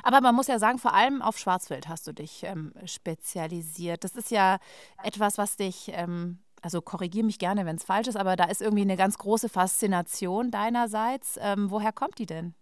Aber 0.02 0.20
man 0.20 0.34
muss 0.34 0.46
ja 0.46 0.58
sagen, 0.58 0.78
vor 0.78 0.94
allem 0.94 1.22
auf 1.22 1.38
Schwarzwild 1.38 1.88
hast 1.88 2.06
du 2.06 2.12
dich 2.12 2.42
ähm, 2.44 2.72
spezialisiert. 2.84 4.04
Das 4.04 4.12
ist 4.12 4.30
ja 4.30 4.58
etwas, 5.02 5.38
was 5.38 5.56
dich, 5.56 5.90
ähm, 5.94 6.38
also 6.60 6.80
korrigiere 6.80 7.26
mich 7.26 7.38
gerne, 7.38 7.66
wenn 7.66 7.76
es 7.76 7.84
falsch 7.84 8.08
ist, 8.08 8.16
aber 8.16 8.36
da 8.36 8.44
ist 8.44 8.62
irgendwie 8.62 8.82
eine 8.82 8.96
ganz 8.96 9.18
große 9.18 9.48
Faszination 9.48 10.50
deinerseits. 10.50 11.38
Ähm, 11.40 11.70
woher 11.70 11.92
kommt 11.92 12.18
die 12.18 12.26
denn? 12.26 12.54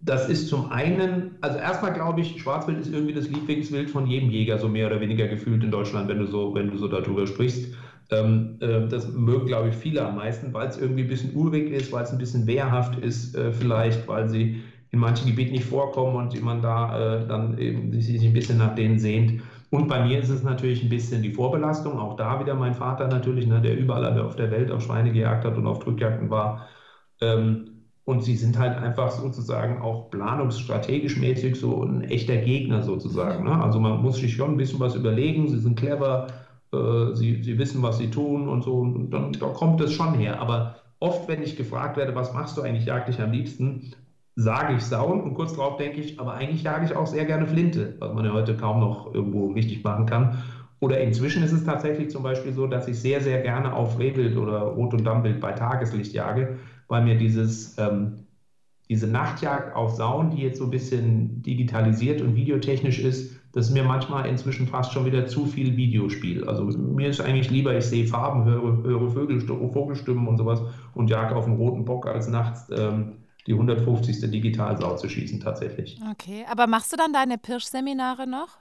Das 0.00 0.28
ist 0.28 0.48
zum 0.48 0.70
einen, 0.70 1.36
also 1.40 1.58
erstmal 1.58 1.94
glaube 1.94 2.20
ich, 2.20 2.40
Schwarzwild 2.40 2.78
ist 2.78 2.92
irgendwie 2.92 3.14
das 3.14 3.28
Lieblingswild 3.28 3.90
von 3.90 4.06
jedem 4.06 4.30
Jäger, 4.30 4.58
so 4.58 4.68
mehr 4.68 4.86
oder 4.86 5.00
weniger 5.00 5.26
gefühlt 5.26 5.64
in 5.64 5.70
Deutschland, 5.70 6.08
wenn 6.08 6.18
du 6.18 6.26
so, 6.26 6.54
wenn 6.54 6.70
du 6.70 6.76
so 6.76 6.86
darüber 6.86 7.26
sprichst. 7.26 7.74
Ähm, 8.10 8.58
äh, 8.60 8.88
das 8.88 9.12
mögen, 9.12 9.46
glaube 9.46 9.68
ich, 9.70 9.74
viele 9.76 10.06
am 10.06 10.16
meisten, 10.16 10.52
weil 10.54 10.68
es 10.68 10.78
irgendwie 10.78 11.02
ein 11.02 11.08
bisschen 11.08 11.34
urig 11.34 11.70
ist, 11.70 11.92
weil 11.92 12.04
es 12.04 12.10
ein 12.12 12.18
bisschen 12.18 12.46
wehrhaft 12.46 12.98
ist, 12.98 13.34
äh, 13.36 13.52
vielleicht, 13.52 14.06
weil 14.08 14.28
sie 14.28 14.62
in 14.90 15.00
manchen 15.00 15.26
Gebieten 15.26 15.52
nicht 15.52 15.64
vorkommen 15.64 16.16
und 16.16 16.40
man 16.42 16.62
da 16.62 17.22
äh, 17.22 17.26
dann 17.26 17.58
eben 17.58 17.92
sich 18.00 18.24
ein 18.24 18.32
bisschen 18.32 18.58
nach 18.58 18.74
denen 18.74 18.98
sehnt. 18.98 19.42
Und 19.70 19.88
bei 19.88 20.04
mir 20.04 20.20
ist 20.20 20.28
es 20.30 20.42
natürlich 20.42 20.82
ein 20.82 20.88
bisschen 20.88 21.22
die 21.22 21.32
Vorbelastung. 21.32 21.98
Auch 21.98 22.16
da 22.16 22.40
wieder 22.40 22.54
mein 22.54 22.74
Vater 22.74 23.08
natürlich, 23.08 23.46
ne, 23.46 23.60
der 23.60 23.76
überall 23.76 24.18
auf 24.20 24.36
der 24.36 24.50
Welt 24.50 24.70
auf 24.70 24.82
Schweine 24.82 25.12
gejagt 25.12 25.44
hat 25.44 25.56
und 25.56 25.66
auf 25.66 25.80
Drückjagden 25.80 26.30
war. 26.30 26.68
Ähm, 27.20 27.70
und 28.04 28.22
sie 28.22 28.36
sind 28.36 28.56
halt 28.58 28.76
einfach 28.78 29.10
sozusagen 29.10 29.82
auch 29.82 30.10
planungsstrategisch 30.10 31.16
mäßig 31.18 31.56
so 31.56 31.82
ein 31.82 32.02
echter 32.02 32.36
Gegner 32.36 32.82
sozusagen. 32.82 33.44
Ne? 33.44 33.60
Also 33.62 33.80
man 33.80 34.00
muss 34.00 34.16
sich 34.18 34.34
schon 34.34 34.52
ein 34.52 34.56
bisschen 34.56 34.78
was 34.78 34.94
überlegen. 34.94 35.48
Sie 35.48 35.58
sind 35.58 35.76
clever, 35.78 36.28
äh, 36.76 37.16
sie, 37.16 37.42
sie 37.42 37.58
wissen, 37.58 37.82
was 37.82 37.98
sie 37.98 38.10
tun 38.10 38.48
und 38.48 38.62
so. 38.62 38.74
Und 38.76 39.10
dann 39.10 39.32
da 39.32 39.46
kommt 39.48 39.80
es 39.80 39.92
schon 39.92 40.14
her. 40.14 40.40
Aber 40.40 40.76
oft, 41.00 41.28
wenn 41.28 41.42
ich 41.42 41.56
gefragt 41.56 41.96
werde, 41.96 42.14
was 42.14 42.32
machst 42.32 42.56
du 42.56 42.62
eigentlich 42.62 42.86
jagdlich 42.86 43.20
am 43.20 43.32
liebsten, 43.32 43.92
sage 44.36 44.74
ich 44.74 44.82
Sauen 44.82 45.22
und 45.22 45.34
kurz 45.34 45.54
darauf 45.54 45.78
denke 45.78 46.00
ich, 46.00 46.20
aber 46.20 46.34
eigentlich 46.34 46.62
jage 46.62 46.84
ich 46.84 46.94
auch 46.94 47.06
sehr 47.06 47.24
gerne 47.24 47.46
Flinte, 47.46 47.94
was 47.98 48.12
man 48.12 48.24
ja 48.24 48.32
heute 48.32 48.56
kaum 48.56 48.80
noch 48.80 49.14
irgendwo 49.14 49.48
richtig 49.48 49.82
machen 49.82 50.06
kann. 50.06 50.42
Oder 50.78 51.00
inzwischen 51.00 51.42
ist 51.42 51.52
es 51.52 51.64
tatsächlich 51.64 52.10
zum 52.10 52.22
Beispiel 52.22 52.52
so, 52.52 52.66
dass 52.66 52.86
ich 52.86 53.00
sehr, 53.00 53.22
sehr 53.22 53.40
gerne 53.40 53.72
auf 53.72 53.98
Rehwild 53.98 54.36
oder 54.36 54.60
Rot- 54.60 54.92
und 54.92 55.04
Dammwild 55.04 55.40
bei 55.40 55.52
Tageslicht 55.52 56.12
jage, 56.12 56.58
weil 56.88 57.02
mir 57.02 57.16
dieses, 57.16 57.78
ähm, 57.78 58.26
diese 58.88 59.06
Nachtjagd 59.06 59.74
auf 59.74 59.94
Sauen, 59.94 60.30
die 60.30 60.42
jetzt 60.42 60.58
so 60.58 60.64
ein 60.64 60.70
bisschen 60.70 61.42
digitalisiert 61.42 62.20
und 62.20 62.34
videotechnisch 62.36 63.00
ist, 63.00 63.40
das 63.56 63.68
ist 63.68 63.72
mir 63.72 63.84
manchmal 63.84 64.26
inzwischen 64.26 64.66
fast 64.66 64.92
schon 64.92 65.06
wieder 65.06 65.26
zu 65.26 65.46
viel 65.46 65.78
Videospiel. 65.78 66.46
Also 66.46 66.64
mir 66.64 67.08
ist 67.08 67.22
eigentlich 67.22 67.50
lieber, 67.50 67.74
ich 67.74 67.86
sehe 67.86 68.06
Farben, 68.06 68.44
höre, 68.44 68.82
höre 68.82 69.10
Vögel, 69.10 69.40
Vogelstimmen 69.40 70.28
und 70.28 70.36
sowas 70.36 70.60
und 70.92 71.08
jage 71.08 71.34
auf 71.34 71.46
einen 71.46 71.56
roten 71.56 71.86
Bock, 71.86 72.06
als 72.06 72.28
nachts 72.28 72.68
ähm, 72.70 73.14
die 73.46 73.54
150. 73.54 74.30
Digitalsau 74.30 74.96
zu 74.96 75.08
schießen 75.08 75.40
tatsächlich. 75.40 75.98
Okay, 76.12 76.44
aber 76.50 76.66
machst 76.66 76.92
du 76.92 76.98
dann 76.98 77.14
deine 77.14 77.38
Pirsch-Seminare 77.38 78.26
noch? 78.26 78.58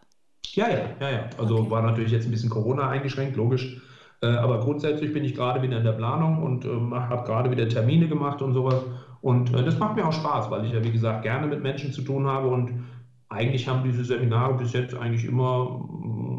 Ja, 0.54 0.70
ja, 0.70 0.86
ja, 1.02 1.12
ja. 1.12 1.30
Also 1.38 1.58
okay. 1.58 1.72
war 1.72 1.82
natürlich 1.82 2.14
jetzt 2.14 2.24
ein 2.24 2.32
bisschen 2.32 2.50
Corona 2.50 2.88
eingeschränkt, 2.88 3.36
logisch. 3.36 3.82
Äh, 4.22 4.28
aber 4.28 4.62
grundsätzlich 4.62 5.12
bin 5.12 5.26
ich 5.26 5.36
gerade 5.36 5.62
wieder 5.62 5.78
in 5.78 5.84
der 5.84 5.92
Planung 5.92 6.42
und 6.42 6.64
ähm, 6.64 6.96
habe 6.96 7.28
gerade 7.28 7.52
wieder 7.52 7.68
Termine 7.68 8.08
gemacht 8.08 8.42
und 8.42 8.54
sowas. 8.54 8.82
Und 9.20 9.54
äh, 9.54 9.62
das 9.62 9.78
macht 9.78 9.98
mir 9.98 10.08
auch 10.08 10.14
Spaß, 10.14 10.50
weil 10.52 10.64
ich 10.64 10.72
ja, 10.72 10.82
wie 10.86 10.92
gesagt, 10.92 11.24
gerne 11.24 11.48
mit 11.48 11.62
Menschen 11.62 11.92
zu 11.92 12.02
tun 12.02 12.28
habe. 12.28 12.48
Und 12.48 12.72
eigentlich 13.36 13.68
haben 13.68 13.84
diese 13.84 14.04
Seminare 14.04 14.56
bis 14.56 14.74
jetzt 14.74 14.96
eigentlich 14.96 15.26
immer 15.26 15.82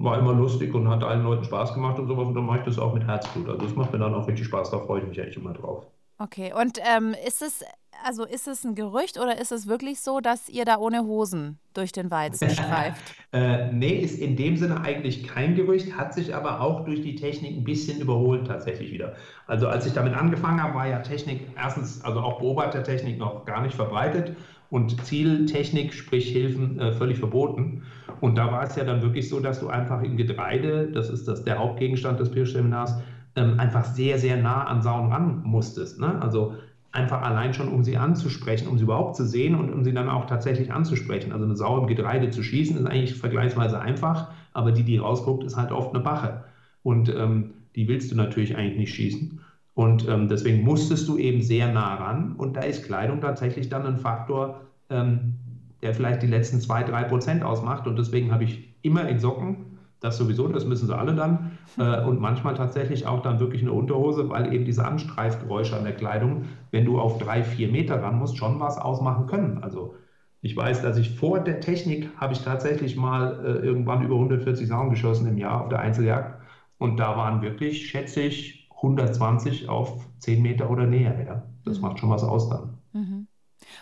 war 0.02 0.18
immer 0.18 0.35
lustig 0.35 0.74
und 0.74 0.88
hat 0.88 1.02
allen 1.02 1.22
Leuten 1.24 1.44
Spaß 1.44 1.74
gemacht 1.74 1.98
und 1.98 2.06
sowas. 2.06 2.28
Und 2.28 2.35
dann 2.35 2.46
mache 2.46 2.59
ich 2.59 2.64
das 2.64 2.78
auch 2.78 2.94
mit 2.94 3.06
Herzblut. 3.06 3.48
Also 3.48 3.62
das 3.62 3.74
macht 3.74 3.92
mir 3.92 3.98
dann 3.98 4.14
auch 4.14 4.26
richtig 4.28 4.46
Spaß, 4.46 4.70
da 4.70 4.78
freue 4.78 5.00
ich 5.00 5.09
mich 5.09 5.20
eigentlich 5.20 5.37
immer 5.37 5.52
drauf. 5.52 5.87
Okay, 6.18 6.52
und 6.59 6.78
ähm, 6.87 7.14
ist 7.26 7.42
es 7.42 7.62
also 8.04 8.24
ist 8.24 8.46
es 8.46 8.64
ein 8.64 8.74
Gerücht 8.74 9.18
oder 9.18 9.40
ist 9.40 9.52
es 9.52 9.66
wirklich 9.66 10.00
so, 10.00 10.20
dass 10.20 10.48
ihr 10.48 10.64
da 10.64 10.78
ohne 10.78 11.04
Hosen 11.04 11.59
durch 11.74 11.92
den 11.92 12.11
Weizen 12.11 12.50
streift? 12.50 13.02
äh, 13.32 13.72
nee, 13.72 13.96
ist 13.96 14.18
in 14.18 14.37
dem 14.37 14.56
Sinne 14.56 14.80
eigentlich 14.80 15.26
kein 15.26 15.54
Gerücht, 15.54 15.96
hat 15.96 16.14
sich 16.14 16.35
aber 16.35 16.61
auch 16.61 16.85
durch 16.85 17.02
die 17.02 17.14
Technik 17.14 17.56
ein 17.56 17.64
bisschen 17.64 18.00
überholt 18.00 18.46
tatsächlich 18.46 18.92
wieder. 18.92 19.14
Also 19.46 19.68
als 19.68 19.87
ich 19.87 19.92
damit 19.92 20.14
angefangen 20.14 20.62
habe, 20.62 20.74
war 20.74 20.87
ja 20.87 21.00
Technik 21.00 21.48
erstens, 21.56 22.04
also 22.04 22.20
auch 22.20 22.38
Beobachtertechnik 22.38 23.18
noch 23.18 23.44
gar 23.44 23.62
nicht 23.62 23.74
verbreitet 23.74 24.37
und 24.70 25.05
Zieltechnik, 25.05 25.92
sprich 25.92 26.31
Hilfen, 26.31 26.79
äh, 26.79 26.92
völlig 26.92 27.18
verboten. 27.18 27.83
Und 28.20 28.37
da 28.37 28.50
war 28.50 28.64
es 28.64 28.76
ja 28.76 28.85
dann 28.85 29.02
wirklich 29.02 29.29
so, 29.29 29.40
dass 29.40 29.61
du 29.61 29.68
einfach 29.68 30.02
in 30.02 30.16
Getreide, 30.16 30.90
das 30.92 31.09
ist 31.09 31.29
das, 31.29 31.44
der 31.44 31.59
Hauptgegenstand 31.59 32.18
des 32.18 32.31
Pirschseminars, 32.31 32.98
ähm, 33.37 33.61
einfach 33.61 33.85
sehr, 33.85 34.18
sehr 34.18 34.37
nah 34.37 34.64
an 34.64 34.83
Sauen 34.83 35.12
ran 35.12 35.42
musstest. 35.44 36.00
Ne? 36.00 36.20
Also 36.20 36.55
einfach 36.92 37.22
allein 37.22 37.52
schon, 37.52 37.68
um 37.68 37.85
sie 37.85 37.96
anzusprechen, 37.96 38.68
um 38.68 38.79
sie 38.79 38.85
überhaupt 38.85 39.16
zu 39.16 39.26
sehen 39.26 39.55
und 39.55 39.72
um 39.72 39.85
sie 39.85 39.92
dann 39.92 40.09
auch 40.09 40.26
tatsächlich 40.26 40.72
anzusprechen. 40.72 41.33
Also 41.33 41.44
eine 41.44 41.55
Sau 41.55 41.79
im 41.79 41.87
Getreide 41.87 42.31
zu 42.31 42.42
schießen, 42.42 42.76
ist 42.76 42.87
eigentlich 42.87 43.14
vergleichsweise 43.14 43.81
einfach, 43.81 44.31
aber 44.55 44.72
die, 44.72 44.83
die 44.83 44.96
rausguckt, 44.96 45.44
ist 45.44 45.57
halt 45.57 45.72
oft 45.72 45.94
eine 45.94 46.02
Bache. 46.02 46.44
Und 46.83 47.09
ähm, 47.14 47.50
die 47.74 47.87
willst 47.88 48.11
du 48.11 48.16
natürlich 48.16 48.57
eigentlich 48.57 48.79
nicht 48.79 48.94
schießen. 48.94 49.40
Und 49.76 50.08
ähm, 50.08 50.26
deswegen 50.28 50.64
musstest 50.64 51.06
du 51.06 51.18
eben 51.18 51.42
sehr 51.42 51.70
nah 51.72 51.96
ran. 51.96 52.32
Und 52.36 52.56
da 52.56 52.62
ist 52.62 52.84
Kleidung 52.84 53.20
tatsächlich 53.20 53.68
dann 53.68 53.86
ein 53.86 53.98
Faktor, 53.98 54.62
ähm, 54.90 55.34
der 55.82 55.94
vielleicht 55.94 56.22
die 56.22 56.26
letzten 56.26 56.60
zwei, 56.60 56.82
drei 56.82 57.04
Prozent 57.04 57.44
ausmacht. 57.44 57.86
Und 57.86 57.96
deswegen 57.96 58.32
habe 58.32 58.44
ich 58.44 58.74
immer 58.82 59.06
in 59.06 59.18
Socken 59.20 59.76
das 60.00 60.18
sowieso, 60.18 60.48
das 60.48 60.64
müssen 60.64 60.86
sie 60.86 60.96
alle 60.96 61.14
dann. 61.14 61.52
Äh, 61.78 62.02
und 62.06 62.20
manchmal 62.20 62.54
tatsächlich 62.54 63.06
auch 63.06 63.20
dann 63.20 63.38
wirklich 63.38 63.60
eine 63.60 63.72
Unterhose, 63.72 64.30
weil 64.30 64.50
eben 64.54 64.64
diese 64.64 64.86
Anstreifgeräusche 64.86 65.76
an 65.76 65.84
der 65.84 65.92
Kleidung, 65.92 66.46
wenn 66.70 66.86
du 66.86 66.98
auf 66.98 67.18
drei, 67.18 67.44
vier 67.44 67.68
Meter 67.70 68.02
ran 68.02 68.18
musst, 68.18 68.38
schon 68.38 68.58
was 68.60 68.78
ausmachen 68.78 69.26
können. 69.26 69.62
Also 69.62 69.94
ich 70.40 70.56
weiß, 70.56 70.80
dass 70.80 70.96
ich 70.96 71.10
vor 71.10 71.40
der 71.40 71.60
Technik 71.60 72.08
habe 72.16 72.32
ich 72.32 72.40
tatsächlich 72.40 72.96
mal 72.96 73.44
äh, 73.44 73.66
irgendwann 73.66 74.02
über 74.02 74.14
140 74.14 74.66
Sauen 74.66 74.88
geschossen 74.88 75.28
im 75.28 75.36
Jahr 75.36 75.60
auf 75.60 75.68
der 75.68 75.80
Einzeljagd. 75.80 76.40
Und 76.78 76.96
da 76.98 77.14
waren 77.18 77.42
wirklich, 77.42 77.88
schätze 77.88 78.22
ich, 78.22 78.56
120 78.76 79.68
auf 79.68 80.06
10 80.18 80.42
Meter 80.42 80.70
oder 80.70 80.86
näher. 80.86 81.24
Ja. 81.24 81.42
Das 81.64 81.78
mhm. 81.78 81.82
macht 81.82 81.98
schon 81.98 82.10
was 82.10 82.22
aus 82.22 82.48
dann. 82.48 82.78
Mhm. 82.92 83.26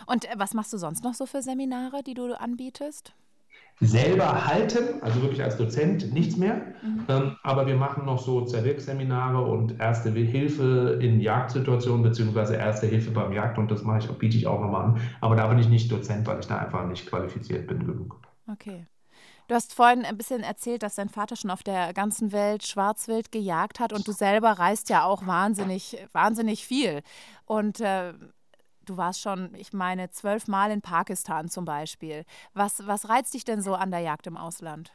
Und 0.07 0.25
äh, 0.25 0.35
was 0.37 0.53
machst 0.53 0.73
du 0.73 0.77
sonst 0.77 1.03
noch 1.03 1.13
so 1.13 1.25
für 1.25 1.41
Seminare, 1.41 2.01
die 2.03 2.13
du 2.13 2.39
anbietest? 2.39 3.13
selber 3.81 4.45
halten, 4.45 5.01
also 5.01 5.21
wirklich 5.21 5.43
als 5.43 5.57
Dozent 5.57 6.13
nichts 6.13 6.37
mehr. 6.37 6.55
Mhm. 6.81 7.05
Ähm, 7.09 7.35
aber 7.43 7.67
wir 7.67 7.75
machen 7.75 8.05
noch 8.05 8.19
so 8.19 8.45
Zerwirkseminare 8.45 9.43
und 9.43 9.79
Erste 9.79 10.11
Hilfe 10.11 10.97
in 11.01 11.19
Jagdsituationen 11.19 12.01
beziehungsweise 12.01 12.55
Erste 12.55 12.87
Hilfe 12.87 13.11
beim 13.11 13.33
Jagd 13.33 13.57
und 13.57 13.69
das 13.69 13.83
mache 13.83 13.99
ich, 13.99 14.07
biete 14.17 14.37
ich 14.37 14.47
auch 14.47 14.61
nochmal 14.61 14.85
an. 14.85 15.01
Aber 15.19 15.35
da 15.35 15.47
bin 15.47 15.59
ich 15.59 15.67
nicht 15.67 15.91
Dozent, 15.91 16.25
weil 16.25 16.39
ich 16.39 16.47
da 16.47 16.57
einfach 16.57 16.87
nicht 16.87 17.05
qualifiziert 17.07 17.67
bin 17.67 17.85
genug. 17.85 18.21
Okay. 18.49 18.85
Du 19.47 19.53
hast 19.55 19.73
vorhin 19.73 20.05
ein 20.05 20.17
bisschen 20.17 20.41
erzählt, 20.41 20.81
dass 20.81 20.95
dein 20.95 21.09
Vater 21.09 21.35
schon 21.35 21.51
auf 21.51 21.61
der 21.61 21.93
ganzen 21.93 22.31
Welt 22.31 22.65
Schwarzwild 22.65 23.31
gejagt 23.31 23.79
hat 23.79 23.93
und 23.93 24.07
du 24.07 24.11
selber 24.11 24.51
reist 24.53 24.89
ja 24.89 25.03
auch 25.03 25.27
wahnsinnig, 25.27 25.97
wahnsinnig 26.13 26.65
viel. 26.65 27.01
Und 27.45 27.79
äh, 27.79 28.13
Du 28.85 28.97
warst 28.97 29.21
schon, 29.21 29.49
ich 29.55 29.73
meine, 29.73 30.11
zwölf 30.11 30.47
Mal 30.47 30.71
in 30.71 30.81
Pakistan 30.81 31.47
zum 31.47 31.65
Beispiel. 31.65 32.23
Was, 32.53 32.85
was 32.85 33.09
reizt 33.09 33.33
dich 33.33 33.43
denn 33.43 33.61
so 33.61 33.73
an 33.73 33.89
der 33.89 34.01
Jagd 34.01 34.27
im 34.27 34.37
Ausland? 34.37 34.93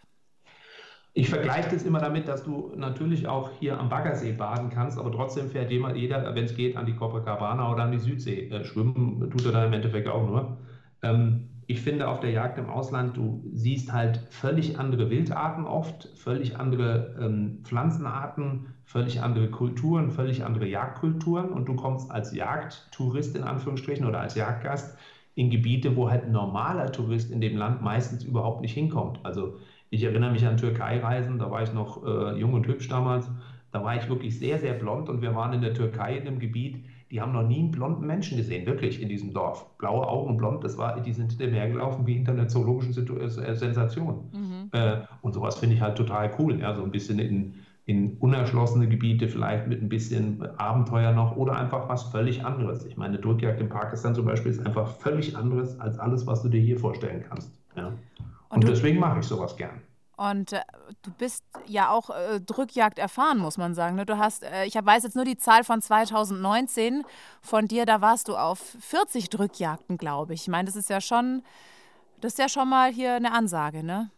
Ich 1.13 1.29
vergleiche 1.29 1.71
das 1.71 1.83
immer 1.83 1.99
damit, 1.99 2.29
dass 2.29 2.45
du 2.45 2.73
natürlich 2.77 3.27
auch 3.27 3.51
hier 3.59 3.81
am 3.81 3.89
Baggersee 3.89 4.31
baden 4.33 4.71
kannst, 4.71 4.97
aber 4.97 5.11
trotzdem 5.11 5.51
fährt 5.51 5.73
jeder, 5.73 6.35
wenn 6.37 6.45
es 6.45 6.55
geht, 6.55 6.77
an 6.77 6.87
die 6.87 6.95
Copacabana 6.95 7.73
oder 7.73 7.83
an 7.83 7.91
die 7.91 7.99
Südsee. 7.99 8.49
Äh, 8.49 8.65
schwimmen 8.65 9.29
tut 9.31 9.45
er 9.45 9.53
da 9.53 9.65
im 9.65 9.73
Endeffekt 9.73 10.07
auch 10.07 10.25
nur. 10.25 10.59
Ähm, 11.03 11.49
ich 11.71 11.83
finde 11.83 12.09
auf 12.09 12.19
der 12.19 12.33
Jagd 12.33 12.59
im 12.59 12.69
Ausland, 12.69 13.17
du 13.17 13.45
siehst 13.53 13.93
halt 13.93 14.27
völlig 14.31 14.81
andere 14.81 15.09
Wildarten 15.09 15.65
oft, 15.67 16.09
völlig 16.17 16.59
andere 16.59 17.15
ähm, 17.21 17.61
Pflanzenarten, 17.63 18.75
völlig 18.85 19.23
andere 19.23 19.51
Kulturen, 19.51 20.11
völlig 20.11 20.45
andere 20.45 20.67
Jagdkulturen. 20.67 21.51
Und 21.51 21.67
du 21.67 21.77
kommst 21.77 22.11
als 22.11 22.35
Jagdtourist 22.35 23.37
in 23.37 23.45
Anführungsstrichen 23.45 24.05
oder 24.05 24.19
als 24.19 24.35
Jagdgast 24.35 24.99
in 25.37 25.49
Gebiete, 25.49 25.95
wo 25.95 26.11
halt 26.11 26.25
ein 26.25 26.33
normaler 26.33 26.91
Tourist 26.91 27.31
in 27.31 27.41
dem 27.41 27.57
Land 27.57 27.83
meistens 27.83 28.25
überhaupt 28.25 28.63
nicht 28.63 28.75
hinkommt. 28.75 29.21
Also 29.23 29.55
ich 29.91 30.03
erinnere 30.03 30.33
mich 30.33 30.45
an 30.45 30.57
Türkei-Reisen, 30.57 31.39
da 31.39 31.53
war 31.53 31.63
ich 31.63 31.73
noch 31.73 32.05
äh, 32.05 32.37
jung 32.37 32.53
und 32.53 32.67
hübsch 32.67 32.89
damals, 32.89 33.31
da 33.71 33.85
war 33.85 33.95
ich 33.95 34.09
wirklich 34.09 34.37
sehr, 34.37 34.59
sehr 34.59 34.75
blond 34.75 35.09
und 35.09 35.23
wir 35.23 35.37
waren 35.37 35.53
in 35.53 35.61
der 35.61 35.75
Türkei 35.75 36.17
in 36.17 36.27
einem 36.27 36.41
Gebiet, 36.41 36.85
die 37.11 37.21
haben 37.21 37.33
noch 37.33 37.43
nie 37.43 37.59
einen 37.59 37.71
blonden 37.71 38.07
Menschen 38.07 38.37
gesehen, 38.37 38.67
wirklich 38.67 39.03
in 39.03 39.09
diesem 39.09 39.33
Dorf. 39.33 39.67
Blaue 39.79 40.07
Augen, 40.07 40.37
blond, 40.37 40.63
das 40.63 40.79
war, 40.79 41.01
die 41.01 41.13
sind 41.13 41.33
hinter 41.33 41.49
mir 41.49 41.69
gelaufen 41.69 42.07
wie 42.07 42.15
hinter 42.15 42.33
einer 42.33 42.49
zoologischen 42.49 42.93
äh, 43.19 43.29
Sensation. 43.29 44.31
Mhm. 44.33 44.71
Äh, 44.73 44.99
und 45.23 45.33
sowas 45.33 45.59
finde 45.59 45.75
ich 45.77 45.81
halt 45.81 45.97
total 45.97 46.31
cool, 46.39 46.61
ja, 46.61 46.75
so 46.75 46.85
ein 46.85 46.93
bisschen 46.93 47.19
in, 47.19 47.55
in 47.85 48.17
unerschlossene 48.19 48.89
Gebiete, 48.89 49.29
vielleicht 49.29 49.67
mit 49.67 49.83
ein 49.83 49.89
bisschen 49.89 50.47
Abenteuer 50.57 51.13
noch 51.13 51.37
oder 51.37 51.57
einfach 51.57 51.89
was 51.89 52.05
völlig 52.05 52.45
anderes. 52.45 52.87
Ich 52.87 52.97
meine, 52.97 53.19
Drückjagd 53.19 53.61
in 53.61 53.69
Pakistan 53.69 54.15
zum 54.15 54.27
Beispiel 54.27 54.53
ist 54.53 54.65
einfach 54.65 54.87
völlig 54.87 55.37
anderes 55.37 55.81
als 55.81 55.99
alles, 55.99 56.27
was 56.29 56.43
du 56.43 56.49
dir 56.49 56.61
hier 56.61 56.79
vorstellen 56.79 57.25
kannst. 57.29 57.51
Ja. 57.77 57.89
Und, 58.51 58.65
Und 58.65 58.69
deswegen 58.69 59.01
mache 59.01 59.19
ich 59.21 59.27
sowas 59.27 59.57
gern. 59.57 59.81
Und 60.21 60.53
äh, 60.53 60.61
du 61.01 61.13
bist 61.13 61.43
ja 61.65 61.89
auch 61.89 62.11
äh, 62.11 62.43
Drückjagd 62.43 62.99
erfahren, 62.99 63.39
muss 63.39 63.57
man 63.57 63.75
sagen. 63.75 63.97
Ne? 63.97 64.05
Du 64.05 64.19
hast, 64.19 64.43
äh, 64.43 64.67
ich 64.67 64.75
weiß 64.75 65.03
jetzt 65.03 65.17
nur 65.17 65.25
die 65.25 65.39
Zahl 65.39 65.65
von 65.65 65.81
2019 65.81 67.05
von 67.41 67.67
dir, 67.67 67.87
da 67.87 68.03
warst 68.03 68.29
du 68.29 68.37
auf 68.37 68.59
40 68.81 69.31
Drückjagden, 69.31 69.97
glaube 69.97 70.35
ich. 70.35 70.43
Ich 70.43 70.49
meine, 70.49 70.67
das 70.67 70.77
ist 70.77 70.91
ja 70.91 71.01
schon, 71.01 71.43
das 72.21 72.35
ist 72.35 72.39
ja 72.39 72.51
schon 72.51 72.69
mal 72.69 72.93
hier 72.93 73.15
eine 73.15 73.33
Ansage, 73.33 73.83
ne? 73.83 74.11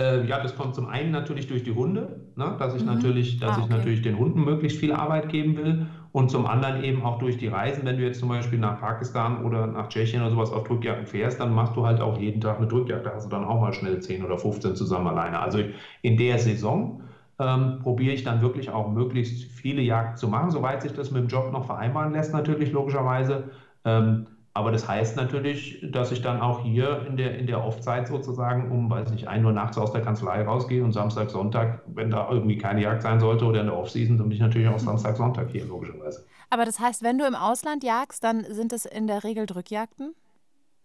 Äh, 0.00 0.26
ja, 0.26 0.40
das 0.40 0.56
kommt 0.56 0.74
zum 0.74 0.88
einen 0.88 1.10
natürlich 1.10 1.46
durch 1.46 1.62
die 1.62 1.74
Hunde, 1.74 2.20
ne? 2.34 2.56
dass 2.58 2.74
ich 2.74 2.82
mhm. 2.82 2.94
natürlich, 2.94 3.38
dass 3.38 3.50
ah, 3.50 3.52
okay. 3.56 3.64
ich 3.64 3.68
natürlich 3.68 4.02
den 4.02 4.18
Hunden 4.18 4.42
möglichst 4.44 4.78
viel 4.78 4.92
Arbeit 4.92 5.28
geben 5.28 5.58
will 5.58 5.86
und 6.12 6.30
zum 6.30 6.46
anderen 6.46 6.82
eben 6.82 7.02
auch 7.04 7.18
durch 7.18 7.36
die 7.36 7.48
Reisen. 7.48 7.84
Wenn 7.84 7.98
du 7.98 8.02
jetzt 8.02 8.18
zum 8.18 8.30
Beispiel 8.30 8.58
nach 8.58 8.80
Pakistan 8.80 9.44
oder 9.44 9.66
nach 9.66 9.90
Tschechien 9.90 10.22
oder 10.22 10.30
sowas 10.30 10.52
auf 10.52 10.64
Drückjagden 10.64 11.06
fährst, 11.06 11.38
dann 11.38 11.54
machst 11.54 11.76
du 11.76 11.84
halt 11.84 12.00
auch 12.00 12.18
jeden 12.18 12.40
Tag 12.40 12.56
eine 12.56 12.66
Drückjagd. 12.66 13.04
Da 13.04 13.12
hast 13.14 13.26
du 13.26 13.30
dann 13.30 13.44
auch 13.44 13.60
mal 13.60 13.74
schnell 13.74 14.00
10 14.00 14.24
oder 14.24 14.38
15 14.38 14.74
zusammen 14.74 15.08
alleine. 15.08 15.38
Also 15.38 15.58
in 16.00 16.16
der 16.16 16.38
Saison 16.38 17.02
ähm, 17.38 17.80
probiere 17.82 18.14
ich 18.14 18.24
dann 18.24 18.40
wirklich 18.40 18.70
auch 18.70 18.90
möglichst 18.90 19.50
viele 19.52 19.82
Jagden 19.82 20.16
zu 20.16 20.28
machen, 20.28 20.50
soweit 20.50 20.80
sich 20.80 20.94
das 20.94 21.10
mit 21.10 21.24
dem 21.24 21.28
Job 21.28 21.52
noch 21.52 21.66
vereinbaren 21.66 22.12
lässt, 22.12 22.32
natürlich 22.32 22.72
logischerweise. 22.72 23.50
Ähm, 23.84 24.26
aber 24.60 24.72
das 24.72 24.86
heißt 24.86 25.16
natürlich, 25.16 25.82
dass 25.90 26.12
ich 26.12 26.20
dann 26.20 26.40
auch 26.40 26.62
hier 26.62 27.06
in 27.08 27.16
der, 27.16 27.38
in 27.38 27.46
der 27.46 27.64
Off-Zeit 27.64 28.08
sozusagen 28.08 28.70
um, 28.70 28.90
weiß 28.90 29.10
nicht, 29.10 29.26
ein 29.26 29.44
Uhr 29.44 29.52
nachts 29.52 29.78
aus 29.78 29.90
der 29.92 30.02
Kanzlei 30.02 30.42
rausgehe 30.42 30.84
und 30.84 30.92
Samstag, 30.92 31.30
Sonntag, 31.30 31.82
wenn 31.86 32.10
da 32.10 32.30
irgendwie 32.30 32.58
keine 32.58 32.82
Jagd 32.82 33.00
sein 33.00 33.20
sollte 33.20 33.46
oder 33.46 33.60
in 33.60 33.66
der 33.66 33.76
Off-Season, 33.76 34.18
dann 34.18 34.28
bin 34.28 34.36
ich 34.36 34.42
natürlich 34.42 34.68
auch 34.68 34.78
Samstag, 34.78 35.16
Sonntag 35.16 35.48
hier, 35.50 35.64
logischerweise. 35.64 36.26
Aber 36.50 36.66
das 36.66 36.78
heißt, 36.78 37.02
wenn 37.02 37.16
du 37.16 37.26
im 37.26 37.34
Ausland 37.34 37.82
jagst, 37.82 38.22
dann 38.22 38.44
sind 38.44 38.74
es 38.74 38.84
in 38.84 39.06
der 39.06 39.24
Regel 39.24 39.46
Drückjagden? 39.46 40.14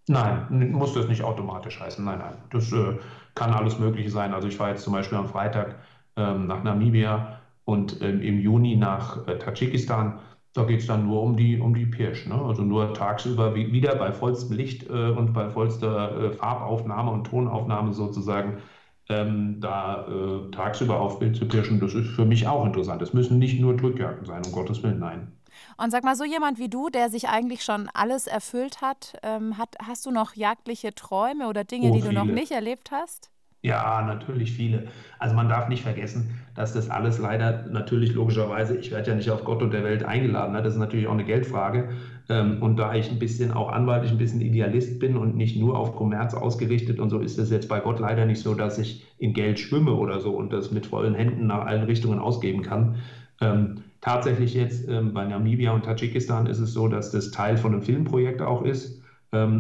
Nein, 0.07 0.71
muss 0.71 0.93
das 0.93 1.07
nicht 1.07 1.23
automatisch 1.23 1.79
heißen. 1.79 2.05
Nein, 2.05 2.19
nein. 2.19 2.35
Das 2.51 2.71
äh, 2.71 2.97
kann 3.33 3.51
alles 3.51 3.77
Mögliche 3.77 4.09
sein. 4.09 4.33
Also 4.33 4.47
ich 4.47 4.57
war 4.57 4.69
jetzt 4.69 4.83
zum 4.83 4.93
Beispiel 4.93 5.17
am 5.17 5.27
Freitag 5.27 5.75
ähm, 6.15 6.47
nach 6.47 6.63
Namibia 6.63 7.39
und 7.65 8.01
ähm, 8.01 8.21
im 8.21 8.39
Juni 8.39 8.77
nach 8.77 9.27
äh, 9.27 9.37
Tadschikistan. 9.37 10.19
Da 10.55 10.63
geht 10.63 10.79
es 10.79 10.87
dann 10.87 11.05
nur 11.05 11.21
um 11.21 11.35
die, 11.35 11.59
um 11.59 11.75
die 11.75 11.85
Pirsch. 11.85 12.27
Ne? 12.27 12.33
Also 12.33 12.61
nur 12.61 12.93
tagsüber 12.93 13.53
wie, 13.55 13.73
wieder 13.73 13.95
bei 13.95 14.13
vollstem 14.13 14.55
Licht 14.55 14.89
äh, 14.89 15.09
und 15.09 15.33
bei 15.33 15.49
vollster 15.49 16.17
äh, 16.17 16.31
Farbaufnahme 16.31 17.11
und 17.11 17.25
Tonaufnahme 17.25 17.93
sozusagen 17.93 18.61
ähm, 19.09 19.57
da 19.59 20.07
äh, 20.07 20.51
tagsüber 20.51 21.01
auf 21.01 21.19
Bild 21.19 21.35
zu 21.35 21.45
pirschen. 21.45 21.81
Das 21.81 21.93
ist 21.93 22.07
für 22.11 22.23
mich 22.23 22.47
auch 22.47 22.65
interessant. 22.65 23.01
Es 23.01 23.13
müssen 23.13 23.37
nicht 23.37 23.59
nur 23.59 23.75
Drückjagden 23.75 24.25
sein, 24.25 24.43
um 24.45 24.53
Gottes 24.53 24.81
Willen, 24.81 24.99
nein. 24.99 25.33
Und 25.77 25.91
sag 25.91 26.05
mal, 26.05 26.15
so 26.15 26.23
jemand 26.23 26.57
wie 26.57 26.69
du, 26.69 26.89
der 26.89 27.09
sich 27.09 27.27
eigentlich 27.27 27.61
schon 27.61 27.89
alles 27.93 28.25
erfüllt 28.25 28.81
hat, 28.81 29.19
ähm, 29.23 29.57
hat 29.57 29.75
hast 29.85 30.05
du 30.05 30.11
noch 30.11 30.35
jagdliche 30.35 30.95
Träume 30.95 31.47
oder 31.49 31.65
Dinge, 31.65 31.89
oh, 31.89 31.95
die 31.95 32.01
du 32.01 32.13
noch 32.13 32.23
nicht 32.23 32.51
erlebt 32.51 32.91
hast? 32.91 33.29
Ja, 33.65 34.03
natürlich 34.05 34.51
viele. 34.51 34.83
Also 35.17 35.33
man 35.35 35.49
darf 35.49 35.69
nicht 35.69 35.81
vergessen, 35.81 36.35
dass 36.53 36.73
das 36.73 36.91
alles 36.91 37.17
leider 37.17 37.65
natürlich 37.67 38.13
logischerweise, 38.13 38.77
ich 38.77 38.91
werde 38.91 39.09
ja 39.09 39.15
nicht 39.15 39.31
auf 39.31 39.43
Gott 39.43 39.63
und 39.63 39.73
der 39.73 39.83
Welt 39.83 40.03
eingeladen, 40.03 40.53
ne? 40.53 40.61
das 40.61 40.73
ist 40.73 40.79
natürlich 40.79 41.07
auch 41.07 41.13
eine 41.13 41.23
Geldfrage. 41.23 41.89
Ähm, 42.29 42.61
und 42.61 42.77
da 42.77 42.93
ich 42.93 43.09
ein 43.09 43.17
bisschen 43.17 43.51
auch 43.51 43.71
anwaltlich 43.71 44.11
ein 44.11 44.19
bisschen 44.19 44.39
Idealist 44.39 44.99
bin 44.99 45.17
und 45.17 45.35
nicht 45.35 45.57
nur 45.57 45.79
auf 45.79 45.95
Kommerz 45.95 46.35
ausgerichtet 46.35 46.99
und 46.99 47.09
so 47.09 47.17
ist 47.17 47.39
es 47.39 47.49
jetzt 47.49 47.67
bei 47.67 47.79
Gott 47.79 47.99
leider 47.99 48.27
nicht 48.27 48.39
so, 48.39 48.53
dass 48.53 48.77
ich 48.77 49.03
in 49.17 49.33
Geld 49.33 49.59
schwimme 49.59 49.95
oder 49.95 50.19
so 50.19 50.35
und 50.35 50.53
das 50.53 50.69
mit 50.69 50.85
vollen 50.85 51.15
Händen 51.15 51.47
nach 51.47 51.65
allen 51.65 51.85
Richtungen 51.85 52.19
ausgeben 52.19 52.61
kann. 52.61 52.97
Ähm, 53.41 53.77
tatsächlich 53.99 54.53
jetzt 54.53 54.87
ähm, 54.87 55.15
bei 55.15 55.25
Namibia 55.25 55.71
und 55.71 55.85
Tadschikistan 55.85 56.45
ist 56.45 56.59
es 56.59 56.71
so, 56.71 56.87
dass 56.87 57.09
das 57.09 57.31
Teil 57.31 57.57
von 57.57 57.73
einem 57.73 57.81
Filmprojekt 57.81 58.43
auch 58.43 58.61
ist 58.61 59.01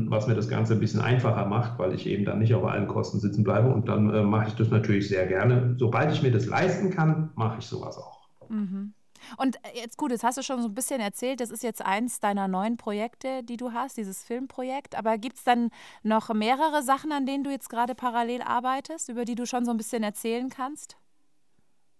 was 0.09 0.27
mir 0.27 0.35
das 0.35 0.47
Ganze 0.47 0.73
ein 0.73 0.79
bisschen 0.79 1.01
einfacher 1.01 1.45
macht, 1.45 1.77
weil 1.79 1.93
ich 1.93 2.07
eben 2.07 2.25
dann 2.25 2.39
nicht 2.39 2.53
auf 2.53 2.63
allen 2.65 2.87
Kosten 2.87 3.19
sitzen 3.19 3.43
bleibe. 3.43 3.73
Und 3.73 3.87
dann 3.87 4.13
äh, 4.13 4.23
mache 4.23 4.47
ich 4.47 4.55
das 4.55 4.69
natürlich 4.69 5.07
sehr 5.07 5.27
gerne. 5.27 5.75
Sobald 5.77 6.11
ich 6.11 6.21
mir 6.21 6.31
das 6.31 6.45
leisten 6.45 6.91
kann, 6.91 7.31
mache 7.35 7.59
ich 7.59 7.65
sowas 7.65 7.97
auch. 7.97 8.21
Mhm. 8.49 8.93
Und 9.37 9.57
äh, 9.57 9.79
jetzt 9.81 9.97
gut, 9.97 10.11
jetzt 10.11 10.23
hast 10.23 10.37
du 10.37 10.43
schon 10.43 10.61
so 10.61 10.67
ein 10.67 10.73
bisschen 10.73 11.01
erzählt, 11.01 11.39
das 11.39 11.51
ist 11.51 11.63
jetzt 11.63 11.83
eins 11.83 12.19
deiner 12.19 12.47
neuen 12.47 12.77
Projekte, 12.77 13.43
die 13.43 13.57
du 13.57 13.73
hast, 13.73 13.97
dieses 13.97 14.23
Filmprojekt. 14.23 14.97
Aber 14.97 15.17
gibt 15.17 15.37
es 15.37 15.43
dann 15.43 15.69
noch 16.03 16.33
mehrere 16.33 16.83
Sachen, 16.83 17.11
an 17.11 17.25
denen 17.25 17.43
du 17.43 17.51
jetzt 17.51 17.69
gerade 17.69 17.95
parallel 17.95 18.41
arbeitest, 18.41 19.09
über 19.09 19.25
die 19.25 19.35
du 19.35 19.45
schon 19.45 19.65
so 19.65 19.71
ein 19.71 19.77
bisschen 19.77 20.03
erzählen 20.03 20.49
kannst? 20.49 20.97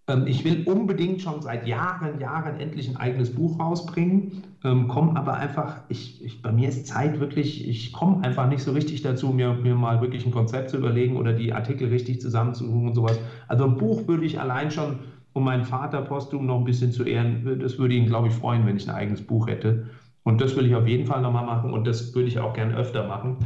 Ähm, 0.08 0.26
ich 0.26 0.44
will 0.44 0.64
unbedingt 0.66 1.20
schon 1.20 1.42
seit 1.42 1.66
Jahren, 1.66 2.20
Jahren 2.20 2.60
endlich 2.60 2.88
ein 2.88 2.96
eigenes 2.96 3.34
Buch 3.34 3.58
rausbringen, 3.58 4.44
ähm, 4.64 4.88
komme 4.88 5.16
aber 5.16 5.34
einfach, 5.34 5.82
ich, 5.88 6.22
ich, 6.24 6.42
bei 6.42 6.52
mir 6.52 6.68
ist 6.68 6.86
Zeit 6.86 7.18
wirklich, 7.18 7.66
ich 7.66 7.92
komme 7.92 8.22
einfach 8.24 8.48
nicht 8.48 8.62
so 8.62 8.72
richtig 8.72 9.02
dazu, 9.02 9.30
mir, 9.32 9.54
mir 9.54 9.74
mal 9.74 10.00
wirklich 10.00 10.24
ein 10.24 10.32
Konzept 10.32 10.70
zu 10.70 10.76
überlegen 10.76 11.16
oder 11.16 11.32
die 11.32 11.52
Artikel 11.52 11.88
richtig 11.88 12.20
zusammenzusuchen 12.20 12.88
und 12.88 12.94
sowas. 12.94 13.18
Also 13.48 13.64
ein 13.64 13.76
Buch 13.76 14.06
würde 14.06 14.24
ich 14.24 14.40
allein 14.40 14.70
schon, 14.70 15.00
um 15.32 15.44
meinen 15.44 15.64
Vater 15.64 16.02
postum 16.02 16.46
noch 16.46 16.58
ein 16.58 16.64
bisschen 16.64 16.92
zu 16.92 17.04
ehren, 17.04 17.58
das 17.58 17.78
würde 17.78 17.94
ihn, 17.94 18.06
glaube 18.06 18.28
ich, 18.28 18.34
freuen, 18.34 18.64
wenn 18.64 18.76
ich 18.76 18.88
ein 18.88 18.94
eigenes 18.94 19.26
Buch 19.26 19.48
hätte. 19.48 19.86
Und 20.22 20.40
das 20.40 20.56
will 20.56 20.66
ich 20.66 20.74
auf 20.74 20.86
jeden 20.88 21.06
Fall 21.06 21.20
nochmal 21.20 21.44
machen 21.46 21.72
und 21.72 21.86
das 21.86 22.14
würde 22.14 22.28
ich 22.28 22.38
auch 22.38 22.52
gerne 22.52 22.74
öfter 22.76 23.06
machen. 23.06 23.38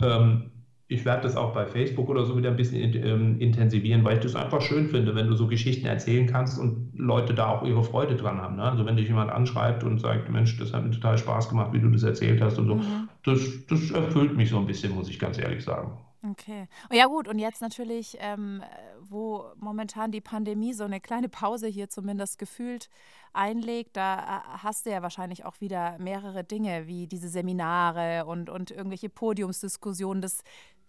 Ähm, 0.00 0.53
ich 0.86 1.04
werde 1.04 1.22
das 1.22 1.36
auch 1.36 1.54
bei 1.54 1.66
Facebook 1.66 2.08
oder 2.08 2.26
so 2.26 2.36
wieder 2.36 2.50
ein 2.50 2.56
bisschen 2.56 2.94
ähm, 2.94 3.40
intensivieren, 3.40 4.04
weil 4.04 4.16
ich 4.16 4.22
das 4.22 4.36
einfach 4.36 4.60
schön 4.60 4.88
finde, 4.88 5.14
wenn 5.14 5.28
du 5.28 5.34
so 5.34 5.46
Geschichten 5.46 5.86
erzählen 5.86 6.26
kannst 6.26 6.58
und 6.58 6.92
Leute 6.94 7.32
da 7.32 7.48
auch 7.48 7.64
ihre 7.64 7.82
Freude 7.82 8.16
dran 8.16 8.40
haben. 8.40 8.56
Ne? 8.56 8.64
Also 8.64 8.84
wenn 8.84 8.96
dich 8.96 9.08
jemand 9.08 9.30
anschreibt 9.30 9.82
und 9.82 9.98
sagt, 9.98 10.28
Mensch, 10.30 10.58
das 10.58 10.74
hat 10.74 10.84
mir 10.84 10.90
total 10.90 11.16
Spaß 11.16 11.48
gemacht, 11.48 11.72
wie 11.72 11.80
du 11.80 11.88
das 11.88 12.02
erzählt 12.02 12.42
hast 12.42 12.58
und 12.58 12.66
so, 12.66 12.74
mhm. 12.74 13.08
das, 13.24 13.40
das 13.68 13.90
erfüllt 13.92 14.36
mich 14.36 14.50
so 14.50 14.58
ein 14.58 14.66
bisschen, 14.66 14.94
muss 14.94 15.08
ich 15.08 15.18
ganz 15.18 15.38
ehrlich 15.38 15.64
sagen. 15.64 15.96
Okay. 16.30 16.68
Ja 16.90 17.06
gut, 17.06 17.28
und 17.28 17.38
jetzt 17.38 17.60
natürlich, 17.60 18.16
ähm, 18.20 18.62
wo 19.00 19.44
momentan 19.56 20.10
die 20.10 20.22
Pandemie 20.22 20.72
so 20.72 20.84
eine 20.84 20.98
kleine 20.98 21.28
Pause 21.28 21.66
hier 21.66 21.90
zumindest 21.90 22.38
gefühlt 22.38 22.88
einlegt, 23.34 23.96
da 23.96 24.18
äh, 24.18 24.58
hast 24.62 24.86
du 24.86 24.90
ja 24.90 25.02
wahrscheinlich 25.02 25.44
auch 25.44 25.60
wieder 25.60 25.98
mehrere 25.98 26.42
Dinge, 26.42 26.86
wie 26.86 27.06
diese 27.06 27.28
Seminare 27.28 28.24
und, 28.24 28.48
und 28.48 28.70
irgendwelche 28.70 29.10
Podiumsdiskussionen. 29.10 30.22
Das 30.22 30.42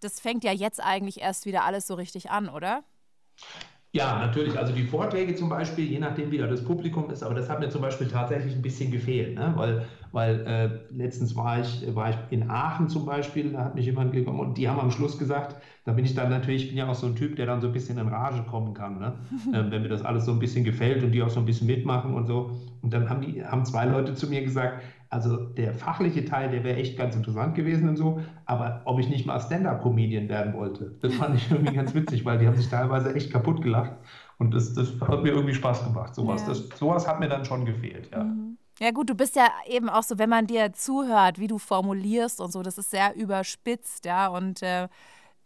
das 0.06 0.20
fängt 0.20 0.44
ja 0.44 0.52
jetzt 0.52 0.82
eigentlich 0.82 1.20
erst 1.20 1.46
wieder 1.46 1.64
alles 1.66 1.88
so 1.88 1.96
richtig 1.96 2.30
an, 2.30 2.48
oder? 2.48 2.84
Ja, 3.96 4.20
natürlich. 4.20 4.60
Also 4.60 4.74
die 4.74 4.84
Vorträge 4.84 5.36
zum 5.36 5.48
Beispiel, 5.48 5.86
je 5.86 6.00
nachdem, 6.00 6.30
wie 6.30 6.38
da 6.38 6.48
das 6.48 6.66
Publikum 6.66 7.10
ist, 7.12 7.24
aber 7.24 7.34
das 7.34 7.50
hat 7.50 7.62
mir 7.62 7.70
zum 7.70 7.82
Beispiel 7.82 8.10
tatsächlich 8.10 8.54
ein 8.54 8.62
bisschen 8.62 8.92
gefehlt, 8.92 9.36
ne? 9.36 9.54
weil, 9.56 9.86
weil 10.12 10.46
äh, 10.46 10.94
letztens 10.94 11.34
war 11.38 11.62
ich, 11.62 11.96
war 11.96 12.10
ich 12.10 12.18
in 12.30 12.50
Aachen 12.50 12.90
zum 12.90 13.06
Beispiel, 13.06 13.54
da 13.54 13.64
hat 13.64 13.76
mich 13.76 13.86
jemand 13.86 14.12
gekommen 14.12 14.42
und 14.42 14.58
die 14.58 14.68
haben 14.68 14.82
am 14.82 14.92
Schluss 14.92 15.18
gesagt, 15.18 15.56
da 15.86 15.94
bin 15.94 16.04
ich 16.04 16.14
dann 16.14 16.30
natürlich, 16.30 16.64
ich 16.64 16.70
bin 16.72 16.78
ja 16.78 16.90
auch 16.90 16.96
so 16.96 17.08
ein 17.08 17.16
Typ, 17.16 17.38
der 17.38 17.46
dann 17.46 17.62
so 17.62 17.68
ein 17.68 17.74
bisschen 17.74 17.98
in 17.98 18.10
Rage 18.10 18.44
kommen 18.44 18.74
kann, 18.74 19.00
ne? 19.00 19.14
äh, 19.54 19.72
wenn 19.72 19.82
mir 19.82 19.88
das 19.88 20.04
alles 20.04 20.26
so 20.26 20.34
ein 20.34 20.40
bisschen 20.40 20.66
gefällt 20.66 21.02
und 21.02 21.14
die 21.14 21.24
auch 21.24 21.30
so 21.30 21.40
ein 21.40 21.46
bisschen 21.46 21.68
mitmachen 21.68 22.16
und 22.16 22.28
so. 22.28 22.52
Und 22.82 22.94
dann 22.94 23.10
haben, 23.10 23.22
die, 23.22 23.46
haben 23.46 23.64
zwei 23.64 23.86
Leute 23.86 24.14
zu 24.14 24.28
mir 24.28 24.44
gesagt, 24.44 24.84
also 25.10 25.38
der 25.38 25.74
fachliche 25.74 26.26
Teil, 26.26 26.50
der 26.52 26.64
wäre 26.64 26.78
echt 26.78 26.98
ganz 26.98 27.16
interessant 27.16 27.56
gewesen 27.56 27.90
und 27.90 27.98
so, 27.98 28.22
aber 28.46 28.82
ob 28.86 29.00
ich 29.00 29.10
nicht 29.10 29.26
mal 29.26 29.40
Stand-up-Comedian 29.40 30.30
werden 30.30 30.54
wollte, 30.54 30.96
das 31.02 31.14
fand 31.14 31.36
ich 31.36 31.50
irgendwie 31.52 31.74
ganz 31.74 31.94
witzig, 31.94 32.26
weil 32.26 32.40
die 32.40 32.48
haben 32.48 32.56
sich 32.56 32.70
teilweise 32.70 33.14
echt 33.14 33.32
kaputt 33.32 33.62
gelacht 33.62 33.94
und 34.38 34.54
das, 34.54 34.74
das 34.74 35.00
hat 35.02 35.24
mir 35.24 35.30
irgendwie 35.30 35.54
Spaß 35.54 35.86
gemacht. 35.86 36.16
Sowas, 36.16 36.42
ja. 36.42 36.50
das, 36.50 36.70
sowas 36.78 37.08
hat 37.08 37.20
mir 37.20 37.30
dann 37.30 37.46
schon 37.46 37.66
gefehlt, 37.66 38.10
ja. 38.12 38.24
Mhm. 38.24 38.58
Ja 38.80 38.92
gut, 38.92 39.10
du 39.10 39.16
bist 39.16 39.38
ja 39.38 39.48
eben 39.68 39.88
auch 39.88 40.04
so, 40.04 40.18
wenn 40.18 40.30
man 40.30 40.48
dir 40.48 40.74
zuhört, 40.74 41.40
wie 41.40 41.48
du 41.48 41.58
formulierst 41.58 42.42
und 42.42 42.52
so, 42.52 42.62
das 42.62 42.78
ist 42.78 42.92
sehr 42.92 43.16
überspitzt, 43.16 44.04
ja, 44.04 44.28
und 44.28 44.62
äh, 44.62 44.90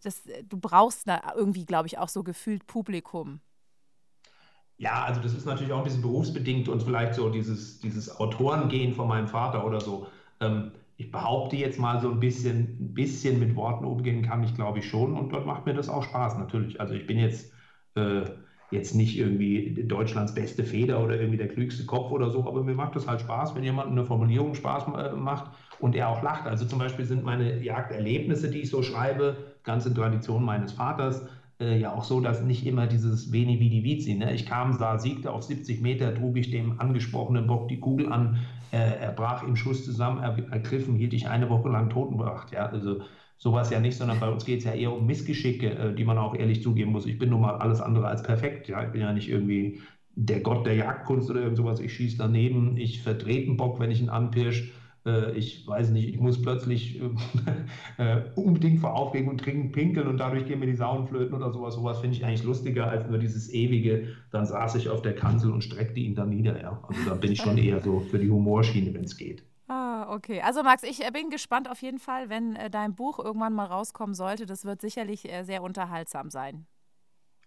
das, 0.01 0.23
du 0.47 0.57
brauchst 0.57 1.07
da 1.07 1.21
irgendwie, 1.35 1.65
glaube 1.65 1.87
ich, 1.87 1.99
auch 1.99 2.09
so 2.09 2.23
gefühlt 2.23 2.65
Publikum. 2.65 3.41
Ja, 4.79 5.03
also 5.03 5.19
das 5.21 5.33
ist 5.33 5.45
natürlich 5.45 5.73
auch 5.73 5.79
ein 5.79 5.83
bisschen 5.83 6.01
berufsbedingt 6.01 6.69
und 6.69 6.81
vielleicht 6.83 7.13
so 7.13 7.29
dieses, 7.29 7.79
dieses 7.81 8.17
Autorengehen 8.17 8.93
von 8.93 9.09
meinem 9.09 9.27
Vater 9.27 9.65
oder 9.65 9.81
so. 9.81 10.07
Ähm, 10.39 10.71
ich 10.95 11.11
behaupte 11.11 11.57
jetzt 11.57 11.79
mal 11.79 11.99
so 12.01 12.09
ein 12.09 12.19
bisschen, 12.21 12.77
ein 12.79 12.93
bisschen 12.93 13.39
mit 13.39 13.55
Worten 13.57 13.83
umgehen 13.83 14.23
kann 14.23 14.41
ich, 14.43 14.55
glaube 14.55 14.79
ich, 14.79 14.89
schon. 14.89 15.17
Und 15.17 15.33
dort 15.33 15.45
macht 15.45 15.65
mir 15.65 15.73
das 15.73 15.89
auch 15.89 16.03
Spaß, 16.03 16.37
natürlich. 16.37 16.79
Also 16.79 16.93
ich 16.93 17.05
bin 17.07 17.19
jetzt, 17.19 17.51
äh, 17.95 18.23
jetzt 18.71 18.95
nicht 18.95 19.17
irgendwie 19.17 19.83
Deutschlands 19.85 20.33
beste 20.33 20.63
Feder 20.63 21.03
oder 21.03 21.15
irgendwie 21.19 21.37
der 21.37 21.49
klügste 21.49 21.85
Kopf 21.85 22.11
oder 22.11 22.29
so, 22.29 22.47
aber 22.47 22.63
mir 22.63 22.75
macht 22.75 22.95
das 22.95 23.07
halt 23.07 23.19
Spaß, 23.21 23.55
wenn 23.55 23.63
jemand 23.63 23.91
eine 23.91 24.05
Formulierung 24.05 24.55
Spaß 24.55 24.85
äh, 24.95 25.15
macht 25.15 25.51
und 25.79 25.93
er 25.95 26.07
auch 26.07 26.21
lacht. 26.23 26.45
Also 26.47 26.65
zum 26.65 26.79
Beispiel 26.79 27.05
sind 27.05 27.23
meine 27.25 27.61
Jagderlebnisse, 27.61 28.49
die 28.49 28.61
ich 28.61 28.69
so 28.69 28.81
schreibe, 28.81 29.55
ganz 29.63 29.85
in 29.85 29.95
Tradition 29.95 30.43
meines 30.43 30.71
Vaters, 30.73 31.25
äh, 31.59 31.77
ja 31.79 31.93
auch 31.93 32.03
so, 32.03 32.21
dass 32.21 32.41
nicht 32.41 32.65
immer 32.65 32.87
dieses 32.87 33.31
Veni 33.31 33.59
Vidi 33.59 33.83
Vici, 33.83 34.15
ne? 34.15 34.33
ich 34.33 34.45
kam, 34.45 34.73
sah, 34.73 34.97
siegte 34.97 35.31
auf 35.31 35.43
70 35.43 35.81
Meter, 35.81 36.15
trug 36.15 36.37
ich 36.37 36.51
dem 36.51 36.79
angesprochenen 36.79 37.47
Bock 37.47 37.67
die 37.67 37.79
Kugel 37.79 38.11
an, 38.11 38.39
äh, 38.71 38.77
er 38.77 39.11
brach 39.11 39.43
im 39.43 39.55
Schuss 39.55 39.83
zusammen, 39.83 40.21
er, 40.21 40.37
ergriffen, 40.51 40.95
hielt 40.95 41.13
ich 41.13 41.27
eine 41.27 41.49
Woche 41.49 41.69
lang 41.69 41.89
totenbracht, 41.89 42.51
ja, 42.51 42.67
also 42.67 43.01
sowas 43.37 43.69
ja 43.69 43.79
nicht, 43.79 43.97
sondern 43.97 44.19
bei 44.19 44.29
uns 44.29 44.45
geht 44.45 44.59
es 44.59 44.65
ja 44.65 44.73
eher 44.73 44.93
um 44.93 45.05
Missgeschicke, 45.05 45.69
äh, 45.69 45.95
die 45.95 46.05
man 46.05 46.17
auch 46.17 46.35
ehrlich 46.35 46.63
zugeben 46.63 46.91
muss. 46.91 47.05
Ich 47.05 47.19
bin 47.19 47.29
nun 47.29 47.41
mal 47.41 47.57
alles 47.57 47.81
andere 47.81 48.07
als 48.07 48.23
perfekt, 48.23 48.69
ja, 48.69 48.83
ich 48.83 48.91
bin 48.91 49.01
ja 49.01 49.13
nicht 49.13 49.29
irgendwie 49.29 49.79
der 50.15 50.41
Gott 50.41 50.65
der 50.65 50.75
Jagdkunst 50.75 51.29
oder 51.29 51.41
irgend 51.41 51.57
sowas, 51.57 51.79
ich 51.79 51.93
schieße 51.93 52.17
daneben, 52.17 52.77
ich 52.77 53.01
vertrete 53.01 53.47
einen 53.47 53.57
Bock, 53.57 53.79
wenn 53.79 53.91
ich 53.91 54.01
ihn 54.01 54.09
anpirsch, 54.09 54.71
ich 55.35 55.67
weiß 55.67 55.89
nicht, 55.91 56.09
ich 56.09 56.19
muss 56.19 56.41
plötzlich 56.41 57.01
äh, 57.97 58.21
unbedingt 58.35 58.79
vor 58.79 58.93
Aufregung 58.95 59.37
trinken, 59.37 59.71
pinkeln 59.71 60.07
und 60.07 60.17
dadurch 60.17 60.45
gehen 60.45 60.59
mir 60.59 60.65
die 60.65 60.75
Saunenflöten 60.75 61.35
oder 61.35 61.51
sowas. 61.51 61.75
Sowas 61.75 61.99
finde 61.99 62.17
ich 62.17 62.25
eigentlich 62.25 62.43
lustiger 62.43 62.87
als 62.87 63.07
nur 63.07 63.17
dieses 63.17 63.51
ewige, 63.51 64.09
dann 64.31 64.45
saß 64.45 64.75
ich 64.75 64.89
auf 64.89 65.01
der 65.01 65.15
Kanzel 65.15 65.51
und 65.51 65.63
streckte 65.63 65.99
ihn 65.99 66.15
dann 66.15 66.29
nieder. 66.29 66.59
Ja. 66.61 66.83
Also 66.87 67.09
da 67.09 67.15
bin 67.15 67.31
ich 67.31 67.41
schon 67.41 67.57
eher 67.57 67.79
so 67.79 68.01
für 68.01 68.19
die 68.19 68.29
Humorschiene, 68.29 68.93
wenn 68.93 69.03
es 69.03 69.17
geht. 69.17 69.43
Ah, 69.67 70.13
okay. 70.13 70.41
Also 70.41 70.63
Max, 70.63 70.83
ich 70.83 71.05
äh, 71.05 71.11
bin 71.11 71.29
gespannt 71.29 71.69
auf 71.69 71.81
jeden 71.81 71.99
Fall, 71.99 72.29
wenn 72.29 72.55
äh, 72.55 72.69
dein 72.71 72.95
Buch 72.95 73.19
irgendwann 73.19 73.53
mal 73.53 73.65
rauskommen 73.65 74.15
sollte. 74.15 74.45
Das 74.47 74.65
wird 74.65 74.81
sicherlich 74.81 75.31
äh, 75.31 75.43
sehr 75.43 75.61
unterhaltsam 75.61 76.29
sein. 76.31 76.65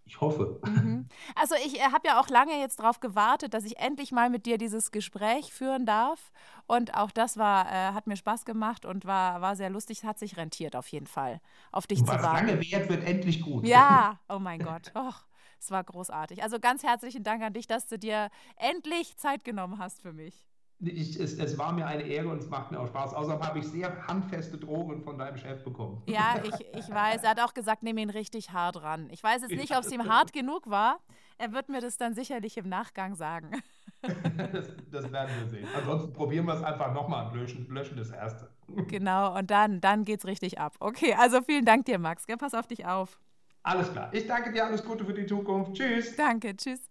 Ich 0.04 0.20
hoffe. 0.20 0.60
Mhm. 0.64 1.08
Also 1.34 1.54
ich 1.64 1.78
äh, 1.78 1.84
habe 1.84 2.06
ja 2.06 2.20
auch 2.20 2.28
lange 2.28 2.58
jetzt 2.58 2.78
darauf 2.80 3.00
gewartet, 3.00 3.54
dass 3.54 3.64
ich 3.64 3.78
endlich 3.78 4.12
mal 4.12 4.30
mit 4.30 4.46
dir 4.46 4.58
dieses 4.58 4.90
Gespräch 4.90 5.52
führen 5.52 5.86
darf. 5.86 6.30
Und 6.66 6.94
auch 6.94 7.10
das 7.10 7.36
war, 7.36 7.66
äh, 7.70 7.92
hat 7.92 8.06
mir 8.06 8.16
Spaß 8.16 8.44
gemacht 8.44 8.84
und 8.84 9.04
war, 9.04 9.40
war 9.40 9.56
sehr 9.56 9.70
lustig, 9.70 10.04
hat 10.04 10.18
sich 10.18 10.36
rentiert 10.36 10.76
auf 10.76 10.88
jeden 10.88 11.06
Fall, 11.06 11.40
auf 11.70 11.86
dich 11.86 12.00
Was 12.02 12.16
zu 12.16 12.22
warten. 12.22 12.46
lange 12.48 12.60
währt, 12.60 12.88
wird 12.88 13.04
endlich 13.04 13.40
gut. 13.42 13.66
Ja, 13.66 14.18
oh 14.28 14.38
mein 14.38 14.60
Gott. 14.60 14.92
Och, 14.94 15.24
es 15.58 15.70
war 15.70 15.82
großartig. 15.84 16.42
Also 16.42 16.58
ganz 16.60 16.82
herzlichen 16.82 17.22
Dank 17.22 17.42
an 17.42 17.52
dich, 17.52 17.66
dass 17.66 17.86
du 17.86 17.98
dir 17.98 18.30
endlich 18.56 19.16
Zeit 19.16 19.44
genommen 19.44 19.78
hast 19.78 20.02
für 20.02 20.12
mich. 20.12 20.46
Ich, 20.84 21.18
es, 21.18 21.38
es, 21.38 21.58
war 21.58 21.72
mir 21.72 21.86
eine 21.86 22.02
Ehre 22.02 22.28
und 22.28 22.38
es 22.38 22.48
macht 22.48 22.72
mir 22.72 22.80
auch 22.80 22.88
Spaß. 22.88 23.14
Außerdem 23.14 23.46
habe 23.46 23.58
ich 23.60 23.66
sehr 23.66 24.06
handfeste 24.06 24.58
Drohungen 24.58 25.00
von 25.02 25.16
deinem 25.16 25.36
Chef 25.36 25.62
bekommen. 25.62 26.02
Ja, 26.06 26.42
ich, 26.42 26.66
ich 26.76 26.90
weiß. 26.92 27.22
Er 27.22 27.30
hat 27.30 27.40
auch 27.40 27.54
gesagt, 27.54 27.82
nimm 27.82 27.98
ihn 27.98 28.10
richtig 28.10 28.50
hart 28.50 28.82
ran. 28.82 29.08
Ich 29.10 29.22
weiß 29.22 29.42
jetzt 29.42 29.54
nicht, 29.54 29.76
ob 29.76 29.84
es 29.84 29.92
ihm 29.92 30.08
hart 30.08 30.32
genug 30.32 30.68
war. 30.68 30.98
Er 31.38 31.52
wird 31.52 31.68
mir 31.68 31.80
das 31.80 31.96
dann 31.96 32.14
sicherlich 32.14 32.56
im 32.56 32.68
Nachgang 32.68 33.14
sagen. 33.14 33.50
das, 34.52 34.66
das, 34.90 35.12
werden 35.12 35.30
wir 35.38 35.48
sehen. 35.48 35.68
Ansonsten 35.76 36.12
probieren 36.12 36.44
wir 36.46 36.54
es 36.54 36.62
einfach 36.62 36.92
nochmal 36.92 37.28
und 37.28 37.36
löschen, 37.36 37.68
löschen 37.70 37.96
das 37.96 38.10
erste. 38.10 38.48
Genau, 38.88 39.38
und 39.38 39.50
dann, 39.50 39.80
dann 39.80 40.04
geht 40.04 40.18
es 40.18 40.26
richtig 40.26 40.58
ab. 40.58 40.74
Okay, 40.80 41.14
also 41.16 41.40
vielen 41.42 41.64
Dank 41.64 41.84
dir, 41.84 42.00
Max. 42.00 42.26
Gell? 42.26 42.36
Pass 42.36 42.54
auf 42.54 42.66
dich 42.66 42.84
auf. 42.84 43.20
Alles 43.62 43.92
klar. 43.92 44.12
Ich 44.12 44.26
danke 44.26 44.50
dir. 44.50 44.66
Alles 44.66 44.84
Gute 44.84 45.04
für 45.04 45.14
die 45.14 45.26
Zukunft. 45.26 45.74
Tschüss. 45.74 46.16
Danke. 46.16 46.56
Tschüss. 46.56 46.90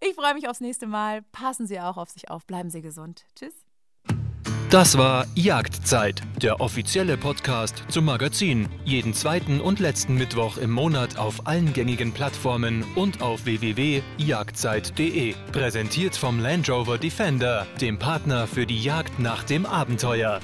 Ich 0.00 0.14
freue 0.14 0.34
mich 0.34 0.48
aufs 0.48 0.60
nächste 0.60 0.86
Mal. 0.86 1.22
Passen 1.32 1.66
Sie 1.66 1.80
auch 1.80 1.96
auf 1.96 2.10
sich 2.10 2.30
auf. 2.30 2.46
Bleiben 2.46 2.70
Sie 2.70 2.82
gesund. 2.82 3.24
Tschüss. 3.34 3.54
Das 4.74 4.98
war 4.98 5.26
Jagdzeit, 5.36 6.20
der 6.42 6.60
offizielle 6.60 7.16
Podcast 7.16 7.84
zum 7.88 8.06
Magazin. 8.06 8.68
Jeden 8.84 9.14
zweiten 9.14 9.60
und 9.60 9.78
letzten 9.78 10.16
Mittwoch 10.16 10.58
im 10.58 10.72
Monat 10.72 11.16
auf 11.16 11.46
allen 11.46 11.72
gängigen 11.72 12.12
Plattformen 12.12 12.84
und 12.96 13.22
auf 13.22 13.44
www.jagdzeit.de. 13.44 15.34
Präsentiert 15.52 16.16
vom 16.16 16.40
Land 16.40 16.68
Rover 16.68 16.98
Defender, 16.98 17.68
dem 17.80 18.00
Partner 18.00 18.48
für 18.48 18.66
die 18.66 18.82
Jagd 18.82 19.20
nach 19.20 19.44
dem 19.44 19.64
Abenteuer. 19.64 20.40